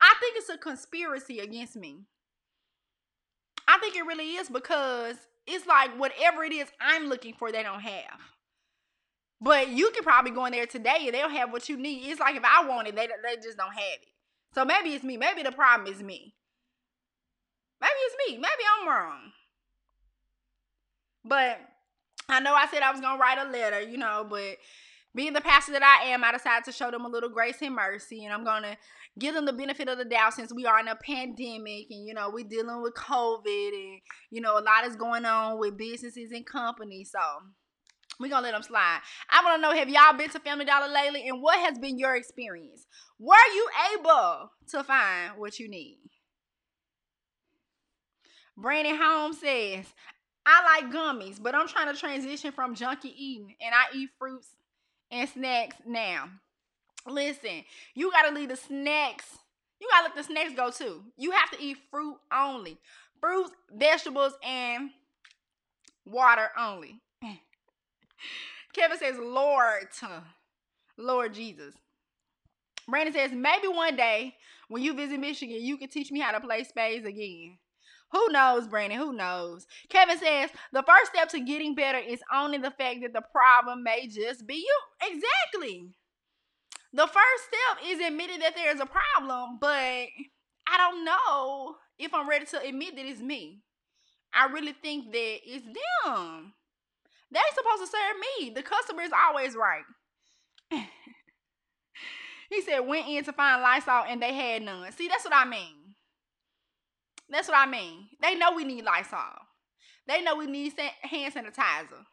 I 0.00 0.14
think 0.20 0.36
it's 0.36 0.48
a 0.48 0.58
conspiracy 0.58 1.40
against 1.40 1.76
me. 1.76 2.04
I 3.66 3.78
think 3.78 3.96
it 3.96 4.06
really 4.06 4.36
is 4.36 4.48
because 4.48 5.16
it's 5.46 5.66
like 5.66 5.98
whatever 5.98 6.44
it 6.44 6.52
is 6.52 6.68
I'm 6.80 7.08
looking 7.08 7.34
for, 7.34 7.50
they 7.50 7.62
don't 7.62 7.80
have. 7.80 8.20
But 9.40 9.68
you 9.68 9.90
could 9.92 10.04
probably 10.04 10.30
go 10.30 10.44
in 10.44 10.52
there 10.52 10.66
today 10.66 10.98
and 11.06 11.14
they'll 11.14 11.28
have 11.28 11.52
what 11.52 11.68
you 11.68 11.76
need. 11.76 12.10
It's 12.10 12.20
like 12.20 12.36
if 12.36 12.44
I 12.44 12.66
want 12.66 12.88
it, 12.88 12.94
they, 12.94 13.06
they 13.06 13.36
just 13.42 13.56
don't 13.58 13.72
have 13.72 14.00
it. 14.00 14.06
So 14.54 14.64
maybe 14.64 14.90
it's 14.90 15.04
me. 15.04 15.16
Maybe 15.16 15.42
the 15.42 15.52
problem 15.52 15.92
is 15.92 16.02
me. 16.02 16.34
Maybe 17.80 17.92
it's 17.92 18.16
me. 18.28 18.36
Maybe 18.36 18.64
I'm 18.80 18.88
wrong. 18.88 19.32
But 21.24 21.60
I 22.28 22.40
know 22.40 22.54
I 22.54 22.66
said 22.66 22.82
I 22.82 22.92
was 22.92 23.00
going 23.00 23.16
to 23.16 23.20
write 23.20 23.38
a 23.38 23.50
letter, 23.50 23.80
you 23.80 23.98
know, 23.98 24.26
but 24.28 24.56
being 25.14 25.32
the 25.32 25.40
pastor 25.40 25.72
that 25.72 25.82
I 25.82 26.08
am, 26.10 26.22
I 26.22 26.32
decided 26.32 26.64
to 26.64 26.72
show 26.72 26.90
them 26.90 27.04
a 27.04 27.08
little 27.08 27.28
grace 27.28 27.60
and 27.62 27.74
mercy. 27.74 28.24
And 28.24 28.32
I'm 28.32 28.44
going 28.44 28.62
to 28.62 28.76
give 29.18 29.34
them 29.34 29.44
the 29.44 29.52
benefit 29.52 29.88
of 29.88 29.98
the 29.98 30.04
doubt 30.04 30.34
since 30.34 30.52
we 30.54 30.66
are 30.66 30.78
in 30.78 30.88
a 30.88 30.96
pandemic 30.96 31.86
and, 31.90 32.06
you 32.06 32.14
know, 32.14 32.30
we're 32.30 32.44
dealing 32.44 32.80
with 32.82 32.94
COVID 32.94 33.72
and, 33.72 34.00
you 34.30 34.40
know, 34.40 34.58
a 34.58 34.62
lot 34.62 34.86
is 34.86 34.96
going 34.96 35.24
on 35.24 35.58
with 35.58 35.76
businesses 35.76 36.30
and 36.30 36.46
companies. 36.46 37.10
So 37.10 37.20
we're 38.20 38.28
going 38.28 38.42
to 38.42 38.50
let 38.50 38.52
them 38.52 38.62
slide. 38.62 39.00
I 39.30 39.42
want 39.44 39.56
to 39.56 39.68
know 39.68 39.74
have 39.74 39.88
y'all 39.88 40.16
been 40.16 40.30
to 40.30 40.38
Family 40.40 40.64
Dollar 40.64 40.88
lately 40.88 41.28
and 41.28 41.42
what 41.42 41.58
has 41.58 41.78
been 41.78 41.98
your 41.98 42.14
experience? 42.14 42.86
Were 43.18 43.34
you 43.54 43.68
able 43.98 44.50
to 44.68 44.84
find 44.84 45.32
what 45.38 45.58
you 45.58 45.68
need? 45.68 45.98
Brandon 48.56 48.98
Holmes 49.00 49.40
says, 49.40 49.86
I 50.46 50.82
like 50.82 50.92
gummies, 50.92 51.42
but 51.42 51.54
I'm 51.54 51.68
trying 51.68 51.92
to 51.92 51.98
transition 51.98 52.52
from 52.52 52.74
junky 52.74 53.12
eating 53.16 53.54
and 53.60 53.74
I 53.74 53.96
eat 53.96 54.10
fruits 54.18 54.48
and 55.10 55.28
snacks 55.28 55.76
now. 55.86 56.28
Listen, 57.06 57.64
you 57.94 58.10
gotta 58.10 58.34
leave 58.34 58.48
the 58.48 58.56
snacks. 58.56 59.38
You 59.80 59.88
gotta 59.90 60.08
let 60.08 60.16
the 60.16 60.24
snacks 60.24 60.54
go 60.54 60.70
too. 60.70 61.02
You 61.16 61.30
have 61.32 61.50
to 61.52 61.62
eat 61.62 61.78
fruit 61.90 62.16
only. 62.32 62.78
Fruits, 63.20 63.50
vegetables, 63.72 64.34
and 64.42 64.90
water 66.04 66.48
only. 66.58 67.00
Kevin 68.72 68.98
says, 68.98 69.16
Lord, 69.18 69.88
Lord 70.96 71.34
Jesus. 71.34 71.74
Brandon 72.88 73.14
says, 73.14 73.32
maybe 73.32 73.68
one 73.68 73.96
day 73.96 74.34
when 74.68 74.82
you 74.82 74.94
visit 74.94 75.20
Michigan, 75.20 75.58
you 75.60 75.76
can 75.76 75.88
teach 75.88 76.10
me 76.10 76.20
how 76.20 76.32
to 76.32 76.40
play 76.40 76.64
spades 76.64 77.06
again. 77.06 77.58
Who 78.12 78.28
knows, 78.30 78.66
Brandon? 78.66 78.98
Who 78.98 79.12
knows? 79.12 79.66
Kevin 79.88 80.18
says 80.18 80.50
the 80.72 80.82
first 80.82 81.12
step 81.12 81.28
to 81.30 81.40
getting 81.40 81.74
better 81.74 81.98
is 81.98 82.20
owning 82.34 82.60
the 82.60 82.72
fact 82.72 83.00
that 83.02 83.12
the 83.12 83.22
problem 83.32 83.84
may 83.84 84.08
just 84.08 84.46
be 84.46 84.54
you. 84.54 84.78
Exactly. 85.00 85.90
The 86.92 87.06
first 87.06 87.44
step 87.46 87.88
is 87.88 88.04
admitting 88.04 88.40
that 88.40 88.56
there 88.56 88.74
is 88.74 88.80
a 88.80 88.86
problem, 88.86 89.58
but 89.60 89.68
I 89.68 90.76
don't 90.76 91.04
know 91.04 91.76
if 91.98 92.12
I'm 92.12 92.28
ready 92.28 92.46
to 92.46 92.60
admit 92.60 92.96
that 92.96 93.06
it's 93.06 93.20
me. 93.20 93.60
I 94.34 94.46
really 94.46 94.72
think 94.72 95.12
that 95.12 95.38
it's 95.44 95.64
them. 95.64 96.54
They're 97.30 97.42
supposed 97.54 97.82
to 97.82 97.86
serve 97.86 98.16
me. 98.40 98.50
The 98.50 98.62
customer 98.62 99.02
is 99.02 99.12
always 99.12 99.54
right. 99.54 99.84
he 102.50 102.62
said 102.62 102.80
went 102.80 103.06
in 103.08 103.24
to 103.24 103.32
find 103.32 103.62
Lysol 103.62 104.04
and 104.08 104.20
they 104.20 104.34
had 104.34 104.62
none. 104.62 104.90
See, 104.92 105.06
that's 105.08 105.24
what 105.24 105.34
I 105.34 105.44
mean. 105.44 105.79
That's 107.30 107.48
what 107.48 107.56
I 107.56 107.70
mean. 107.70 108.08
They 108.20 108.34
know 108.34 108.54
we 108.54 108.64
need 108.64 108.84
Lysol. 108.84 109.18
They 110.06 110.22
know 110.22 110.36
we 110.36 110.46
need 110.46 110.72
hand 111.02 111.34
sanitizer. 111.34 112.04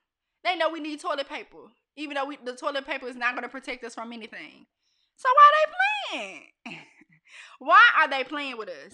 They 0.44 0.56
know 0.56 0.70
we 0.70 0.80
need 0.80 1.00
toilet 1.02 1.28
paper, 1.28 1.58
even 1.96 2.16
though 2.16 2.26
we, 2.26 2.38
the 2.44 2.56
toilet 2.56 2.86
paper 2.86 3.08
is 3.08 3.16
not 3.16 3.34
going 3.34 3.44
to 3.44 3.50
protect 3.50 3.84
us 3.84 3.96
from 3.96 4.14
anything. 4.14 4.68
So 5.16 5.28
why 5.34 5.50
are 5.50 5.56
they 5.58 5.72
playing? 6.20 6.44
why 7.60 7.82
are 8.00 8.10
they 8.10 8.24
playing 8.24 8.58
with 8.58 8.70
us? 8.70 8.94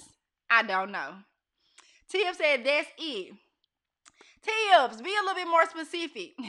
I 0.49 0.63
don't 0.63 0.91
know. 0.91 1.15
Tibbs 2.09 2.38
said 2.38 2.63
that's 2.63 2.88
it. 2.97 3.33
Tibbs, 4.41 5.01
be 5.01 5.09
a 5.09 5.21
little 5.21 5.36
bit 5.36 5.47
more 5.47 5.65
specific. 5.69 6.31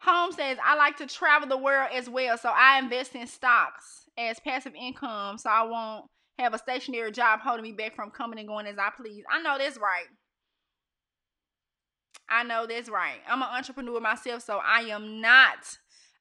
Home 0.00 0.32
says 0.32 0.58
I 0.64 0.76
like 0.76 0.96
to 0.98 1.06
travel 1.06 1.48
the 1.48 1.56
world 1.56 1.90
as 1.92 2.08
well, 2.08 2.36
so 2.38 2.48
I 2.48 2.78
invest 2.78 3.14
in 3.14 3.26
stocks 3.26 4.08
as 4.18 4.40
passive 4.40 4.74
income, 4.74 5.38
so 5.38 5.50
I 5.50 5.62
won't 5.62 6.06
have 6.38 6.54
a 6.54 6.58
stationary 6.58 7.12
job 7.12 7.40
holding 7.40 7.62
me 7.62 7.72
back 7.72 7.94
from 7.94 8.10
coming 8.10 8.38
and 8.38 8.48
going 8.48 8.66
as 8.66 8.78
I 8.78 8.90
please. 8.96 9.24
I 9.30 9.42
know 9.42 9.56
that's 9.58 9.78
right. 9.78 10.06
I 12.28 12.42
know 12.42 12.66
that's 12.66 12.88
right. 12.88 13.18
I'm 13.28 13.42
an 13.42 13.48
entrepreneur 13.50 14.00
myself, 14.00 14.42
so 14.42 14.60
I 14.64 14.80
am 14.82 15.20
not 15.20 15.78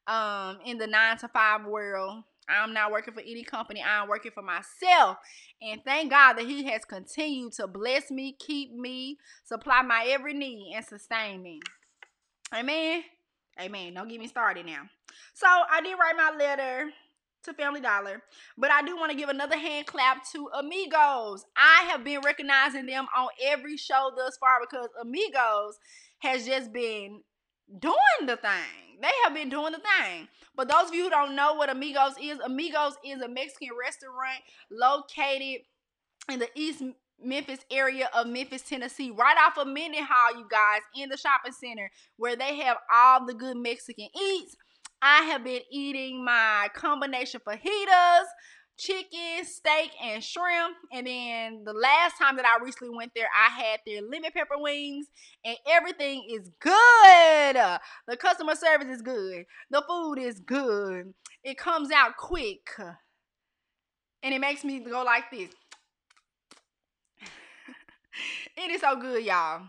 um 0.08 0.60
in 0.66 0.78
the 0.78 0.88
nine 0.88 1.18
to 1.18 1.28
five 1.28 1.66
world. 1.66 2.24
I'm 2.48 2.74
not 2.74 2.92
working 2.92 3.14
for 3.14 3.22
any 3.22 3.44
company. 3.44 3.84
I'm 3.84 4.08
working 4.08 4.32
for 4.32 4.44
myself. 4.44 5.18
And 5.62 5.82
thank 5.84 6.12
God 6.12 6.34
that 6.34 6.46
He 6.46 6.66
has 6.66 6.86
continued 6.86 7.54
to 7.54 7.68
bless 7.68 8.12
me, 8.12 8.36
keep 8.40 8.72
me, 8.72 9.18
supply 9.44 9.82
my 9.82 10.06
every 10.10 10.34
need, 10.34 10.74
and 10.76 10.86
sustain 10.86 11.42
me. 11.42 11.60
Amen. 12.54 13.04
Amen. 13.60 13.94
Don't 13.94 14.08
get 14.08 14.20
me 14.20 14.28
started 14.28 14.66
now. 14.66 14.84
So 15.34 15.48
I 15.48 15.82
did 15.82 15.98
write 16.00 16.16
my 16.18 16.38
letter 16.38 16.92
to 17.46 17.54
Family 17.54 17.82
Dollar. 17.82 18.22
But 18.58 18.72
I 18.72 18.82
do 18.82 18.96
want 18.98 19.12
to 19.12 19.18
give 19.18 19.30
another 19.30 19.58
hand 19.58 19.88
clap 19.88 20.30
to 20.32 20.50
Amigos. 20.58 21.46
I 21.56 21.88
have 21.90 22.04
been 22.04 22.22
recognizing 22.22 22.86
them 22.86 23.08
on 23.16 23.30
every 23.46 23.78
show 23.78 24.12
thus 24.16 24.38
far 24.38 24.60
because 24.62 24.90
Amigos 25.02 25.80
has 26.20 26.46
just 26.46 26.74
been 26.74 27.22
doing 27.80 28.26
the 28.26 28.38
thing. 28.38 29.00
They 29.02 29.12
have 29.24 29.34
been 29.34 29.50
doing 29.50 29.74
the 29.74 29.80
thing. 29.80 30.28
But 30.56 30.70
those 30.70 30.90
of 30.90 30.94
you 30.94 31.06
who 31.06 31.10
don't 31.10 31.36
know 31.36 31.54
what 31.54 31.70
Amigos 31.70 32.14
is, 32.22 32.40
Amigos 32.40 32.94
is 33.06 33.22
a 33.22 33.28
Mexican 33.28 33.70
restaurant 33.80 34.40
located 34.72 35.62
in 36.30 36.40
the 36.40 36.50
East 36.56 36.84
Memphis 37.22 37.60
area 37.72 38.10
of 38.14 38.28
Memphis, 38.28 38.62
Tennessee, 38.62 39.12
right 39.12 39.38
off 39.46 39.58
of 39.58 39.68
Mendenhall, 39.68 40.38
you 40.38 40.48
guys, 40.50 40.82
in 40.96 41.10
the 41.10 41.18
shopping 41.18 41.52
center 41.52 41.90
where 42.18 42.36
they 42.36 42.58
have 42.58 42.78
all 42.94 43.26
the 43.26 43.34
good 43.34 43.58
Mexican 43.58 44.08
eats. 44.20 44.56
I 45.02 45.24
have 45.24 45.44
been 45.44 45.62
eating 45.72 46.24
my 46.24 46.70
combination 46.74 47.42
fajitas, 47.48 48.26
chicken, 48.78 49.44
steak, 49.44 49.92
and 50.04 50.24
shrimp. 50.24 50.76
And 50.92 51.08
then 51.08 51.64
the 51.64 51.74
last 51.74 52.18
time 52.18 52.36
that 52.38 52.46
I 52.46 52.64
recently 52.64 52.96
went 52.96 53.12
there, 53.16 53.28
I 53.36 53.50
had 53.50 53.80
their 53.86 54.02
lemon 54.02 54.32
pepper 54.32 54.58
wings, 54.58 55.08
and 55.44 55.58
everything 55.70 56.28
is 56.30 56.50
good. 56.60 57.56
The 58.08 58.18
customer 58.18 58.56
service 58.56 58.88
is 58.88 59.02
good. 59.02 59.46
The 59.70 59.84
food 59.88 60.16
is 60.16 60.40
good. 60.40 61.14
It 61.44 61.58
comes 61.58 61.92
out 61.92 62.18
quick. 62.18 62.70
And 64.24 64.34
it 64.34 64.40
makes 64.40 64.64
me 64.64 64.80
go 64.80 65.04
like 65.04 65.30
this. 65.32 65.50
it 68.58 68.72
is 68.72 68.82
so 68.82 68.96
good, 68.96 69.24
y'all. 69.24 69.62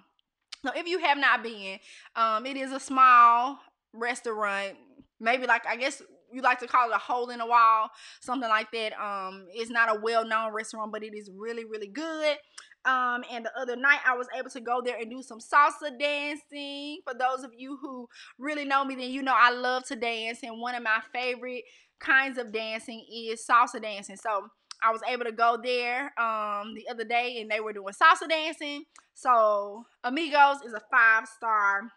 So 0.65 0.73
if 0.75 0.87
you 0.87 0.99
have 1.01 1.19
not 1.19 1.43
been, 1.43 1.79
um, 2.17 2.47
it 2.47 2.57
is 2.57 2.73
a 2.73 2.81
small 2.81 3.59
restaurant 3.93 4.77
maybe 5.21 5.47
like 5.47 5.67
I 5.67 5.77
guess 5.77 6.03
you 6.33 6.43
like 6.43 6.59
to 6.61 6.67
call 6.67 6.91
it 6.91 6.95
a 6.95 6.99
hole 6.99 7.31
in 7.31 7.39
the 7.39 7.47
wall, 7.47 7.89
something 8.21 8.49
like 8.49 8.71
that. 8.73 8.93
Um, 9.01 9.47
it's 9.51 9.71
not 9.71 9.95
a 9.95 10.01
well-known 10.01 10.53
restaurant, 10.53 10.93
but 10.93 11.03
it 11.03 11.15
is 11.15 11.31
really, 11.35 11.65
really 11.65 11.87
good. 11.87 12.37
Um, 12.85 13.25
and 13.33 13.45
the 13.45 13.51
other 13.59 13.77
night 13.77 13.99
I 14.07 14.17
was 14.17 14.29
able 14.39 14.51
to 14.51 14.61
go 14.61 14.81
there 14.85 14.97
and 14.97 15.11
do 15.11 15.23
some 15.23 15.39
salsa 15.41 15.99
dancing. 15.99 17.01
For 17.05 17.15
those 17.19 17.43
of 17.43 17.53
you 17.57 17.79
who 17.81 18.09
really 18.39 18.65
know 18.65 18.85
me, 18.85 18.95
then 18.95 19.11
you 19.11 19.23
know 19.23 19.35
I 19.37 19.51
love 19.51 19.85
to 19.87 19.97
dance, 19.97 20.41
and 20.43 20.61
one 20.61 20.75
of 20.75 20.83
my 20.83 21.01
favorite 21.13 21.65
kinds 21.99 22.39
of 22.39 22.53
dancing 22.53 23.05
is 23.13 23.45
salsa 23.45 23.81
dancing. 23.83 24.17
So 24.17 24.49
I 24.83 24.93
was 24.93 25.01
able 25.09 25.25
to 25.25 25.33
go 25.33 25.59
there 25.63 26.13
um 26.21 26.75
the 26.75 26.87
other 26.91 27.05
day 27.05 27.41
and 27.41 27.51
they 27.51 27.61
were 27.61 27.73
doing 27.73 27.95
salsa 27.95 28.29
dancing. 28.29 28.85
So 29.15 29.85
Amigos 30.05 30.59
is 30.65 30.75
a 30.75 30.83
five 30.91 31.27
star 31.27 31.91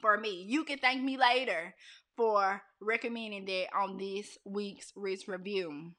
for 0.00 0.16
me. 0.16 0.44
You 0.48 0.64
can 0.64 0.78
thank 0.78 1.02
me 1.02 1.18
later 1.18 1.74
for 2.16 2.62
recommending 2.80 3.44
that 3.44 3.66
on 3.76 3.98
this 3.98 4.38
week's 4.44 4.92
Rich 4.96 5.28
Review. 5.28 5.92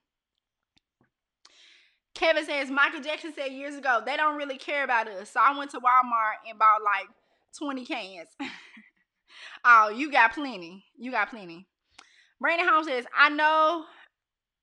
Kevin 2.16 2.46
says 2.46 2.72
Michael 2.72 3.02
Jackson 3.02 3.32
said 3.34 3.52
years 3.52 3.76
ago 3.76 4.02
they 4.04 4.18
don't 4.18 4.38
really 4.38 4.58
care 4.58 4.84
about 4.84 5.08
us. 5.08 5.30
So 5.30 5.40
I 5.40 5.56
went 5.58 5.72
to 5.72 5.78
Walmart 5.78 6.50
and 6.50 6.58
bought 6.58 6.82
like 6.84 7.08
20 7.58 7.86
cans. 7.86 8.30
oh, 9.66 9.90
you 9.90 10.12
got 10.12 10.34
plenty. 10.34 10.84
You 10.98 11.12
got 11.12 11.30
plenty. 11.30 11.68
Brandon 12.40 12.68
Holmes 12.68 12.88
says, 12.88 13.06
I 13.16 13.30
know, 13.30 13.86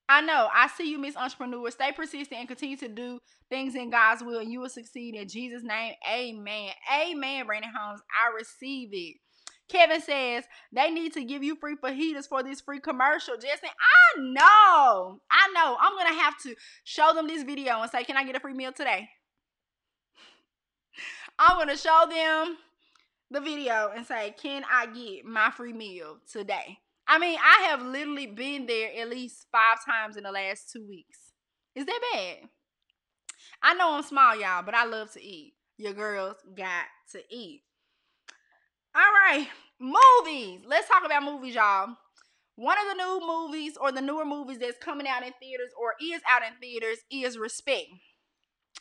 I 0.08 0.20
know, 0.20 0.48
I 0.52 0.68
see 0.68 0.90
you, 0.90 0.98
Miss 0.98 1.16
Entrepreneur. 1.16 1.70
Stay 1.70 1.92
persistent 1.92 2.38
and 2.40 2.48
continue 2.48 2.76
to 2.78 2.88
do 2.88 3.18
things 3.48 3.74
in 3.74 3.90
God's 3.90 4.22
will, 4.22 4.38
and 4.40 4.50
you 4.50 4.60
will 4.60 4.68
succeed 4.68 5.14
in 5.14 5.28
Jesus' 5.28 5.62
name. 5.64 5.94
Amen. 6.08 6.70
Amen, 6.92 7.46
Brandon 7.46 7.70
Holmes. 7.76 8.00
I 8.10 8.36
receive 8.36 8.90
it. 8.92 9.16
Kevin 9.68 10.00
says 10.00 10.44
they 10.72 10.90
need 10.90 11.14
to 11.14 11.24
give 11.24 11.42
you 11.42 11.56
free 11.56 11.76
fajitas 11.76 12.28
for 12.28 12.42
this 12.42 12.60
free 12.60 12.80
commercial. 12.80 13.34
Justin, 13.34 13.70
I 13.70 14.20
know. 14.20 15.20
I 15.30 15.48
know. 15.54 15.76
I'm 15.80 15.92
going 15.92 16.14
to 16.14 16.20
have 16.20 16.38
to 16.42 16.54
show 16.84 17.12
them 17.14 17.26
this 17.26 17.42
video 17.42 17.80
and 17.80 17.90
say, 17.90 18.04
can 18.04 18.16
I 18.16 18.24
get 18.24 18.36
a 18.36 18.40
free 18.40 18.54
meal 18.54 18.72
today? 18.72 19.08
I'm 21.38 21.58
gonna 21.58 21.76
show 21.76 22.06
them 22.08 22.56
the 23.30 23.40
video 23.40 23.90
and 23.94 24.06
say, 24.06 24.34
Can 24.40 24.62
I 24.70 24.86
get 24.86 25.24
my 25.24 25.50
free 25.50 25.72
meal 25.72 26.18
today? 26.30 26.78
I 27.06 27.18
mean, 27.18 27.38
I 27.38 27.66
have 27.68 27.82
literally 27.82 28.26
been 28.26 28.66
there 28.66 28.90
at 28.98 29.10
least 29.10 29.46
five 29.52 29.84
times 29.84 30.16
in 30.16 30.22
the 30.22 30.32
last 30.32 30.70
two 30.72 30.86
weeks. 30.88 31.18
Is 31.74 31.84
that 31.84 32.00
bad? 32.12 32.48
I 33.62 33.74
know 33.74 33.94
I'm 33.94 34.02
small, 34.02 34.36
y'all, 34.36 34.62
but 34.62 34.74
I 34.74 34.86
love 34.86 35.12
to 35.12 35.22
eat. 35.22 35.54
Your 35.76 35.92
girls 35.92 36.36
got 36.56 36.84
to 37.12 37.20
eat. 37.30 37.62
All 38.94 39.02
right, 39.02 39.48
movies. 39.80 40.60
Let's 40.66 40.88
talk 40.88 41.04
about 41.04 41.24
movies, 41.24 41.54
y'all. 41.54 41.96
One 42.56 42.78
of 42.78 42.86
the 42.88 43.02
new 43.02 43.26
movies 43.26 43.76
or 43.80 43.90
the 43.90 44.00
newer 44.00 44.24
movies 44.24 44.58
that's 44.58 44.78
coming 44.78 45.08
out 45.08 45.26
in 45.26 45.32
theaters 45.40 45.70
or 45.80 45.94
is 46.00 46.20
out 46.28 46.42
in 46.42 46.52
theaters 46.60 46.98
is 47.10 47.36
Respect. 47.36 47.86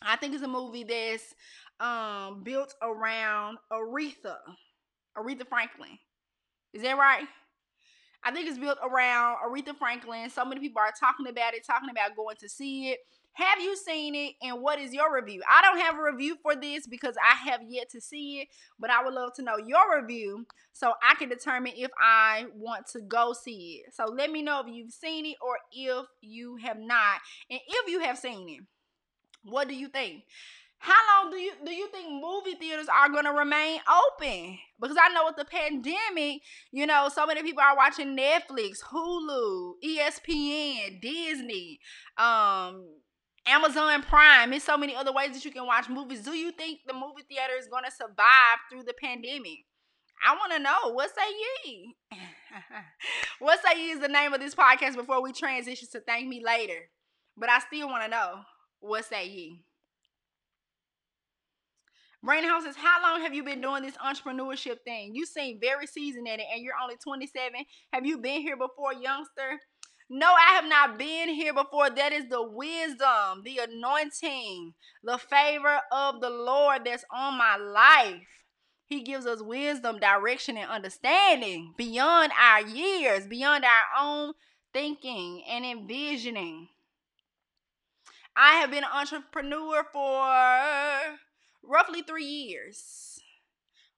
I 0.01 0.15
think 0.17 0.33
it's 0.33 0.43
a 0.43 0.47
movie 0.47 0.83
that's 0.83 1.33
um 1.79 2.43
built 2.43 2.75
around 2.81 3.57
Aretha. 3.71 4.37
Aretha 5.17 5.47
Franklin. 5.47 5.97
Is 6.73 6.83
that 6.83 6.97
right? 6.97 7.27
I 8.23 8.31
think 8.31 8.47
it's 8.49 8.57
built 8.59 8.77
around 8.83 9.37
Aretha 9.45 9.75
Franklin. 9.77 10.29
So 10.29 10.45
many 10.45 10.61
people 10.61 10.81
are 10.81 10.93
talking 10.99 11.27
about 11.27 11.53
it, 11.53 11.65
talking 11.65 11.89
about 11.89 12.15
going 12.15 12.37
to 12.39 12.49
see 12.49 12.91
it. 12.91 12.99
Have 13.33 13.59
you 13.59 13.75
seen 13.75 14.13
it 14.13 14.33
and 14.43 14.61
what 14.61 14.79
is 14.79 14.93
your 14.93 15.13
review? 15.13 15.41
I 15.49 15.61
don't 15.63 15.79
have 15.79 15.95
a 15.97 16.03
review 16.03 16.37
for 16.41 16.55
this 16.55 16.85
because 16.85 17.15
I 17.23 17.49
have 17.49 17.61
yet 17.67 17.89
to 17.91 18.01
see 18.01 18.41
it, 18.41 18.47
but 18.79 18.91
I 18.91 19.03
would 19.03 19.13
love 19.13 19.33
to 19.35 19.41
know 19.41 19.57
your 19.57 19.99
review 19.99 20.45
so 20.71 20.93
I 21.01 21.15
can 21.15 21.29
determine 21.29 21.73
if 21.75 21.89
I 21.99 22.45
want 22.55 22.85
to 22.93 23.01
go 23.01 23.33
see 23.33 23.83
it. 23.83 23.93
So 23.93 24.05
let 24.05 24.31
me 24.31 24.43
know 24.43 24.61
if 24.61 24.67
you've 24.71 24.93
seen 24.93 25.25
it 25.25 25.37
or 25.41 25.57
if 25.71 26.05
you 26.21 26.57
have 26.57 26.77
not. 26.77 27.21
And 27.49 27.59
if 27.67 27.91
you 27.91 28.01
have 28.01 28.19
seen 28.19 28.49
it, 28.49 28.61
what 29.43 29.67
do 29.67 29.75
you 29.75 29.87
think? 29.87 30.23
How 30.83 31.23
long 31.23 31.31
do 31.31 31.37
you 31.37 31.53
do 31.65 31.71
you 31.71 31.87
think 31.87 32.09
movie 32.11 32.55
theaters 32.59 32.87
are 32.93 33.07
going 33.07 33.23
to 33.23 33.31
remain 33.31 33.79
open? 33.87 34.57
Because 34.81 34.97
I 35.01 35.13
know 35.13 35.23
with 35.25 35.37
the 35.37 35.45
pandemic, 35.45 36.41
you 36.73 36.85
know, 36.85 37.07
so 37.07 37.25
many 37.25 37.41
people 37.41 37.63
are 37.63 37.77
watching 37.77 38.17
Netflix, 38.17 38.83
Hulu, 38.91 39.75
ESPN, 39.81 41.01
Disney, 41.01 41.79
um, 42.17 42.83
Amazon 43.45 44.01
Prime. 44.03 44.51
There's 44.51 44.63
so 44.63 44.77
many 44.77 44.95
other 44.95 45.11
ways 45.11 45.33
that 45.33 45.43
you 45.43 45.51
can 45.51 45.65
watch 45.65 45.89
movies. 45.89 46.21
Do 46.21 46.33
you 46.33 46.51
think 46.51 46.79
the 46.87 46.93
movie 46.93 47.23
theater 47.27 47.53
is 47.59 47.67
going 47.67 47.83
to 47.83 47.91
survive 47.91 48.59
through 48.69 48.83
the 48.83 48.93
pandemic? 48.93 49.65
I 50.25 50.35
want 50.35 50.53
to 50.53 50.59
know. 50.59 50.93
What 50.93 51.09
say 51.09 51.29
ye? 51.65 51.95
what 53.39 53.59
say 53.61 53.79
ye 53.79 53.91
is 53.91 53.99
the 53.99 54.07
name 54.07 54.33
of 54.33 54.39
this 54.39 54.55
podcast 54.55 54.95
before 54.95 55.21
we 55.21 55.33
transition 55.33 55.87
to 55.91 55.99
thank 55.99 56.27
me 56.27 56.41
later. 56.43 56.89
But 57.35 57.49
I 57.49 57.59
still 57.59 57.89
want 57.89 58.03
to 58.03 58.09
know. 58.09 58.41
What 58.79 59.05
say 59.05 59.27
ye? 59.27 59.63
Brandon 62.23 62.49
Holmes 62.49 62.63
says, 62.63 62.77
How 62.77 63.01
long 63.01 63.21
have 63.21 63.33
you 63.33 63.43
been 63.43 63.59
doing 63.59 63.83
this 63.83 63.97
entrepreneurship 63.97 64.77
thing? 64.85 65.13
You 65.13 65.25
seem 65.25 65.59
very 65.59 65.85
seasoned 65.85 66.27
at 66.29 66.39
it 66.39 66.45
and 66.53 66.63
you're 66.63 66.75
only 66.81 66.95
27. 66.95 67.51
Have 67.91 68.05
you 68.05 68.17
been 68.17 68.41
here 68.41 68.55
before, 68.55 68.93
youngster? 68.93 69.59
No, 70.09 70.27
I 70.27 70.53
have 70.55 70.65
not 70.65 70.97
been 70.99 71.29
here 71.29 71.53
before. 71.53 71.89
That 71.89 72.11
is 72.11 72.27
the 72.29 72.43
wisdom, 72.43 73.43
the 73.43 73.59
anointing, 73.59 74.73
the 75.03 75.17
favor 75.17 75.79
of 75.91 76.21
the 76.21 76.29
Lord 76.29 76.85
that's 76.85 77.05
on 77.11 77.37
my 77.37 77.55
life. 77.55 78.27
He 78.85 79.01
gives 79.01 79.25
us 79.25 79.41
wisdom, 79.41 79.99
direction, 79.99 80.57
and 80.57 80.69
understanding 80.69 81.73
beyond 81.77 82.31
our 82.39 82.61
years, 82.61 83.25
beyond 83.25 83.63
our 83.65 84.03
own 84.03 84.33
thinking 84.73 85.43
and 85.49 85.65
envisioning. 85.65 86.67
I 88.35 88.55
have 88.55 88.71
been 88.71 88.83
an 88.83 88.89
entrepreneur 88.93 89.83
for 89.91 91.17
roughly 91.63 92.01
three 92.01 92.25
years. 92.25 93.19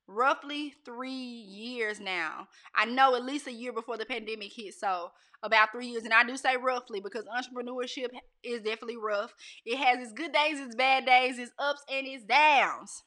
Roughly 0.08 0.76
three 0.86 1.12
years 1.12 2.00
now. 2.00 2.48
I 2.76 2.86
know 2.86 3.16
at 3.16 3.26
least 3.26 3.48
a 3.48 3.52
year 3.52 3.74
before 3.74 3.98
the 3.98 4.06
pandemic 4.06 4.54
hit, 4.54 4.76
so 4.76 5.12
about 5.42 5.72
three 5.72 5.88
years. 5.88 6.04
And 6.04 6.14
I 6.14 6.24
do 6.24 6.38
say 6.38 6.58
roughly 6.58 7.00
because 7.00 7.26
entrepreneurship 7.26 8.10
is 8.44 8.62
definitely 8.62 8.98
rough. 8.98 9.34
It 9.66 9.78
has 9.78 10.00
its 10.00 10.14
good 10.14 10.32
days, 10.32 10.60
its 10.60 10.76
bad 10.76 11.06
days, 11.06 11.40
its 11.40 11.52
ups 11.58 11.84
and 11.92 12.06
its 12.06 12.24
downs. 12.24 13.04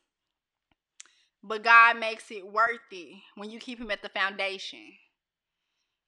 But 1.43 1.63
God 1.63 1.99
makes 1.99 2.31
it 2.31 2.51
worth 2.51 2.81
it 2.91 3.17
when 3.37 3.51
you 3.51 3.61
keep 3.61 3.79
Him 3.79 3.91
at 3.93 4.03
the 4.03 4.09
foundation. 4.09 4.93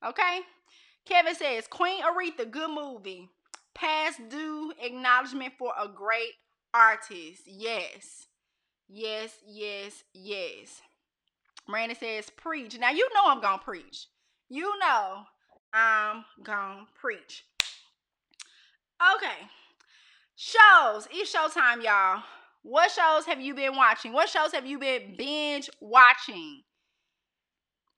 Okay? 0.05 0.41
Kevin 1.05 1.35
says, 1.35 1.67
Queen 1.69 2.03
Aretha, 2.03 2.51
good 2.51 2.71
movie. 2.71 3.29
Past 3.75 4.21
due 4.29 4.73
acknowledgement 4.83 5.55
for 5.59 5.73
a 5.81 5.89
great 5.89 6.33
artist. 6.75 7.43
Yes. 7.47 8.27
Yes, 8.93 9.39
yes, 9.47 10.03
yes. 10.13 10.83
Miranda 11.69 11.95
says, 11.95 12.29
preach. 12.31 12.77
Now, 12.79 12.91
you 12.91 13.09
know 13.15 13.23
I'm 13.27 13.41
to 13.41 13.59
preach. 13.65 14.09
You 14.49 14.77
know 14.81 15.23
I'm 15.73 16.25
to 16.45 16.87
preach. 17.01 17.45
Okay. 19.17 19.47
Shows. 20.35 21.07
It's 21.13 21.33
showtime, 21.33 21.85
y'all. 21.85 22.25
What 22.63 22.91
shows 22.91 23.27
have 23.27 23.41
you 23.41 23.55
been 23.55 23.77
watching? 23.77 24.13
What 24.13 24.29
shows 24.29 24.53
have 24.53 24.67
you 24.67 24.79
been 24.81 25.15
binge 25.17 25.71
watching? 25.81 26.63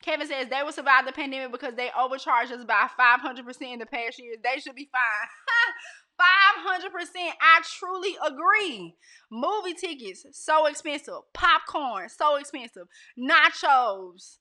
Kevin 0.03 0.27
says 0.27 0.49
they 0.49 0.63
will 0.63 0.73
survive 0.73 1.07
the 1.07 1.13
pandemic 1.13 1.53
because 1.53 1.75
they 1.75 1.91
overcharged 1.99 2.53
us 2.53 2.65
by 2.65 2.89
500% 3.01 3.63
in 3.63 3.79
the 3.79 3.87
past 3.87 4.19
years. 4.19 4.37
They 4.43 4.61
should 4.61 4.75
be 4.75 4.91
fine. 4.93 5.29
500%. 6.23 7.31
I 7.41 7.61
truly 7.79 8.17
agree. 8.27 8.97
Movie 9.31 9.75
tickets, 9.75 10.27
so 10.33 10.67
expensive. 10.67 11.15
Popcorn, 11.33 12.09
so 12.09 12.37
expensive. 12.37 12.87
Nachos, 13.19 14.39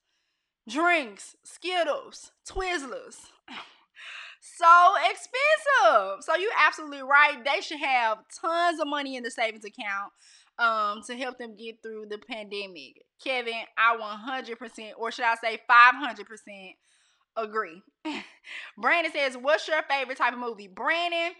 drinks, 0.68 1.36
Skittles, 1.44 2.32
Twizzlers. 2.48 3.18
so 4.42 4.94
expensive. 5.10 6.24
So 6.24 6.36
you're 6.36 6.52
absolutely 6.60 7.04
right. 7.04 7.44
They 7.44 7.62
should 7.62 7.80
have 7.80 8.20
tons 8.42 8.80
of 8.80 8.88
money 8.88 9.16
in 9.16 9.24
the 9.24 9.32
savings 9.32 9.66
account 9.66 10.12
um 10.60 11.02
to 11.08 11.16
help 11.16 11.38
them 11.38 11.56
get 11.56 11.82
through 11.82 12.06
the 12.10 12.18
pandemic. 12.18 13.04
Kevin, 13.24 13.54
I 13.78 13.98
100% 13.98 14.92
or 14.98 15.12
should 15.12 15.26
I 15.26 15.36
say 15.36 15.60
500% 15.70 16.76
agree. 17.38 17.82
Brandon 18.78 19.12
says, 19.14 19.38
"What's 19.38 19.68
your 19.68 19.82
favorite 19.90 20.18
type 20.18 20.34
of 20.34 20.40
movie?" 20.40 20.68
Brandon, 20.68 21.34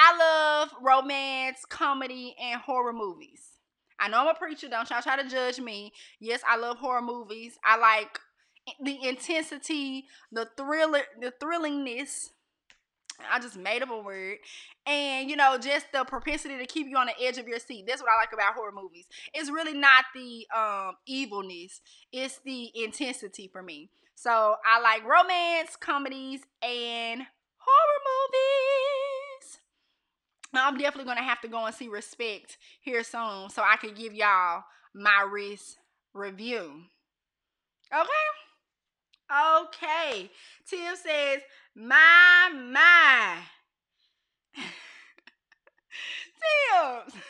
I 0.00 0.16
love 0.16 0.70
romance, 0.80 1.64
comedy, 1.68 2.36
and 2.40 2.60
horror 2.60 2.92
movies. 2.92 3.42
I 3.98 4.08
know 4.08 4.20
I'm 4.20 4.28
a 4.28 4.34
preacher. 4.34 4.68
Don't 4.68 4.88
y'all 4.88 5.02
try 5.02 5.20
to 5.20 5.28
judge 5.28 5.58
me. 5.58 5.92
Yes, 6.20 6.40
I 6.48 6.56
love 6.56 6.78
horror 6.78 7.02
movies. 7.02 7.58
I 7.64 7.76
like 7.78 8.20
the 8.80 8.96
intensity, 9.08 10.06
the 10.30 10.48
thriller, 10.56 11.02
the 11.20 11.32
thrillingness. 11.42 12.28
I 13.28 13.40
just 13.40 13.56
made 13.56 13.82
up 13.82 13.90
a 13.90 14.00
word. 14.00 14.38
And, 14.86 15.28
you 15.28 15.34
know, 15.34 15.58
just 15.58 15.86
the 15.92 16.04
propensity 16.04 16.56
to 16.58 16.66
keep 16.66 16.86
you 16.86 16.96
on 16.96 17.08
the 17.08 17.26
edge 17.26 17.38
of 17.38 17.48
your 17.48 17.58
seat. 17.58 17.86
That's 17.88 18.00
what 18.00 18.12
I 18.12 18.20
like 18.20 18.32
about 18.32 18.54
horror 18.54 18.70
movies. 18.72 19.06
It's 19.34 19.50
really 19.50 19.76
not 19.76 20.04
the 20.14 20.46
um, 20.56 20.94
evilness, 21.06 21.80
it's 22.12 22.38
the 22.44 22.70
intensity 22.74 23.48
for 23.52 23.64
me. 23.64 23.90
So 24.14 24.56
I 24.64 24.80
like 24.80 25.04
romance, 25.04 25.74
comedies, 25.74 26.42
and 26.62 27.22
horror 27.58 28.00
movies. 28.06 28.77
I'm 30.54 30.78
definitely 30.78 31.04
gonna 31.04 31.22
have 31.22 31.40
to 31.42 31.48
go 31.48 31.64
and 31.64 31.74
see 31.74 31.88
Respect 31.88 32.56
here 32.80 33.02
soon 33.02 33.50
so 33.50 33.62
I 33.62 33.76
can 33.76 33.94
give 33.94 34.14
y'all 34.14 34.64
my 34.94 35.26
wrist 35.30 35.78
review. 36.14 36.82
Okay? 37.92 38.08
Okay. 39.30 40.30
Tim 40.68 40.96
says, 40.96 41.42
my 41.74 42.50
my. 42.52 43.36
Tibbs. 46.72 47.14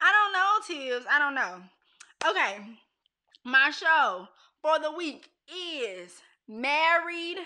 I 0.00 0.12
don't 0.12 0.32
know, 0.32 0.58
Tibbs. 0.66 1.06
I 1.10 1.18
don't 1.18 1.34
know. 1.34 1.62
Okay. 2.28 2.58
My 3.44 3.70
show 3.70 4.28
for 4.62 4.78
the 4.78 4.92
week 4.92 5.28
is 5.48 6.20
Married 6.46 7.38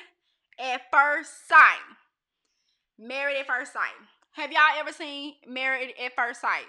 at 0.58 0.90
First 0.90 1.48
Sight. 1.48 1.78
Married 3.02 3.36
at 3.38 3.46
First 3.48 3.72
Sight. 3.72 3.98
Have 4.32 4.52
y'all 4.52 4.78
ever 4.78 4.92
seen 4.92 5.34
Married 5.46 5.92
at 6.02 6.14
First 6.14 6.40
Sight? 6.40 6.66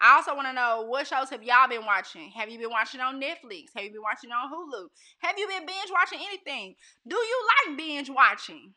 I 0.00 0.16
also 0.16 0.34
want 0.34 0.48
to 0.48 0.52
know 0.52 0.84
what 0.88 1.06
shows 1.06 1.30
have 1.30 1.42
y'all 1.42 1.68
been 1.68 1.86
watching? 1.86 2.30
Have 2.30 2.48
you 2.48 2.58
been 2.58 2.70
watching 2.70 3.00
on 3.00 3.20
Netflix? 3.20 3.66
Have 3.74 3.84
you 3.84 3.92
been 3.92 4.02
watching 4.02 4.30
on 4.30 4.50
Hulu? 4.50 4.88
Have 5.20 5.38
you 5.38 5.46
been 5.46 5.66
binge 5.66 5.90
watching 5.92 6.18
anything? 6.20 6.74
Do 7.06 7.16
you 7.16 7.46
like 7.68 7.78
binge 7.78 8.10
watching? 8.10 8.74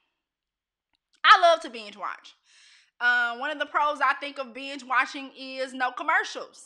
I 1.24 1.40
love 1.42 1.60
to 1.62 1.70
binge 1.70 1.98
watch. 1.98 2.36
Um, 3.00 3.40
one 3.40 3.50
of 3.50 3.58
the 3.58 3.66
pros 3.66 4.00
I 4.00 4.14
think 4.20 4.38
of 4.38 4.54
binge 4.54 4.84
watching 4.84 5.32
is 5.38 5.74
no 5.74 5.92
commercials. 5.92 6.66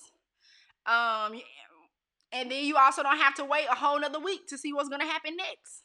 Um, 0.85 1.39
and 2.33 2.51
then 2.51 2.65
you 2.65 2.75
also 2.75 3.03
don't 3.03 3.17
have 3.17 3.35
to 3.35 3.45
wait 3.45 3.67
a 3.71 3.75
whole 3.75 3.99
nother 3.99 4.19
week 4.19 4.47
to 4.47 4.57
see 4.57 4.73
what's 4.73 4.89
gonna 4.89 5.05
happen 5.05 5.37
next. 5.37 5.84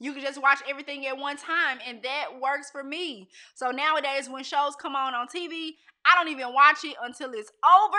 You 0.00 0.12
can 0.12 0.22
just 0.22 0.42
watch 0.42 0.58
everything 0.68 1.06
at 1.06 1.16
one 1.16 1.36
time, 1.36 1.78
and 1.86 2.02
that 2.02 2.40
works 2.40 2.70
for 2.70 2.82
me. 2.82 3.28
So 3.54 3.70
nowadays, 3.70 4.28
when 4.28 4.42
shows 4.42 4.74
come 4.76 4.96
on 4.96 5.14
on 5.14 5.28
TV, 5.28 5.70
I 6.04 6.14
don't 6.16 6.28
even 6.28 6.52
watch 6.52 6.78
it 6.84 6.96
until 7.02 7.32
it's 7.32 7.50
over 7.64 7.96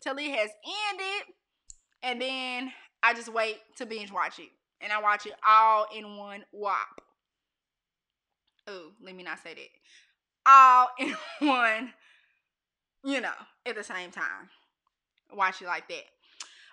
till 0.00 0.16
it 0.18 0.30
has 0.30 0.50
ended, 0.90 1.34
and 2.02 2.20
then 2.20 2.72
I 3.02 3.14
just 3.14 3.32
wait 3.32 3.58
to 3.78 3.86
binge 3.86 4.12
watch 4.12 4.38
it, 4.38 4.50
and 4.80 4.92
I 4.92 5.00
watch 5.00 5.26
it 5.26 5.34
all 5.46 5.86
in 5.96 6.16
one 6.16 6.44
whop. 6.52 7.00
Oh, 8.68 8.92
let 9.02 9.16
me 9.16 9.22
not 9.22 9.38
say 9.40 9.54
that. 9.54 10.50
All 10.50 10.88
in 10.98 11.16
one, 11.48 11.92
you 13.04 13.20
know, 13.20 13.32
at 13.66 13.74
the 13.74 13.84
same 13.84 14.10
time. 14.10 14.50
Watch 15.32 15.62
it 15.62 15.66
like 15.66 15.88
that. 15.88 16.04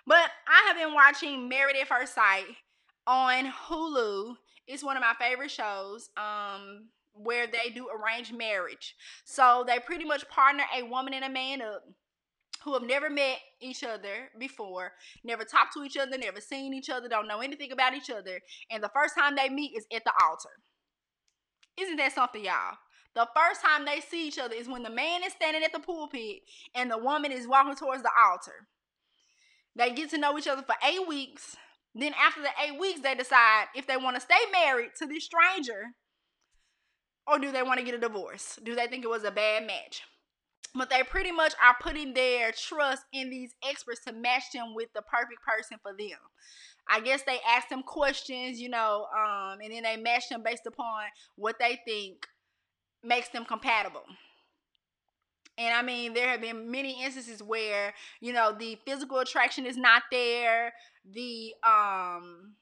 But 0.06 0.30
I 0.46 0.68
have 0.68 0.76
been 0.76 0.94
watching 0.94 1.48
Married 1.48 1.76
at 1.76 1.88
First 1.88 2.14
Sight 2.14 2.44
on 3.06 3.52
Hulu. 3.68 4.36
It's 4.68 4.84
one 4.84 4.96
of 4.96 5.00
my 5.00 5.14
favorite 5.18 5.50
shows. 5.50 6.10
Um, 6.16 6.90
where 7.20 7.46
they 7.46 7.70
do 7.70 7.88
arranged 7.88 8.32
marriage. 8.32 8.94
So 9.24 9.64
they 9.66 9.78
pretty 9.80 10.04
much 10.04 10.28
partner 10.28 10.64
a 10.76 10.84
woman 10.84 11.14
and 11.14 11.24
a 11.24 11.28
man 11.28 11.60
up 11.60 11.82
who 12.62 12.74
have 12.74 12.82
never 12.82 13.08
met 13.08 13.38
each 13.60 13.84
other 13.84 14.30
before, 14.38 14.92
never 15.24 15.44
talked 15.44 15.74
to 15.74 15.84
each 15.84 15.96
other, 15.96 16.18
never 16.18 16.40
seen 16.40 16.74
each 16.74 16.90
other, 16.90 17.08
don't 17.08 17.28
know 17.28 17.40
anything 17.40 17.72
about 17.72 17.94
each 17.94 18.10
other, 18.10 18.40
and 18.70 18.82
the 18.82 18.90
first 18.94 19.14
time 19.16 19.36
they 19.36 19.48
meet 19.48 19.76
is 19.76 19.86
at 19.94 20.04
the 20.04 20.12
altar. 20.22 20.50
Isn't 21.80 21.96
that 21.96 22.14
something, 22.14 22.44
y'all? 22.44 22.76
The 23.14 23.28
first 23.34 23.62
time 23.62 23.84
they 23.84 24.00
see 24.00 24.28
each 24.28 24.38
other 24.38 24.54
is 24.54 24.68
when 24.68 24.82
the 24.82 24.90
man 24.90 25.22
is 25.24 25.32
standing 25.32 25.62
at 25.62 25.72
the 25.72 25.80
pulpit 25.80 26.40
and 26.74 26.90
the 26.90 26.98
woman 26.98 27.32
is 27.32 27.48
walking 27.48 27.76
towards 27.76 28.02
the 28.02 28.10
altar. 28.28 28.66
They 29.74 29.92
get 29.92 30.10
to 30.10 30.18
know 30.18 30.36
each 30.36 30.48
other 30.48 30.62
for 30.62 30.74
eight 30.86 31.06
weeks. 31.06 31.56
Then, 31.98 32.14
after 32.14 32.40
the 32.40 32.50
eight 32.64 32.78
weeks, 32.78 33.00
they 33.00 33.14
decide 33.14 33.66
if 33.74 33.86
they 33.86 33.96
want 33.96 34.14
to 34.16 34.20
stay 34.20 34.36
married 34.52 34.90
to 34.98 35.06
this 35.06 35.24
stranger 35.24 35.94
or 37.26 37.38
do 37.38 37.52
they 37.52 37.62
want 37.62 37.78
to 37.78 37.84
get 37.84 37.94
a 37.94 37.98
divorce? 37.98 38.58
Do 38.62 38.74
they 38.74 38.86
think 38.86 39.04
it 39.04 39.10
was 39.10 39.24
a 39.24 39.30
bad 39.30 39.66
match? 39.66 40.02
But 40.74 40.90
they 40.90 41.02
pretty 41.02 41.32
much 41.32 41.54
are 41.62 41.76
putting 41.80 42.14
their 42.14 42.52
trust 42.52 43.02
in 43.12 43.30
these 43.30 43.54
experts 43.68 44.00
to 44.06 44.12
match 44.12 44.44
them 44.54 44.74
with 44.74 44.88
the 44.94 45.02
perfect 45.02 45.42
person 45.46 45.78
for 45.82 45.92
them. 45.92 46.18
I 46.88 47.00
guess 47.00 47.22
they 47.22 47.38
ask 47.46 47.68
them 47.68 47.82
questions, 47.82 48.60
you 48.60 48.68
know, 48.70 49.06
um, 49.14 49.58
and 49.62 49.72
then 49.72 49.82
they 49.82 49.96
match 49.96 50.28
them 50.30 50.42
based 50.42 50.66
upon 50.66 51.04
what 51.36 51.56
they 51.58 51.80
think 51.84 52.26
makes 53.02 53.28
them 53.28 53.44
compatible. 53.44 54.04
And 55.58 55.74
I 55.74 55.82
mean, 55.82 56.14
there 56.14 56.28
have 56.30 56.40
been 56.40 56.70
many 56.70 57.04
instances 57.04 57.42
where, 57.42 57.92
you 58.20 58.32
know, 58.32 58.54
the 58.56 58.78
physical 58.86 59.18
attraction 59.18 59.66
is 59.66 59.76
not 59.76 60.04
there, 60.12 60.72
the 61.12 61.54
um 61.66 62.54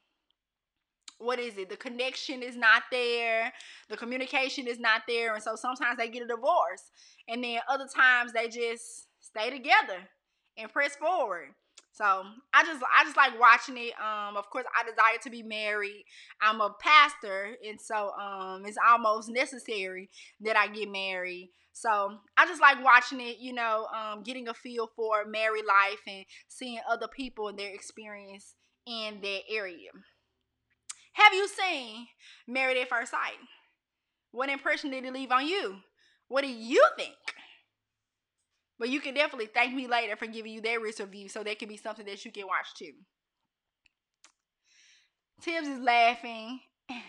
what 1.19 1.39
is 1.39 1.57
it? 1.57 1.69
The 1.69 1.77
connection 1.77 2.43
is 2.43 2.55
not 2.55 2.83
there, 2.91 3.51
the 3.89 3.97
communication 3.97 4.67
is 4.67 4.79
not 4.79 5.01
there, 5.07 5.33
and 5.33 5.43
so 5.43 5.55
sometimes 5.55 5.97
they 5.97 6.09
get 6.09 6.23
a 6.23 6.27
divorce, 6.27 6.91
and 7.27 7.43
then 7.43 7.59
other 7.69 7.87
times 7.87 8.33
they 8.33 8.47
just 8.47 9.07
stay 9.19 9.49
together 9.49 9.97
and 10.57 10.71
press 10.71 10.95
forward. 10.95 11.49
So 11.97 12.23
I 12.53 12.63
just 12.63 12.83
I 12.95 13.03
just 13.05 13.17
like 13.17 13.39
watching 13.39 13.75
it. 13.75 13.93
Um, 13.99 14.37
of 14.37 14.47
course, 14.51 14.65
I 14.77 14.83
desire 14.83 15.17
to 15.23 15.29
be 15.31 15.41
married. 15.41 16.05
I'm 16.39 16.61
a 16.61 16.75
pastor, 16.79 17.55
and 17.67 17.81
so 17.81 18.11
um, 18.11 18.65
it's 18.67 18.77
almost 18.87 19.29
necessary 19.29 20.11
that 20.41 20.55
I 20.55 20.67
get 20.67 20.91
married. 20.91 21.49
So 21.73 22.19
I 22.37 22.45
just 22.45 22.61
like 22.61 22.83
watching 22.83 23.19
it, 23.19 23.37
you 23.39 23.51
know, 23.51 23.87
um, 23.95 24.21
getting 24.21 24.47
a 24.47 24.53
feel 24.53 24.91
for 24.95 25.25
married 25.25 25.65
life 25.65 26.01
and 26.07 26.23
seeing 26.47 26.79
other 26.87 27.07
people 27.07 27.47
and 27.47 27.57
their 27.57 27.73
experience 27.73 28.53
in 28.85 29.19
that 29.21 29.41
area. 29.49 29.89
Have 31.13 31.33
you 31.33 31.47
seen 31.47 32.07
Married 32.47 32.77
at 32.77 32.89
First 32.89 33.09
Sight? 33.09 33.39
What 34.31 34.49
impression 34.49 34.91
did 34.91 35.03
it 35.03 35.13
leave 35.13 35.31
on 35.31 35.47
you? 35.47 35.77
What 36.27 36.43
do 36.43 36.47
you 36.47 36.85
think? 36.95 37.15
But 38.79 38.89
you 38.89 38.99
can 38.99 39.13
definitely 39.15 39.49
thank 39.53 39.73
me 39.73 39.87
later 39.87 40.15
for 40.15 40.27
giving 40.27 40.51
you 40.51 40.61
their 40.61 40.79
risk 40.79 40.99
review 40.99 41.29
so 41.29 41.43
that 41.43 41.59
can 41.59 41.67
be 41.67 41.77
something 41.77 42.05
that 42.05 42.23
you 42.23 42.31
can 42.31 42.45
watch 42.45 42.67
too. 42.77 42.93
Tibbs 45.41 45.67
is 45.67 45.79
laughing. 45.79 46.59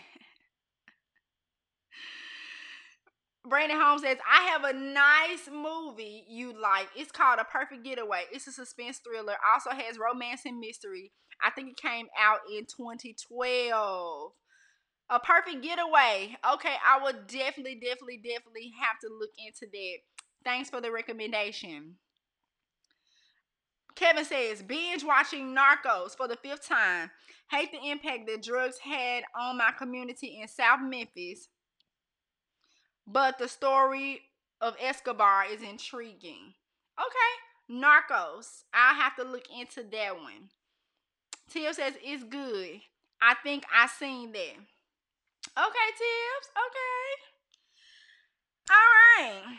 Brandon 3.47 3.79
Holmes 3.79 4.01
says, 4.03 4.17
I 4.29 4.49
have 4.49 4.63
a 4.63 4.73
nice 4.73 5.49
movie 5.51 6.25
you 6.29 6.53
like. 6.59 6.89
It's 6.95 7.11
called 7.11 7.39
A 7.39 7.45
Perfect 7.45 7.83
Getaway. 7.83 8.25
It's 8.31 8.47
a 8.47 8.51
suspense 8.51 8.99
thriller. 8.99 9.35
Also 9.53 9.71
has 9.71 9.97
romance 9.97 10.41
and 10.45 10.59
mystery. 10.59 11.11
I 11.43 11.49
think 11.51 11.69
it 11.69 11.77
came 11.77 12.07
out 12.19 12.39
in 12.51 12.65
2012. 12.65 14.31
A 15.11 15.19
perfect 15.19 15.63
getaway. 15.63 16.37
Okay, 16.53 16.75
I 16.85 16.99
will 17.01 17.13
definitely, 17.27 17.79
definitely, 17.81 18.17
definitely 18.17 18.71
have 18.79 18.99
to 19.01 19.09
look 19.19 19.31
into 19.39 19.65
that. 19.71 19.97
Thanks 20.43 20.69
for 20.69 20.81
the 20.81 20.91
recommendation. 20.91 21.95
Kevin 23.95 24.23
says, 24.23 24.61
binge 24.61 25.03
watching 25.03 25.55
Narcos 25.55 26.15
for 26.15 26.27
the 26.27 26.37
fifth 26.37 26.67
time. 26.67 27.11
Hate 27.51 27.71
the 27.71 27.89
impact 27.89 28.27
that 28.27 28.43
drugs 28.43 28.77
had 28.79 29.23
on 29.37 29.57
my 29.57 29.71
community 29.77 30.39
in 30.41 30.47
South 30.47 30.79
Memphis. 30.81 31.49
But 33.05 33.37
the 33.37 33.47
story 33.47 34.21
of 34.61 34.75
Escobar 34.79 35.45
is 35.51 35.61
intriguing. 35.61 36.53
Okay, 36.97 37.75
Narcos. 37.75 38.63
I'll 38.73 38.95
have 38.95 39.15
to 39.17 39.23
look 39.23 39.45
into 39.57 39.83
that 39.91 40.15
one. 40.15 40.49
Tibbs 41.49 41.77
says 41.77 41.93
it's 42.01 42.23
good. 42.23 42.81
I 43.21 43.35
think 43.43 43.65
I 43.75 43.87
seen 43.87 44.31
that. 44.31 44.55
Okay, 45.57 45.89
Tibbs. 45.97 46.49
Okay. 46.55 47.09
All 48.69 49.25
right. 49.25 49.57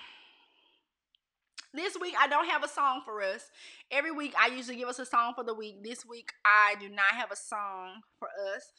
This 1.72 1.96
week 2.00 2.14
I 2.18 2.26
don't 2.26 2.48
have 2.48 2.64
a 2.64 2.68
song 2.68 3.02
for 3.04 3.22
us. 3.22 3.48
Every 3.90 4.11
week 4.11 4.35
I 4.38 4.48
usually 4.48 4.76
give 4.76 4.88
us 4.88 4.98
a 4.98 5.06
song 5.06 5.35
for 5.35 5.44
the 5.44 5.54
week. 5.54 5.85
This 5.85 6.04
week 6.04 6.33
I 6.44 6.74
do 6.80 6.88
not 6.88 7.12
have 7.12 7.30
a 7.30 7.37
song 7.37 8.00
for 8.18 8.28
us. 8.54 8.72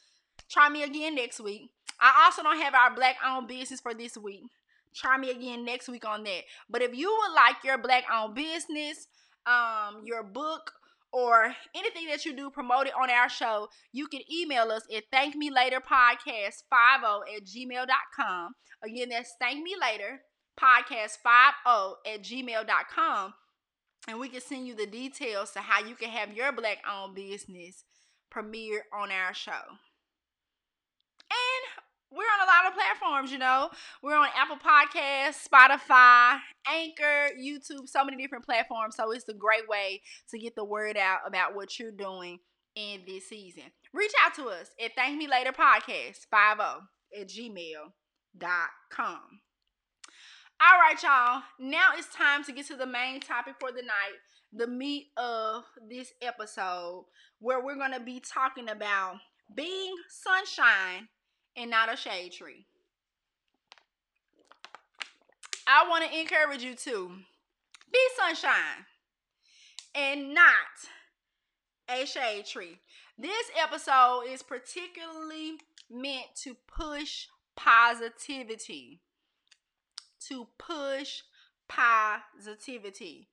Try 0.50 0.68
me 0.68 0.82
again 0.82 1.14
next 1.14 1.40
week. 1.40 1.70
I 2.00 2.24
also 2.24 2.42
don't 2.42 2.60
have 2.60 2.74
our 2.74 2.94
black 2.94 3.16
owned 3.26 3.48
business 3.48 3.80
for 3.80 3.94
this 3.94 4.16
week. 4.16 4.42
Try 4.94 5.16
me 5.16 5.30
again 5.30 5.64
next 5.64 5.88
week 5.88 6.06
on 6.06 6.24
that. 6.24 6.42
But 6.68 6.82
if 6.82 6.94
you 6.94 7.08
would 7.08 7.34
like 7.34 7.56
your 7.64 7.78
black 7.78 8.04
owned 8.12 8.34
business, 8.34 9.06
um, 9.46 10.02
your 10.04 10.22
book, 10.22 10.72
or 11.12 11.54
anything 11.74 12.06
that 12.08 12.24
you 12.24 12.34
do 12.34 12.50
promoted 12.50 12.92
on 13.00 13.10
our 13.10 13.28
show, 13.28 13.68
you 13.92 14.06
can 14.06 14.22
email 14.32 14.70
us 14.70 14.86
at 14.94 15.04
thankmelaterpodcast50 15.12 17.36
at 17.36 17.44
gmail.com. 17.44 18.54
Again, 18.82 19.10
that's 19.10 19.34
thankmelaterpodcast50 20.62 21.94
at 22.06 22.22
gmail.com. 22.22 23.34
And 24.08 24.18
we 24.18 24.28
can 24.28 24.40
send 24.40 24.66
you 24.66 24.74
the 24.74 24.86
details 24.86 25.52
to 25.52 25.60
how 25.60 25.86
you 25.86 25.94
can 25.94 26.08
have 26.08 26.32
your 26.32 26.52
black 26.52 26.78
owned 26.90 27.14
business 27.14 27.84
premiere 28.30 28.84
on 28.92 29.10
our 29.12 29.32
show. 29.32 29.52
And 31.30 31.82
we're 32.10 32.24
on 32.24 32.40
a 32.42 32.50
lot 32.50 32.66
of 32.66 32.74
platforms, 32.74 33.30
you 33.30 33.38
know. 33.38 33.70
We're 34.02 34.16
on 34.16 34.28
Apple 34.36 34.56
Podcasts, 34.56 35.46
Spotify, 35.48 36.38
Anchor, 36.68 37.28
YouTube, 37.40 37.88
so 37.88 38.04
many 38.04 38.20
different 38.20 38.44
platforms. 38.44 38.96
So 38.96 39.12
it's 39.12 39.28
a 39.28 39.34
great 39.34 39.68
way 39.68 40.02
to 40.30 40.38
get 40.38 40.56
the 40.56 40.64
word 40.64 40.96
out 40.96 41.20
about 41.26 41.54
what 41.54 41.78
you're 41.78 41.92
doing 41.92 42.40
in 42.74 43.02
this 43.06 43.28
season. 43.28 43.64
Reach 43.92 44.12
out 44.24 44.34
to 44.34 44.48
us 44.48 44.70
at 44.82 44.94
Thank 44.96 45.16
Me 45.16 45.28
Later 45.28 45.52
Podcast 45.52 46.26
50 46.30 46.86
at 47.18 47.28
gmail.com. 47.28 47.92
All 50.64 50.78
right, 50.78 51.02
y'all. 51.02 51.42
Now 51.58 51.88
it's 51.96 52.14
time 52.14 52.44
to 52.44 52.52
get 52.52 52.68
to 52.68 52.76
the 52.76 52.86
main 52.86 53.18
topic 53.18 53.54
for 53.58 53.72
the 53.72 53.82
night, 53.82 54.20
the 54.52 54.68
meat 54.68 55.08
of 55.16 55.64
this 55.90 56.12
episode, 56.22 57.06
where 57.40 57.60
we're 57.60 57.74
going 57.74 57.94
to 57.94 57.98
be 57.98 58.20
talking 58.20 58.68
about 58.68 59.16
being 59.56 59.92
sunshine 60.08 61.08
and 61.56 61.68
not 61.68 61.92
a 61.92 61.96
shade 61.96 62.30
tree. 62.30 62.64
I 65.66 65.88
want 65.88 66.04
to 66.08 66.16
encourage 66.16 66.62
you 66.62 66.76
to 66.76 67.10
be 67.92 67.98
sunshine 68.16 68.86
and 69.96 70.32
not 70.32 70.44
a 71.88 72.06
shade 72.06 72.46
tree. 72.46 72.78
This 73.18 73.50
episode 73.60 74.26
is 74.28 74.44
particularly 74.44 75.54
meant 75.90 76.36
to 76.44 76.54
push 76.68 77.26
positivity. 77.56 79.00
To 80.28 80.48
push 80.58 81.22
positivity. 81.68 83.28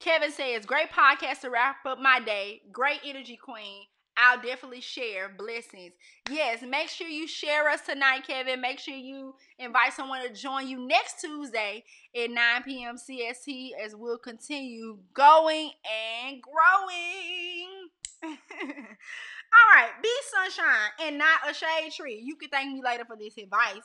Kevin 0.00 0.32
says, 0.32 0.66
Great 0.66 0.90
podcast 0.90 1.40
to 1.40 1.50
wrap 1.50 1.76
up 1.86 1.98
my 1.98 2.20
day. 2.20 2.62
Great 2.72 3.00
energy, 3.04 3.36
queen. 3.36 3.84
I'll 4.16 4.40
definitely 4.40 4.80
share 4.80 5.28
blessings. 5.28 5.92
Yes, 6.30 6.62
make 6.62 6.88
sure 6.88 7.08
you 7.08 7.26
share 7.26 7.68
us 7.68 7.80
tonight, 7.80 8.26
Kevin. 8.26 8.60
Make 8.60 8.78
sure 8.78 8.94
you 8.94 9.34
invite 9.58 9.92
someone 9.92 10.22
to 10.22 10.32
join 10.32 10.68
you 10.68 10.86
next 10.86 11.20
Tuesday 11.20 11.84
at 12.14 12.30
9 12.30 12.62
p.m. 12.62 12.96
CST 12.96 13.70
as 13.84 13.96
we'll 13.96 14.18
continue 14.18 14.98
going 15.12 15.70
and 15.84 16.40
growing. 16.40 17.88
All 18.24 19.74
right, 19.74 19.90
be 20.02 20.10
sunshine 20.32 20.90
and 21.02 21.18
not 21.18 21.50
a 21.50 21.54
shade 21.54 21.92
tree. 21.92 22.20
You 22.24 22.36
can 22.36 22.50
thank 22.50 22.72
me 22.72 22.82
later 22.84 23.04
for 23.04 23.16
this 23.16 23.36
advice. 23.36 23.82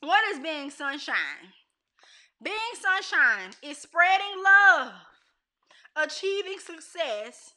What 0.00 0.24
is 0.32 0.40
being 0.40 0.70
sunshine? 0.70 1.52
Being 2.42 2.56
sunshine 2.80 3.52
is 3.62 3.78
spreading 3.78 4.42
love 4.44 4.92
achieving 5.96 6.58
success 6.58 7.54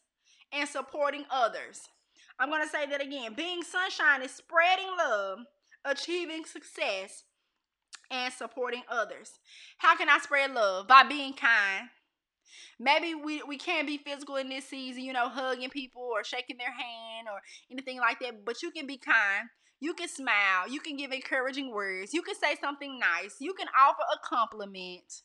and 0.51 0.67
supporting 0.67 1.25
others. 1.30 1.89
I'm 2.39 2.49
going 2.49 2.63
to 2.63 2.69
say 2.69 2.86
that 2.88 3.01
again. 3.01 3.34
Being 3.36 3.63
sunshine 3.63 4.21
is 4.21 4.32
spreading 4.32 4.89
love, 4.97 5.39
achieving 5.84 6.45
success, 6.45 7.23
and 8.09 8.34
supporting 8.34 8.84
others. 8.89 9.39
How 9.77 9.95
can 9.95 10.09
I 10.09 10.17
spread 10.19 10.53
love? 10.53 10.88
By 10.88 11.03
being 11.03 11.34
kind. 11.34 11.89
Maybe 12.80 13.13
we, 13.13 13.43
we 13.43 13.57
can't 13.57 13.86
be 13.86 13.97
physical 13.97 14.38
in 14.38 14.49
this 14.49 14.65
season, 14.65 15.03
you 15.03 15.13
know, 15.13 15.27
hugging 15.27 15.69
people 15.69 16.01
or 16.01 16.23
shaking 16.23 16.57
their 16.57 16.71
hand 16.71 17.27
or 17.32 17.39
anything 17.69 17.99
like 17.99 18.19
that, 18.21 18.45
but 18.45 18.63
you 18.63 18.71
can 18.71 18.88
be 18.88 18.97
kind. 18.97 19.49
You 19.80 19.93
can 19.93 20.09
smile. 20.09 20.67
You 20.69 20.80
can 20.80 20.97
give 20.97 21.11
encouraging 21.11 21.71
words. 21.71 22.13
You 22.13 22.21
can 22.21 22.36
say 22.36 22.55
something 22.59 22.99
nice. 22.99 23.36
You 23.39 23.53
can 23.53 23.67
offer 23.80 24.01
a 24.13 24.27
compliment. 24.27 25.23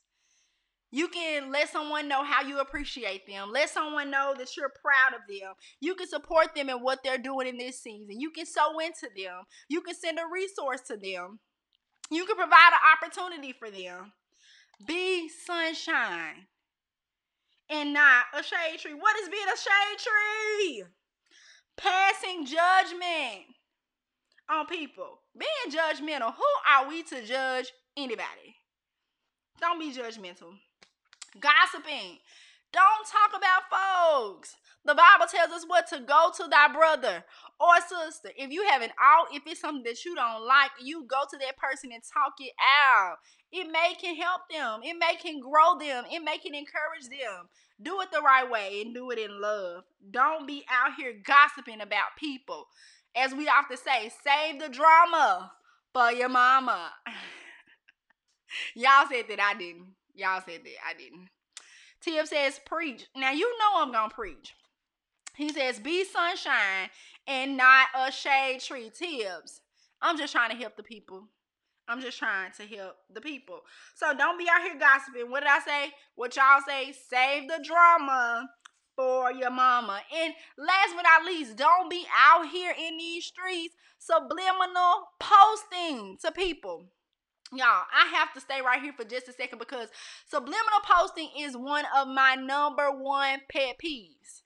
You 0.92 1.08
can 1.08 1.50
let 1.50 1.70
someone 1.70 2.06
know 2.06 2.22
how 2.22 2.42
you 2.42 2.60
appreciate 2.60 3.26
them. 3.26 3.50
Let 3.50 3.68
someone 3.68 4.12
know 4.12 4.32
that 4.38 4.56
you're 4.56 4.70
proud 4.80 5.18
of 5.18 5.22
them. 5.28 5.54
You 5.80 5.96
can 5.96 6.06
support 6.06 6.54
them 6.54 6.68
in 6.68 6.76
what 6.76 7.00
they're 7.02 7.18
doing 7.18 7.48
in 7.48 7.58
this 7.58 7.82
season. 7.82 8.20
You 8.20 8.30
can 8.30 8.46
sow 8.46 8.78
into 8.78 9.08
them. 9.16 9.42
You 9.68 9.80
can 9.80 9.96
send 9.96 10.18
a 10.18 10.32
resource 10.32 10.82
to 10.82 10.96
them. 10.96 11.40
You 12.12 12.24
can 12.26 12.36
provide 12.36 12.70
an 12.72 13.08
opportunity 13.08 13.52
for 13.58 13.70
them. 13.70 14.12
Be 14.86 15.28
sunshine 15.28 16.46
and 17.68 17.92
not 17.92 18.26
a 18.32 18.44
shade 18.44 18.78
tree. 18.78 18.94
What 18.94 19.16
is 19.18 19.28
being 19.28 19.46
a 19.52 19.56
shade 19.56 19.98
tree? 19.98 20.84
Passing 21.76 22.46
judgment 22.46 23.53
on 24.50 24.66
people. 24.66 25.20
Being 25.38 25.74
judgmental. 25.76 26.34
Who 26.34 26.44
are 26.70 26.88
we 26.88 27.02
to 27.04 27.24
judge 27.24 27.72
anybody? 27.96 28.56
Don't 29.60 29.78
be 29.78 29.92
judgmental. 29.92 30.58
Gossiping. 31.40 32.18
Don't 32.72 33.06
talk 33.06 33.30
about 33.36 33.70
folks. 33.70 34.56
The 34.84 34.94
Bible 34.94 35.26
tells 35.30 35.52
us 35.52 35.64
what 35.66 35.86
to 35.88 36.00
go 36.00 36.30
to 36.36 36.48
thy 36.50 36.68
brother 36.72 37.24
or 37.58 37.80
sister. 37.80 38.30
If 38.36 38.50
you 38.50 38.66
have 38.68 38.82
an 38.82 38.90
out, 39.00 39.28
if 39.32 39.44
it's 39.46 39.60
something 39.60 39.84
that 39.84 40.04
you 40.04 40.14
don't 40.14 40.46
like, 40.46 40.72
you 40.82 41.06
go 41.08 41.22
to 41.30 41.38
that 41.38 41.56
person 41.56 41.90
and 41.92 42.02
talk 42.02 42.34
it 42.40 42.52
out. 42.60 43.16
It 43.50 43.70
may 43.70 43.94
can 43.98 44.16
help 44.16 44.42
them. 44.50 44.80
It 44.82 44.96
may 44.98 45.14
can 45.16 45.40
grow 45.40 45.78
them. 45.78 46.04
It 46.10 46.22
may 46.22 46.38
can 46.38 46.54
encourage 46.54 47.08
them. 47.08 47.48
Do 47.80 48.00
it 48.02 48.10
the 48.12 48.20
right 48.20 48.50
way 48.50 48.82
and 48.82 48.92
do 48.92 49.10
it 49.10 49.18
in 49.18 49.40
love. 49.40 49.84
Don't 50.10 50.46
be 50.46 50.64
out 50.68 50.94
here 50.96 51.14
gossiping 51.24 51.80
about 51.80 52.18
people. 52.18 52.66
As 53.16 53.34
we 53.34 53.48
often 53.48 53.76
say, 53.76 54.10
save 54.24 54.60
the 54.60 54.68
drama 54.68 55.52
for 55.92 56.10
your 56.10 56.28
mama. 56.28 56.90
Y'all 58.74 59.06
said 59.10 59.26
that 59.28 59.40
I 59.40 59.54
didn't. 59.54 59.94
Y'all 60.14 60.42
said 60.46 60.60
that 60.64 60.74
I 60.88 60.94
didn't. 60.94 61.28
Tibbs 62.00 62.30
says, 62.30 62.60
preach. 62.66 63.06
Now 63.16 63.32
you 63.32 63.48
know 63.58 63.82
I'm 63.82 63.92
gonna 63.92 64.12
preach. 64.12 64.54
He 65.36 65.48
says, 65.48 65.80
be 65.80 66.04
sunshine 66.04 66.90
and 67.26 67.56
not 67.56 67.88
a 67.98 68.12
shade 68.12 68.60
tree. 68.60 68.90
Tibbs. 68.96 69.60
I'm 70.02 70.18
just 70.18 70.32
trying 70.32 70.50
to 70.50 70.56
help 70.56 70.76
the 70.76 70.82
people. 70.82 71.28
I'm 71.88 72.00
just 72.00 72.18
trying 72.18 72.52
to 72.52 72.66
help 72.66 72.96
the 73.12 73.20
people. 73.20 73.60
So 73.94 74.14
don't 74.14 74.38
be 74.38 74.46
out 74.50 74.62
here 74.62 74.78
gossiping. 74.78 75.30
What 75.30 75.40
did 75.40 75.50
I 75.50 75.60
say? 75.60 75.92
What 76.14 76.36
y'all 76.36 76.60
say? 76.66 76.94
Save 77.10 77.48
the 77.48 77.62
drama 77.62 78.48
for 78.96 79.32
your 79.32 79.50
mama. 79.50 80.00
And 80.14 80.34
last 80.58 80.94
but 80.94 81.02
not 81.02 81.24
least, 81.26 81.56
don't 81.56 81.90
be 81.90 82.06
out 82.16 82.48
here 82.48 82.72
in 82.76 82.96
these 82.98 83.24
streets 83.26 83.74
subliminal 83.98 85.08
posting 85.18 86.16
to 86.22 86.32
people. 86.32 86.86
Y'all, 87.52 87.84
I 87.92 88.08
have 88.14 88.32
to 88.34 88.40
stay 88.40 88.60
right 88.64 88.82
here 88.82 88.92
for 88.92 89.04
just 89.04 89.28
a 89.28 89.32
second 89.32 89.58
because 89.58 89.88
subliminal 90.26 90.80
posting 90.84 91.28
is 91.38 91.56
one 91.56 91.84
of 91.96 92.08
my 92.08 92.34
number 92.34 92.90
one 92.90 93.40
pet 93.50 93.76
peeves. 93.84 94.42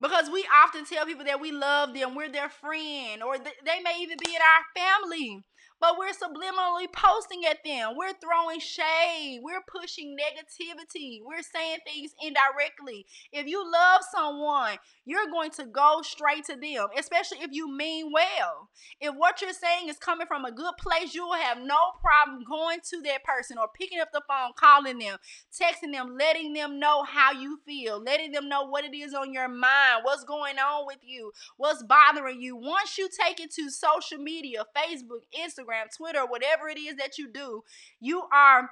Because 0.00 0.28
we 0.30 0.46
often 0.64 0.84
tell 0.84 1.06
people 1.06 1.24
that 1.24 1.40
we 1.40 1.50
love 1.50 1.94
them, 1.94 2.14
we're 2.14 2.30
their 2.30 2.50
friend, 2.50 3.22
or 3.22 3.36
th- 3.36 3.56
they 3.64 3.80
may 3.82 3.96
even 4.00 4.18
be 4.22 4.34
in 4.34 4.40
our 4.42 5.00
family 5.00 5.44
but 5.80 5.96
we're 5.98 6.12
subliminally 6.12 6.90
posting 6.92 7.42
at 7.44 7.58
them. 7.64 7.94
We're 7.96 8.14
throwing 8.14 8.60
shade. 8.60 9.40
We're 9.42 9.62
pushing 9.66 10.16
negativity. 10.16 11.20
We're 11.24 11.42
saying 11.42 11.78
things 11.86 12.14
indirectly. 12.22 13.06
If 13.32 13.46
you 13.46 13.62
love 13.70 14.00
someone, 14.14 14.76
you're 15.04 15.30
going 15.30 15.50
to 15.52 15.66
go 15.66 16.00
straight 16.02 16.44
to 16.44 16.56
them, 16.56 16.88
especially 16.98 17.38
if 17.42 17.50
you 17.52 17.70
mean 17.70 18.12
well. 18.12 18.70
If 19.00 19.14
what 19.14 19.42
you're 19.42 19.52
saying 19.52 19.88
is 19.88 19.98
coming 19.98 20.26
from 20.26 20.44
a 20.44 20.52
good 20.52 20.74
place, 20.78 21.14
you 21.14 21.26
will 21.26 21.34
have 21.34 21.58
no 21.58 21.76
problem 22.00 22.44
going 22.48 22.78
to 22.90 23.02
that 23.02 23.24
person 23.24 23.58
or 23.58 23.68
picking 23.74 24.00
up 24.00 24.12
the 24.12 24.22
phone, 24.28 24.52
calling 24.56 24.98
them, 24.98 25.18
texting 25.52 25.92
them, 25.92 26.16
letting 26.18 26.52
them 26.52 26.78
know 26.78 27.02
how 27.02 27.32
you 27.32 27.58
feel, 27.66 28.02
letting 28.02 28.32
them 28.32 28.48
know 28.48 28.64
what 28.64 28.84
it 28.84 28.94
is 28.94 29.12
on 29.12 29.32
your 29.32 29.48
mind, 29.48 30.02
what's 30.02 30.24
going 30.24 30.58
on 30.58 30.86
with 30.86 30.98
you, 31.02 31.32
what's 31.56 31.82
bothering 31.82 32.40
you. 32.40 32.56
Once 32.56 32.96
you 32.96 33.08
take 33.22 33.40
it 33.40 33.52
to 33.52 33.70
social 33.70 34.18
media, 34.18 34.64
Facebook, 34.76 35.24
Instagram, 35.38 35.63
Instagram, 35.64 35.94
Twitter, 35.96 36.24
whatever 36.26 36.68
it 36.68 36.78
is 36.78 36.96
that 36.96 37.18
you 37.18 37.28
do, 37.28 37.62
you 38.00 38.22
are 38.32 38.70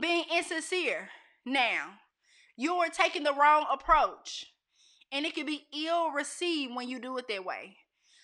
being 0.00 0.24
insincere 0.34 1.08
now. 1.44 1.90
You 2.56 2.74
are 2.74 2.88
taking 2.88 3.22
the 3.22 3.34
wrong 3.34 3.66
approach. 3.72 4.46
And 5.10 5.24
it 5.24 5.34
can 5.34 5.46
be 5.46 5.66
ill 5.86 6.10
received 6.10 6.74
when 6.74 6.88
you 6.88 7.00
do 7.00 7.16
it 7.18 7.28
that 7.28 7.44
way. 7.44 7.76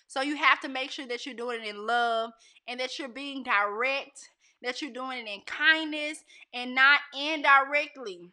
So 0.07 0.21
you 0.21 0.35
have 0.35 0.59
to 0.61 0.69
make 0.69 0.91
sure 0.91 1.07
that 1.07 1.25
you're 1.25 1.35
doing 1.35 1.61
it 1.63 1.67
in 1.67 1.87
love 1.87 2.31
and 2.67 2.79
that 2.79 2.99
you're 2.99 3.09
being 3.09 3.43
direct, 3.43 4.29
that 4.61 4.81
you're 4.81 4.91
doing 4.91 5.25
it 5.25 5.27
in 5.27 5.41
kindness 5.47 6.23
and 6.53 6.75
not 6.75 6.99
indirectly. 7.17 8.31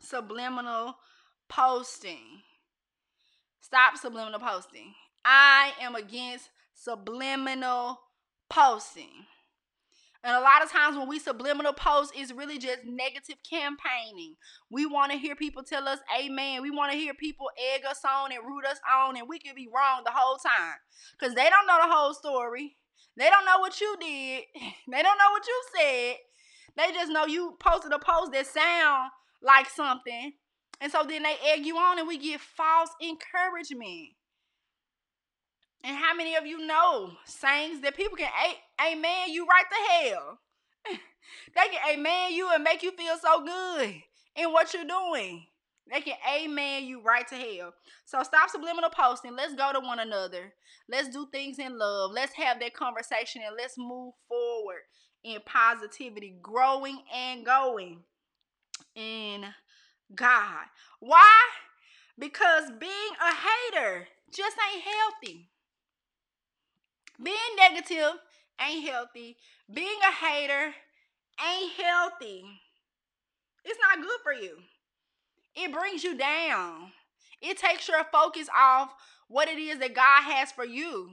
Subliminal 0.00 0.96
posting. 1.48 2.42
Stop 3.60 3.96
subliminal 3.96 4.40
posting. 4.40 4.94
I 5.24 5.72
am 5.80 5.94
against 5.94 6.48
subliminal 6.74 8.00
posting. 8.50 9.26
And 10.22 10.36
a 10.36 10.40
lot 10.40 10.62
of 10.62 10.70
times 10.70 10.98
when 10.98 11.08
we 11.08 11.18
subliminal 11.18 11.72
post, 11.72 12.12
it's 12.14 12.30
really 12.30 12.58
just 12.58 12.84
negative 12.84 13.36
campaigning. 13.48 14.34
We 14.70 14.84
want 14.84 15.12
to 15.12 15.18
hear 15.18 15.34
people 15.34 15.62
tell 15.62 15.88
us 15.88 15.98
amen. 16.14 16.60
We 16.60 16.70
want 16.70 16.92
to 16.92 16.98
hear 16.98 17.14
people 17.14 17.46
egg 17.74 17.82
us 17.88 18.02
on 18.04 18.30
and 18.30 18.46
root 18.46 18.66
us 18.66 18.78
on, 18.94 19.16
and 19.16 19.26
we 19.26 19.38
could 19.38 19.56
be 19.56 19.70
wrong 19.74 20.02
the 20.04 20.12
whole 20.12 20.36
time. 20.36 20.76
Because 21.18 21.34
they 21.34 21.48
don't 21.48 21.66
know 21.66 21.78
the 21.82 21.94
whole 21.94 22.12
story. 22.12 22.76
They 23.16 23.30
don't 23.30 23.46
know 23.46 23.60
what 23.60 23.80
you 23.80 23.96
did. 23.98 24.44
They 24.90 25.02
don't 25.02 25.18
know 25.18 25.30
what 25.30 25.46
you 25.46 25.62
said. 25.76 26.16
They 26.76 26.92
just 26.92 27.10
know 27.10 27.26
you 27.26 27.56
posted 27.58 27.92
a 27.92 27.98
post 27.98 28.32
that 28.32 28.46
sound 28.46 29.10
like 29.42 29.70
something. 29.70 30.32
And 30.80 30.90
so 30.90 31.04
then 31.06 31.22
they 31.22 31.36
egg 31.46 31.64
you 31.64 31.76
on 31.76 31.98
and 31.98 32.08
we 32.08 32.18
get 32.18 32.40
false 32.40 32.90
encouragement. 33.02 34.10
And 35.82 35.96
how 35.96 36.14
many 36.14 36.36
of 36.36 36.46
you 36.46 36.66
know 36.66 37.12
sayings 37.24 37.80
that 37.82 37.96
people 37.96 38.16
can 38.16 38.28
a- 38.28 38.92
amen 38.92 39.30
you 39.30 39.46
right 39.46 39.64
to 39.70 40.08
hell? 40.08 40.38
they 40.86 41.68
can 41.72 41.98
amen 41.98 42.32
you 42.32 42.50
and 42.52 42.62
make 42.62 42.82
you 42.82 42.92
feel 42.92 43.16
so 43.16 43.44
good 43.44 43.94
in 44.36 44.52
what 44.52 44.74
you're 44.74 44.84
doing. 44.84 45.46
They 45.90 46.02
can 46.02 46.16
amen 46.32 46.84
you 46.84 47.02
right 47.02 47.26
to 47.28 47.34
hell. 47.34 47.74
So 48.04 48.22
stop 48.22 48.50
subliminal 48.50 48.90
posting. 48.90 49.34
Let's 49.34 49.54
go 49.54 49.72
to 49.72 49.80
one 49.80 49.98
another. 49.98 50.52
Let's 50.88 51.08
do 51.08 51.26
things 51.32 51.58
in 51.58 51.78
love. 51.78 52.12
Let's 52.12 52.34
have 52.34 52.60
that 52.60 52.74
conversation 52.74 53.42
and 53.44 53.56
let's 53.56 53.76
move 53.76 54.14
forward 54.28 54.82
in 55.24 55.38
positivity, 55.44 56.36
growing 56.40 57.00
and 57.14 57.44
going 57.44 58.00
in 58.94 59.46
God. 60.14 60.64
Why? 61.00 61.40
Because 62.18 62.70
being 62.78 63.12
a 63.20 63.34
hater 63.34 64.06
just 64.32 64.56
ain't 64.72 64.84
healthy. 64.84 65.49
Being 67.22 67.36
negative 67.56 68.18
ain't 68.60 68.88
healthy. 68.88 69.36
Being 69.72 69.98
a 70.08 70.26
hater 70.26 70.74
ain't 71.40 71.72
healthy. 71.72 72.44
It's 73.64 73.78
not 73.80 74.02
good 74.02 74.20
for 74.22 74.32
you. 74.32 74.58
It 75.54 75.72
brings 75.72 76.02
you 76.02 76.16
down. 76.16 76.92
It 77.42 77.58
takes 77.58 77.88
your 77.88 78.04
focus 78.12 78.48
off 78.56 78.94
what 79.28 79.48
it 79.48 79.58
is 79.58 79.78
that 79.78 79.94
God 79.94 80.22
has 80.22 80.50
for 80.52 80.64
you. 80.64 81.10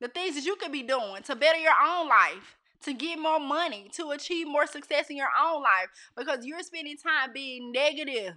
The 0.00 0.08
things 0.08 0.34
that 0.34 0.44
you 0.44 0.56
could 0.56 0.72
be 0.72 0.82
doing 0.82 1.22
to 1.24 1.36
better 1.36 1.58
your 1.58 1.72
own 1.88 2.08
life, 2.08 2.56
to 2.82 2.92
get 2.92 3.18
more 3.18 3.40
money, 3.40 3.88
to 3.94 4.10
achieve 4.10 4.46
more 4.46 4.66
success 4.66 5.08
in 5.08 5.16
your 5.16 5.30
own 5.40 5.62
life 5.62 5.88
because 6.16 6.44
you're 6.44 6.62
spending 6.62 6.96
time 6.96 7.32
being 7.32 7.72
negative 7.72 8.34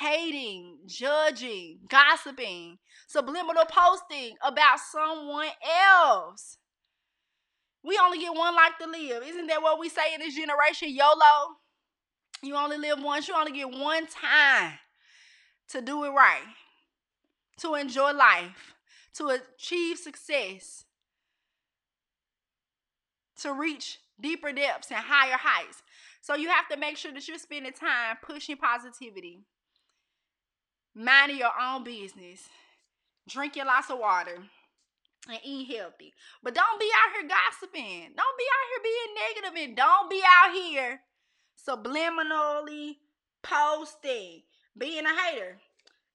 hating, 0.00 0.78
judging, 0.86 1.80
gossiping, 1.88 2.78
subliminal 3.06 3.64
posting 3.64 4.36
about 4.42 4.78
someone 4.80 5.48
else. 5.88 6.58
We 7.82 7.98
only 8.02 8.18
get 8.18 8.34
one 8.34 8.54
life 8.54 8.72
to 8.80 8.86
live. 8.86 9.22
Isn't 9.24 9.46
that 9.46 9.62
what 9.62 9.78
we 9.78 9.88
say 9.88 10.14
in 10.14 10.20
this 10.20 10.34
generation? 10.34 10.88
YOLO. 10.90 11.56
You 12.42 12.54
only 12.56 12.78
live 12.78 13.02
once. 13.02 13.28
You 13.28 13.34
only 13.34 13.52
get 13.52 13.70
one 13.70 14.06
time 14.06 14.78
to 15.70 15.80
do 15.80 16.04
it 16.04 16.10
right, 16.10 16.42
to 17.58 17.74
enjoy 17.74 18.12
life, 18.12 18.74
to 19.14 19.28
achieve 19.28 19.98
success, 19.98 20.84
to 23.40 23.52
reach 23.52 23.98
deeper 24.20 24.52
depths 24.52 24.90
and 24.90 25.00
higher 25.00 25.36
heights. 25.38 25.82
So 26.20 26.34
you 26.34 26.48
have 26.48 26.68
to 26.68 26.76
make 26.76 26.96
sure 26.96 27.12
that 27.12 27.26
you're 27.28 27.38
spending 27.38 27.72
time 27.72 28.16
pushing 28.22 28.56
positivity, 28.56 29.44
minding 30.98 31.38
your 31.38 31.52
own 31.60 31.84
business, 31.84 32.48
drinking 33.28 33.66
lots 33.66 33.90
of 33.90 33.98
water, 33.98 34.36
and 35.28 35.38
eat 35.44 35.74
healthy. 35.76 36.12
But 36.42 36.54
don't 36.54 36.80
be 36.80 36.90
out 36.94 37.14
here 37.14 37.28
gossiping. 37.28 38.12
Don't 38.16 38.38
be 38.38 38.46
out 38.54 38.68
here 38.70 38.82
being 38.82 39.14
negative 39.14 39.62
and 39.64 39.76
don't 39.76 40.10
be 40.10 40.22
out 40.26 40.54
here 40.54 41.00
subliminally 41.68 42.96
posting, 43.42 44.42
being 44.76 45.04
a 45.04 45.14
hater. 45.20 45.58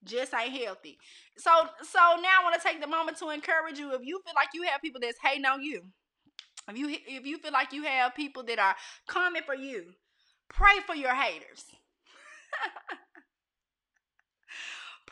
Just 0.04 0.34
ain't 0.34 0.54
healthy. 0.54 0.98
So 1.38 1.50
so 1.82 2.00
now 2.00 2.42
I 2.42 2.44
want 2.44 2.62
to 2.62 2.68
take 2.68 2.82
the 2.82 2.88
moment 2.88 3.18
to 3.20 3.30
encourage 3.30 3.80
you. 3.80 3.94
If 3.94 4.02
you 4.04 4.22
feel 4.26 4.34
like 4.36 4.50
you 4.54 4.64
have 4.64 4.82
people 4.82 5.00
that's 5.02 5.18
hating 5.24 5.46
on 5.46 5.62
you, 5.62 5.84
if 6.70 6.78
you 6.78 6.90
if 6.90 7.26
you 7.26 7.38
feel 7.38 7.54
like 7.54 7.72
you 7.72 7.84
have 7.84 8.14
people 8.14 8.44
that 8.44 8.60
are 8.60 8.76
coming 9.08 9.44
for 9.46 9.56
you, 9.56 9.94
pray 10.50 10.80
for 10.86 10.94
your 10.94 11.14
haters. 11.16 11.64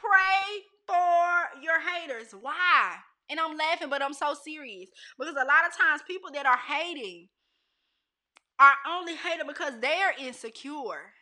pray 0.01 0.63
for 0.87 1.61
your 1.61 1.79
haters. 1.79 2.33
Why? 2.39 2.95
And 3.29 3.39
I'm 3.39 3.55
laughing, 3.57 3.89
but 3.89 4.01
I'm 4.01 4.13
so 4.13 4.33
serious 4.33 4.89
because 5.17 5.35
a 5.35 5.45
lot 5.45 5.67
of 5.67 5.77
times 5.77 6.01
people 6.05 6.31
that 6.33 6.45
are 6.45 6.57
hating 6.57 7.29
are 8.59 8.75
only 8.89 9.15
hated 9.15 9.47
because 9.47 9.73
they're 9.79 10.13
insecure. 10.19 11.13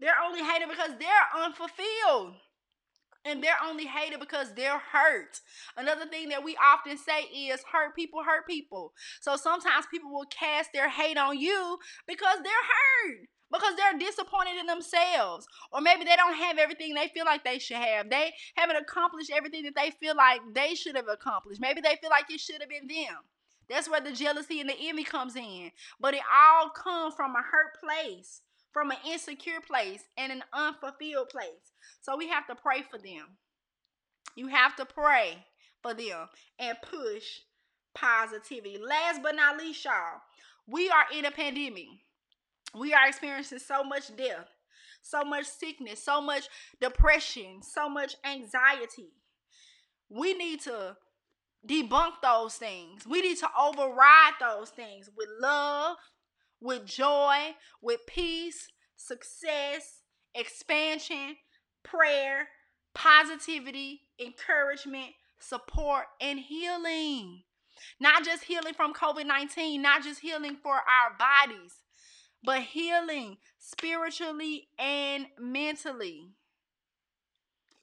They're 0.00 0.20
only 0.24 0.42
hated 0.42 0.68
because 0.68 0.90
they're 0.98 1.44
unfulfilled. 1.44 2.34
And 3.24 3.42
they're 3.42 3.58
only 3.68 3.86
hated 3.86 4.20
because 4.20 4.54
they're 4.54 4.78
hurt. 4.78 5.40
Another 5.76 6.06
thing 6.06 6.28
that 6.28 6.44
we 6.44 6.56
often 6.56 6.96
say 6.96 7.22
is 7.22 7.60
hurt 7.72 7.96
people 7.96 8.22
hurt 8.22 8.46
people. 8.46 8.92
So 9.20 9.36
sometimes 9.36 9.86
people 9.90 10.12
will 10.12 10.26
cast 10.26 10.70
their 10.72 10.88
hate 10.88 11.18
on 11.18 11.38
you 11.38 11.78
because 12.06 12.38
they're 12.44 12.52
hurt 12.52 13.28
because 13.52 13.74
they're 13.76 13.98
disappointed 13.98 14.58
in 14.58 14.66
themselves. 14.66 15.46
Or 15.72 15.80
maybe 15.80 16.04
they 16.04 16.16
don't 16.16 16.36
have 16.36 16.58
everything 16.58 16.94
they 16.94 17.08
feel 17.08 17.24
like 17.24 17.44
they 17.44 17.58
should 17.58 17.76
have. 17.76 18.10
They 18.10 18.32
haven't 18.56 18.76
accomplished 18.76 19.30
everything 19.34 19.64
that 19.64 19.74
they 19.74 19.92
feel 20.00 20.16
like 20.16 20.40
they 20.54 20.74
should 20.74 20.96
have 20.96 21.08
accomplished. 21.08 21.60
Maybe 21.60 21.80
they 21.80 21.96
feel 22.00 22.10
like 22.10 22.30
it 22.30 22.40
should 22.40 22.60
have 22.60 22.68
been 22.68 22.88
them. 22.88 23.16
That's 23.68 23.90
where 23.90 24.00
the 24.00 24.12
jealousy 24.12 24.60
and 24.60 24.70
the 24.70 24.76
envy 24.78 25.04
comes 25.04 25.36
in. 25.36 25.70
But 26.00 26.14
it 26.14 26.22
all 26.32 26.70
comes 26.70 27.14
from 27.14 27.34
a 27.34 27.42
hurt 27.42 27.80
place 27.82 28.42
from 28.72 28.90
an 28.90 28.98
insecure 29.10 29.60
place 29.66 30.02
and 30.18 30.30
an 30.30 30.44
unfulfilled 30.52 31.30
place. 31.30 31.72
So 32.02 32.14
we 32.14 32.28
have 32.28 32.46
to 32.48 32.54
pray 32.54 32.82
for 32.82 32.98
them. 32.98 33.38
You 34.34 34.48
have 34.48 34.76
to 34.76 34.84
pray 34.84 35.46
for 35.82 35.94
them 35.94 36.28
and 36.58 36.76
push 36.82 37.24
positivity. 37.94 38.76
Last 38.76 39.22
but 39.22 39.34
not 39.34 39.56
least 39.56 39.82
y'all 39.82 40.20
we 40.66 40.90
are 40.90 41.04
in 41.16 41.24
a 41.24 41.30
pandemic 41.30 41.86
we 42.78 42.92
are 42.92 43.08
experiencing 43.08 43.58
so 43.58 43.82
much 43.82 44.14
death, 44.16 44.48
so 45.02 45.24
much 45.24 45.46
sickness, 45.46 46.02
so 46.02 46.20
much 46.20 46.48
depression, 46.80 47.60
so 47.62 47.88
much 47.88 48.16
anxiety. 48.24 49.12
We 50.08 50.34
need 50.34 50.60
to 50.62 50.96
debunk 51.66 52.12
those 52.22 52.54
things. 52.54 53.06
We 53.06 53.22
need 53.22 53.38
to 53.38 53.48
override 53.58 54.34
those 54.40 54.70
things 54.70 55.10
with 55.16 55.28
love, 55.40 55.96
with 56.60 56.84
joy, 56.84 57.56
with 57.82 58.00
peace, 58.06 58.68
success, 58.96 60.02
expansion, 60.34 61.36
prayer, 61.82 62.48
positivity, 62.94 64.02
encouragement, 64.24 65.12
support, 65.38 66.06
and 66.20 66.38
healing. 66.38 67.42
Not 68.00 68.24
just 68.24 68.44
healing 68.44 68.74
from 68.74 68.94
COVID 68.94 69.26
19, 69.26 69.82
not 69.82 70.02
just 70.02 70.20
healing 70.20 70.56
for 70.62 70.74
our 70.74 71.16
bodies, 71.18 71.82
but 72.46 72.62
healing 72.62 73.36
spiritually 73.58 74.68
and 74.78 75.26
mentally. 75.38 76.30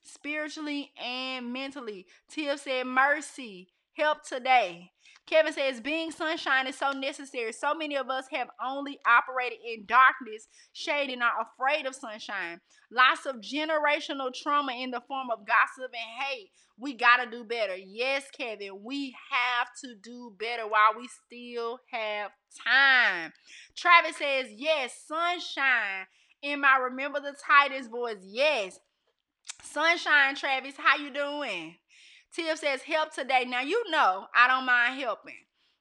Spiritually 0.02 0.92
and 1.04 1.52
mentally. 1.52 2.08
Tiff 2.30 2.62
said, 2.62 2.88
Mercy, 2.88 3.68
help 3.94 4.24
today. 4.26 4.92
Kevin 5.26 5.54
says, 5.54 5.80
being 5.80 6.12
sunshine 6.12 6.68
is 6.68 6.78
so 6.78 6.92
necessary. 6.92 7.54
So 7.54 7.74
many 7.74 7.96
of 7.96 8.10
us 8.10 8.26
have 8.32 8.50
only 8.64 9.00
operated 9.08 9.60
in 9.66 9.86
darkness, 9.86 10.48
shade, 10.74 11.10
and 11.10 11.24
are 11.24 11.32
afraid 11.42 11.86
of 11.86 11.96
sunshine. 11.96 12.60
Lots 12.92 13.26
of 13.26 13.38
generational 13.38 14.34
trauma 14.34 14.74
in 14.74 14.92
the 14.92 15.02
form 15.08 15.30
of 15.32 15.48
gossip 15.48 15.92
and 15.94 16.26
hate. 16.26 16.52
We 16.78 16.94
got 16.94 17.24
to 17.24 17.30
do 17.30 17.46
better. 17.46 17.76
Yes, 17.76 18.26
Kevin, 18.38 18.84
we 18.84 19.16
have 19.32 19.68
to 19.84 19.96
do 19.96 20.36
better 20.38 20.68
while 20.68 20.98
we 20.98 21.08
still 21.26 21.80
have 21.92 22.32
time. 22.66 23.32
Travis 23.76 24.18
says, 24.18 24.48
yes, 24.56 24.94
sunshine. 25.08 26.06
In 26.42 26.60
my 26.60 26.78
Remember 26.78 27.22
the 27.22 27.34
Titans 27.48 27.88
voice, 27.88 28.18
yes. 28.22 28.78
Sunshine, 29.62 30.36
Travis, 30.36 30.76
how 30.78 30.98
you 30.98 31.14
doing? 31.14 31.76
Tiff 32.34 32.60
says, 32.60 32.82
help 32.82 33.14
today. 33.14 33.46
Now, 33.48 33.62
you 33.62 33.90
know 33.92 34.28
I 34.36 34.48
don't 34.48 34.66
mind 34.66 35.00
helping. 35.00 35.36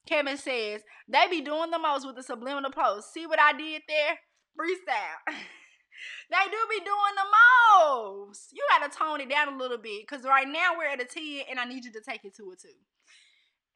Kevin 0.06 0.36
says, 0.36 0.82
they 1.08 1.26
be 1.30 1.40
doing 1.40 1.70
the 1.70 1.78
most 1.78 2.06
with 2.06 2.16
the 2.16 2.22
subliminal 2.22 2.70
post. 2.70 3.12
See 3.14 3.26
what 3.26 3.40
I 3.40 3.52
did 3.52 3.82
there? 3.88 4.18
Freestyle. 4.58 5.22
they 6.30 6.50
do 6.50 6.56
be 6.68 6.80
doing 6.80 7.14
the 7.16 7.28
most. 7.78 8.48
You 8.52 8.62
got 8.68 8.90
to 8.90 8.98
tone 8.98 9.20
it 9.20 9.30
down 9.30 9.54
a 9.54 9.56
little 9.56 9.78
bit 9.78 10.02
because 10.06 10.24
right 10.24 10.46
now 10.46 10.72
we're 10.76 10.88
at 10.88 11.00
a 11.00 11.04
10 11.04 11.22
and 11.48 11.58
I 11.58 11.64
need 11.64 11.84
you 11.84 11.92
to 11.92 12.00
take 12.00 12.24
it 12.24 12.34
to 12.36 12.50
a 12.50 12.56
2. 12.56 12.68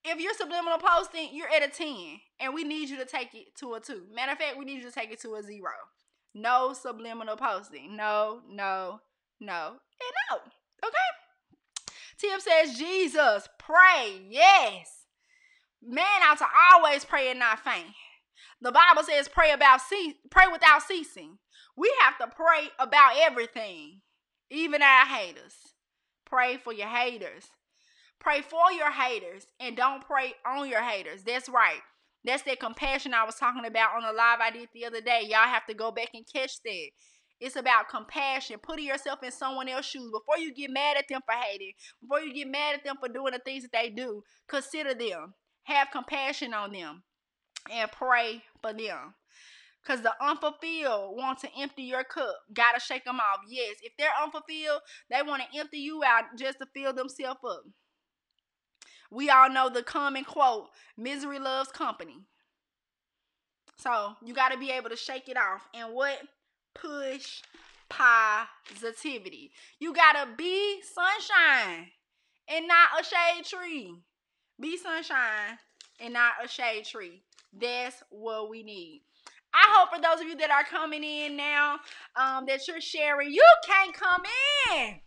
If 0.09 0.20
you're 0.20 0.35
subliminal 0.35 0.79
posting, 0.79 1.31
you're 1.33 1.49
at 1.49 1.64
a 1.64 1.68
10 1.68 2.20
and 2.41 2.55
we 2.55 2.64
need 2.64 2.89
you 2.89 2.97
to 2.99 3.07
take 3.07 3.35
it 3.35 3.57
to 3.61 3.74
a 3.74 3.81
2. 3.81 4.07
Matter 4.14 4.33
of 4.33 4.39
fact, 4.39 4.59
we 4.59 4.64
need 4.64 4.83
you 4.83 4.89
to 4.89 4.95
take 4.95 5.11
it 5.11 5.20
to 5.22 5.35
a 5.37 5.43
0. 5.43 5.62
No 6.35 6.74
subliminal 6.74 7.37
posting. 7.37 7.97
No, 7.97 8.41
no, 8.49 9.01
no, 9.41 9.68
and 9.68 10.12
no. 10.31 10.37
Okay? 10.85 11.16
Tim 12.19 12.41
says, 12.41 12.79
Jesus, 12.79 13.49
pray. 13.59 14.23
Yes. 14.29 15.05
Man 15.83 16.05
ought 16.25 16.39
to 16.39 16.47
always 16.73 17.05
pray 17.05 17.31
and 17.31 17.39
not 17.39 17.61
faint. 17.61 17.95
The 18.61 18.73
Bible 18.73 19.03
says 19.03 19.29
pray 19.29 19.53
about 19.53 19.81
ce- 19.81 20.14
pray 20.31 20.47
without 20.51 20.83
ceasing. 20.83 21.39
We 21.77 21.93
have 22.01 22.17
to 22.19 22.35
pray 22.35 22.69
about 22.79 23.17
everything, 23.19 24.01
even 24.51 24.83
our 24.83 25.05
haters. 25.07 25.55
Pray 26.25 26.57
for 26.57 26.73
your 26.73 26.89
haters. 26.89 27.45
Pray 28.19 28.41
for 28.41 28.73
your 28.73 28.91
haters 28.91 29.47
and 29.61 29.77
don't 29.77 30.05
pray 30.07 30.35
on 30.47 30.69
your 30.69 30.83
haters. 30.83 31.23
That's 31.23 31.49
right. 31.49 31.81
That's 32.25 32.43
that 32.45 32.59
compassion 32.59 33.14
I 33.14 33.25
was 33.25 33.37
talking 33.37 33.67
about 33.67 33.95
on 33.95 34.03
the 34.03 34.12
live 34.12 34.41
I 34.41 34.51
did 34.51 34.69
the 34.75 34.87
other 34.87 35.01
day. 35.01 35.21
Y'all 35.29 35.47
have 35.47 35.67
to 35.67 35.75
go 35.75 35.93
back 35.93 36.09
and 36.14 36.25
catch 36.35 36.61
that. 36.64 36.91
It's 37.41 37.57
about 37.57 37.89
compassion, 37.89 38.59
putting 38.62 38.87
yourself 38.87 39.22
in 39.22 39.30
someone 39.30 39.68
else's 39.68 39.91
shoes. 39.91 40.11
Before 40.11 40.39
you 40.39 40.55
get 40.55 40.70
mad 40.70 40.97
at 40.97 41.07
them 41.09 41.20
for 41.26 41.34
hating, 41.34 41.72
before 42.01 42.20
you 42.20 42.32
get 42.32 42.49
mad 42.49 42.76
at 42.76 42.84
them 42.84 42.97
for 42.99 43.09
doing 43.09 43.32
the 43.32 43.39
things 43.39 43.62
that 43.64 43.72
they 43.72 43.91
do, 43.91 44.22
consider 44.49 44.95
them. 44.95 45.34
Have 45.64 45.89
compassion 45.91 46.55
on 46.55 46.72
them 46.72 47.03
and 47.70 47.91
pray 47.93 48.43
for 48.62 48.72
them. 48.72 49.14
Because 49.82 50.03
the 50.03 50.14
unfulfilled 50.20 51.16
want 51.16 51.41
to 51.41 51.49
empty 51.59 51.82
your 51.82 52.05
cup. 52.05 52.37
Gotta 52.53 52.80
shake 52.80 53.05
them 53.05 53.16
off. 53.16 53.41
Yes, 53.49 53.76
if 53.82 53.93
they're 53.99 54.09
unfulfilled, 54.22 54.80
they 55.11 55.22
want 55.22 55.43
to 55.43 55.59
empty 55.59 55.78
you 55.78 56.03
out 56.05 56.24
just 56.39 56.59
to 56.59 56.66
fill 56.74 56.93
themselves 56.93 57.41
up. 57.47 57.62
We 59.11 59.30
all 59.30 59.51
know 59.51 59.68
the 59.68 59.82
common 59.82 60.24
quote 60.24 60.68
misery 60.97 61.39
loves 61.39 61.70
company. 61.70 62.16
So 63.78 64.14
you 64.24 64.34
got 64.34 64.53
to 64.53 64.59
be 64.59 64.70
able 64.70 64.91
to 64.91 64.97
shake 64.97 65.28
it 65.28 65.37
off. 65.37 65.68
And 65.74 65.95
what 65.95 66.18
push 66.81 67.43
positivity. 67.89 69.53
You 69.79 69.95
gotta 69.95 70.29
be 70.37 70.81
sunshine 70.83 71.89
and 72.49 72.68
not 72.68 72.89
a 73.01 73.05
shade 73.05 73.45
tree. 73.45 73.95
Be 74.61 74.77
sunshine 74.77 75.59
and 76.01 76.14
not 76.14 76.33
a 76.45 76.49
shade 76.49 76.85
tree. 76.85 77.22
That's 77.53 78.03
what 78.11 78.51
we 78.51 78.62
need. 78.62 79.03
I 79.55 79.64
hope 79.70 79.95
for 79.95 80.01
those 80.01 80.20
of 80.20 80.29
you 80.29 80.37
that 80.37 80.51
are 80.51 80.64
coming 80.64 81.03
in 81.03 81.37
now, 81.37 81.79
um, 82.14 82.45
that 82.47 82.66
you're 82.68 82.81
sharing. 82.81 83.33
You 83.33 83.45
can't 83.66 83.95
come 83.95 84.22
in 84.74 85.01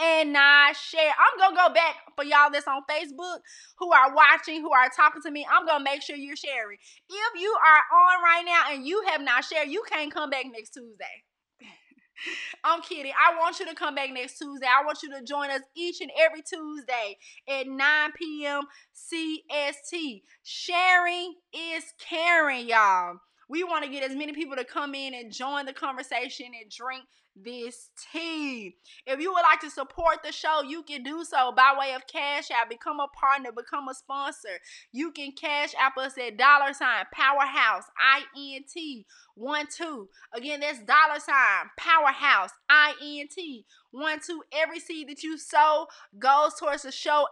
and 0.00 0.32
not 0.32 0.76
share. 0.76 1.12
I'm 1.18 1.38
gonna 1.38 1.56
go 1.56 1.74
back 1.74 1.96
for 2.16 2.24
y'all 2.24 2.50
that's 2.52 2.66
on 2.66 2.82
Facebook 2.90 3.38
who 3.78 3.92
are 3.92 4.14
watching, 4.14 4.60
who 4.60 4.72
are 4.72 4.88
talking 4.94 5.22
to 5.22 5.30
me. 5.30 5.46
I'm 5.50 5.66
gonna 5.66 5.84
make 5.84 6.02
sure 6.02 6.16
you're 6.16 6.36
sharing. 6.36 6.78
If 7.08 7.40
you 7.40 7.56
are 7.64 7.98
on 7.98 8.22
right 8.22 8.42
now 8.44 8.74
and 8.74 8.86
you 8.86 9.04
have 9.08 9.20
not 9.20 9.44
shared, 9.44 9.68
you 9.68 9.84
can't 9.88 10.12
come 10.12 10.30
back 10.30 10.46
next 10.52 10.70
Tuesday. 10.70 11.24
I'm 12.64 12.82
kidding. 12.82 13.12
I 13.12 13.38
want 13.38 13.60
you 13.60 13.66
to 13.66 13.74
come 13.74 13.94
back 13.94 14.10
next 14.12 14.38
Tuesday. 14.38 14.66
I 14.66 14.84
want 14.84 14.98
you 15.02 15.10
to 15.10 15.24
join 15.24 15.50
us 15.50 15.62
each 15.76 16.00
and 16.00 16.10
every 16.18 16.42
Tuesday 16.42 17.16
at 17.48 17.66
9 17.66 18.12
p.m. 18.16 18.62
CST. 18.94 20.22
Sharing 20.42 21.34
is 21.52 21.84
caring, 21.98 22.68
y'all. 22.68 23.16
We 23.48 23.62
want 23.62 23.84
to 23.84 23.90
get 23.90 24.08
as 24.08 24.16
many 24.16 24.32
people 24.32 24.56
to 24.56 24.64
come 24.64 24.94
in 24.94 25.14
and 25.14 25.32
join 25.32 25.66
the 25.66 25.72
conversation 25.72 26.46
and 26.46 26.70
drink 26.70 27.04
this 27.36 27.90
tea. 28.12 28.76
If 29.06 29.20
you 29.20 29.32
would 29.32 29.42
like 29.42 29.60
to 29.60 29.70
support 29.70 30.22
the 30.24 30.32
show, 30.32 30.62
you 30.62 30.82
can 30.82 31.02
do 31.02 31.24
so 31.24 31.52
by 31.52 31.74
way 31.78 31.94
of 31.94 32.06
Cash 32.06 32.50
App. 32.50 32.70
Become 32.70 33.00
a 33.00 33.08
partner, 33.08 33.50
become 33.52 33.88
a 33.88 33.94
sponsor. 33.94 34.60
You 34.92 35.10
can 35.10 35.32
Cash 35.32 35.74
App 35.78 35.96
us 35.98 36.16
at 36.18 36.36
dollar 36.36 36.72
sign 36.72 37.04
Powerhouse 37.12 37.84
I 37.98 38.22
N 38.36 38.62
T 38.72 39.06
one 39.34 39.66
two. 39.66 40.08
Again, 40.32 40.60
that's 40.60 40.78
dollar 40.80 41.18
sign 41.18 41.70
Powerhouse 41.76 42.50
I 42.68 42.94
N 43.02 43.26
T 43.28 43.64
one 43.94 44.18
two. 44.20 44.42
Every 44.52 44.80
seed 44.80 45.08
that 45.08 45.22
you 45.22 45.38
sow 45.38 45.86
goes 46.18 46.54
towards 46.54 46.82
the 46.82 46.92
show 46.92 47.26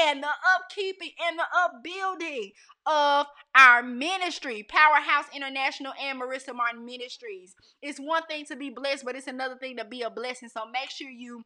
and 0.00 0.22
the 0.22 0.26
upkeeping 0.26 1.12
and 1.28 1.38
the 1.38 1.44
upbuilding 1.64 2.52
of 2.86 3.26
our 3.54 3.82
ministry, 3.82 4.66
Powerhouse 4.68 5.26
International 5.34 5.92
and 6.02 6.20
Marissa 6.20 6.54
Martin 6.54 6.84
Ministries. 6.86 7.54
It's 7.82 7.98
one 7.98 8.22
thing 8.24 8.46
to 8.46 8.56
be 8.56 8.70
blessed, 8.70 9.04
but 9.04 9.16
it's 9.16 9.26
another 9.26 9.56
thing 9.56 9.76
to 9.76 9.84
be 9.84 10.02
a 10.02 10.10
blessing. 10.10 10.48
So 10.48 10.62
make 10.72 10.90
sure 10.90 11.10
you 11.10 11.42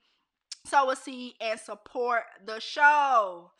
sow 0.64 0.90
a 0.90 0.96
seed 0.96 1.32
and 1.40 1.58
support 1.58 2.22
the 2.46 2.60
show. 2.60 3.50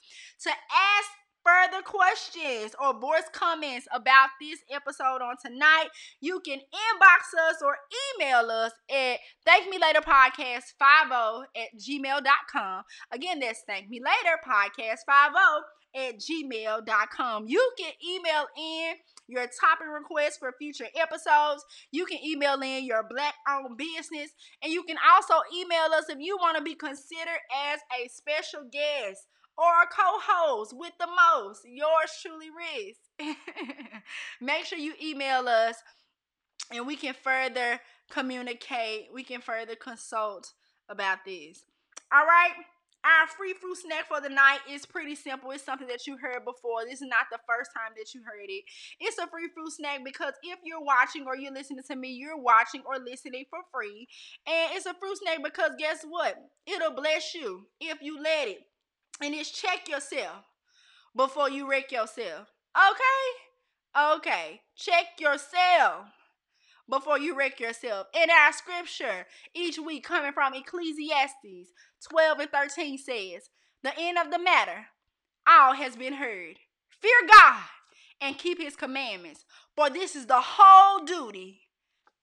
To 0.44 0.50
ask 0.50 1.11
further 1.45 1.82
questions 1.82 2.74
or 2.80 2.99
voice 2.99 3.28
comments 3.32 3.86
about 3.93 4.30
this 4.40 4.61
episode 4.70 5.22
on 5.22 5.36
tonight, 5.45 5.88
you 6.20 6.40
can 6.40 6.59
inbox 6.59 7.51
us 7.51 7.57
or 7.64 7.76
email 8.16 8.51
us 8.51 8.72
at 8.90 9.18
thank 9.45 9.68
me 9.68 9.78
later 9.78 10.01
podcast 10.01 10.72
50 10.78 11.49
at 11.57 11.68
gmail.com. 11.78 12.82
Again, 13.12 13.40
that's 13.40 13.62
thank 13.66 13.88
me 13.88 14.01
later 14.01 14.38
podcast 14.47 15.01
50 15.07 15.38
at 15.95 16.18
gmail.com. 16.18 17.47
You 17.47 17.72
can 17.78 17.93
email 18.07 18.47
in 18.57 18.95
your 19.28 19.47
topic 19.61 19.86
requests 19.93 20.38
for 20.38 20.53
future 20.59 20.86
episodes. 20.99 21.64
You 21.90 22.07
can 22.07 22.18
email 22.24 22.61
in 22.61 22.84
your 22.84 23.07
black 23.09 23.34
owned 23.49 23.76
business. 23.76 24.30
And 24.62 24.72
you 24.72 24.82
can 24.84 24.97
also 25.14 25.34
email 25.55 25.93
us 25.95 26.09
if 26.09 26.18
you 26.18 26.36
want 26.38 26.57
to 26.57 26.62
be 26.62 26.74
considered 26.74 27.40
as 27.70 27.80
a 28.01 28.09
special 28.09 28.62
guest 28.70 29.26
or 29.59 29.86
co-host 29.94 30.74
with 30.76 30.92
the 30.98 31.07
most. 31.07 31.62
Yours 31.66 32.11
truly, 32.20 32.48
Riz. 32.50 32.96
Make 34.40 34.64
sure 34.64 34.78
you 34.78 34.94
email 35.03 35.48
us 35.48 35.76
and 36.72 36.86
we 36.86 36.96
can 36.96 37.14
further 37.14 37.80
communicate. 38.11 39.09
We 39.12 39.24
can 39.24 39.40
further 39.40 39.74
consult 39.74 40.53
about 40.88 41.18
this. 41.24 41.64
All 42.12 42.24
right. 42.26 42.53
Our 43.05 43.26
free 43.26 43.53
fruit 43.55 43.78
snack 43.78 44.07
for 44.07 44.20
the 44.20 44.28
night 44.28 44.61
is 44.70 44.86
pretty 44.86 45.16
simple. 45.16 45.50
It's 45.50 45.64
something 45.64 45.88
that 45.88 46.07
you 46.07 46.16
heard 46.18 46.44
before. 46.44 46.84
This 46.84 47.03
is 47.03 47.09
not 47.09 47.26
the 47.32 47.38
first 47.48 47.70
time 47.74 47.90
that 47.96 48.14
you 48.14 48.22
heard 48.22 48.46
it. 48.48 48.62
It's 49.00 49.18
a 49.18 49.26
free 49.26 49.48
fruit 49.53 49.72
snack 49.72 50.05
because 50.05 50.34
if 50.44 50.61
you're 50.64 50.80
watching 50.80 51.24
or 51.26 51.36
you're 51.36 51.53
listening 51.53 51.82
to 51.88 51.96
me, 51.96 52.12
you're 52.12 52.38
watching 52.40 52.82
or 52.86 52.98
listening 53.05 53.44
for 53.50 53.59
free. 53.74 54.07
And 54.46 54.70
it's 54.76 54.86
a 54.86 54.94
fruit 54.94 55.18
snack 55.18 55.42
because 55.42 55.72
guess 55.78 56.05
what? 56.09 56.36
It'll 56.64 56.94
bless 56.94 57.34
you 57.34 57.66
if 57.80 58.00
you 58.03 58.22
let 58.22 58.46
it. 58.46 58.59
And 59.23 59.35
it's 59.35 59.51
check 59.51 59.89
yourself 59.89 60.45
before 61.14 61.49
you 61.49 61.68
wreck 61.68 61.93
yourself. 61.93 62.49
Okay? 62.77 64.16
Okay. 64.16 64.61
Check 64.75 65.20
yourself 65.20 66.07
before 66.91 67.18
you 67.18 67.37
wreck 67.37 67.61
yourself. 67.61 68.09
In 68.14 68.31
our 68.31 68.53
scripture, 68.53 69.27
each 69.55 69.79
week 69.79 70.05
coming 70.05 70.33
from 70.33 70.55
Ecclesiastes 70.55 71.70
12 72.11 72.41
and 72.41 72.51
13 72.51 72.99
says, 72.99 73.51
The 73.83 73.93
end 73.97 74.18
of 74.18 74.33
the 74.33 74.39
matter, 74.39 74.87
all 75.47 75.75
has 75.75 75.95
been 75.95 76.14
heard. 76.14 76.57
Fear 77.01 77.29
God 77.29 77.62
and 78.20 78.39
keep 78.39 78.61
his 78.61 78.77
commandments, 78.77 79.45
for 79.77 79.91
this 79.91 80.16
is 80.16 80.27
the 80.27 80.41
whole 80.41 81.05
duty 81.05 81.61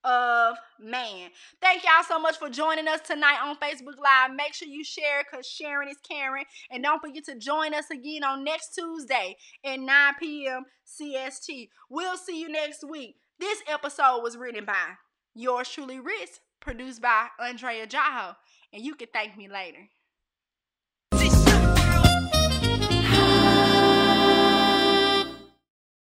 of 0.04 0.58
man. 0.80 1.30
Thank 1.62 1.84
y'all 1.84 2.04
so 2.08 2.20
much 2.20 2.38
for 2.38 2.50
joining 2.50 2.88
us 2.88 3.02
tonight 3.02 3.38
on 3.44 3.58
Facebook 3.58 3.98
Live. 3.98 4.36
Make 4.36 4.54
sure 4.54 4.68
you 4.68 4.84
share 4.84 5.24
because 5.30 5.46
sharing 5.46 5.90
is 5.90 5.98
caring. 6.08 6.46
And 6.72 6.84
don't 6.84 7.02
forget 7.02 7.26
to 7.26 7.36
join 7.36 7.74
us 7.74 7.90
again 7.92 8.24
on 8.24 8.44
next 8.44 8.76
Tuesday 8.76 9.36
at 9.64 9.80
9 9.80 10.14
p.m. 10.20 10.64
CST. 10.86 11.70
We'll 11.90 12.18
see 12.18 12.40
you 12.40 12.50
next 12.50 12.84
week. 12.88 13.16
This 13.40 13.62
episode 13.68 14.22
was 14.22 14.38
written 14.38 14.66
by 14.66 14.96
yours 15.36 15.70
truly, 15.70 16.00
Riz, 16.00 16.40
produced 16.60 17.02
by 17.02 17.28
Andrea 17.40 17.88
Jaho, 17.88 18.36
and 18.74 18.84
you 18.84 18.96
can 18.96 19.08
thank 19.14 19.38
me 19.38 19.48
later. 19.48 19.90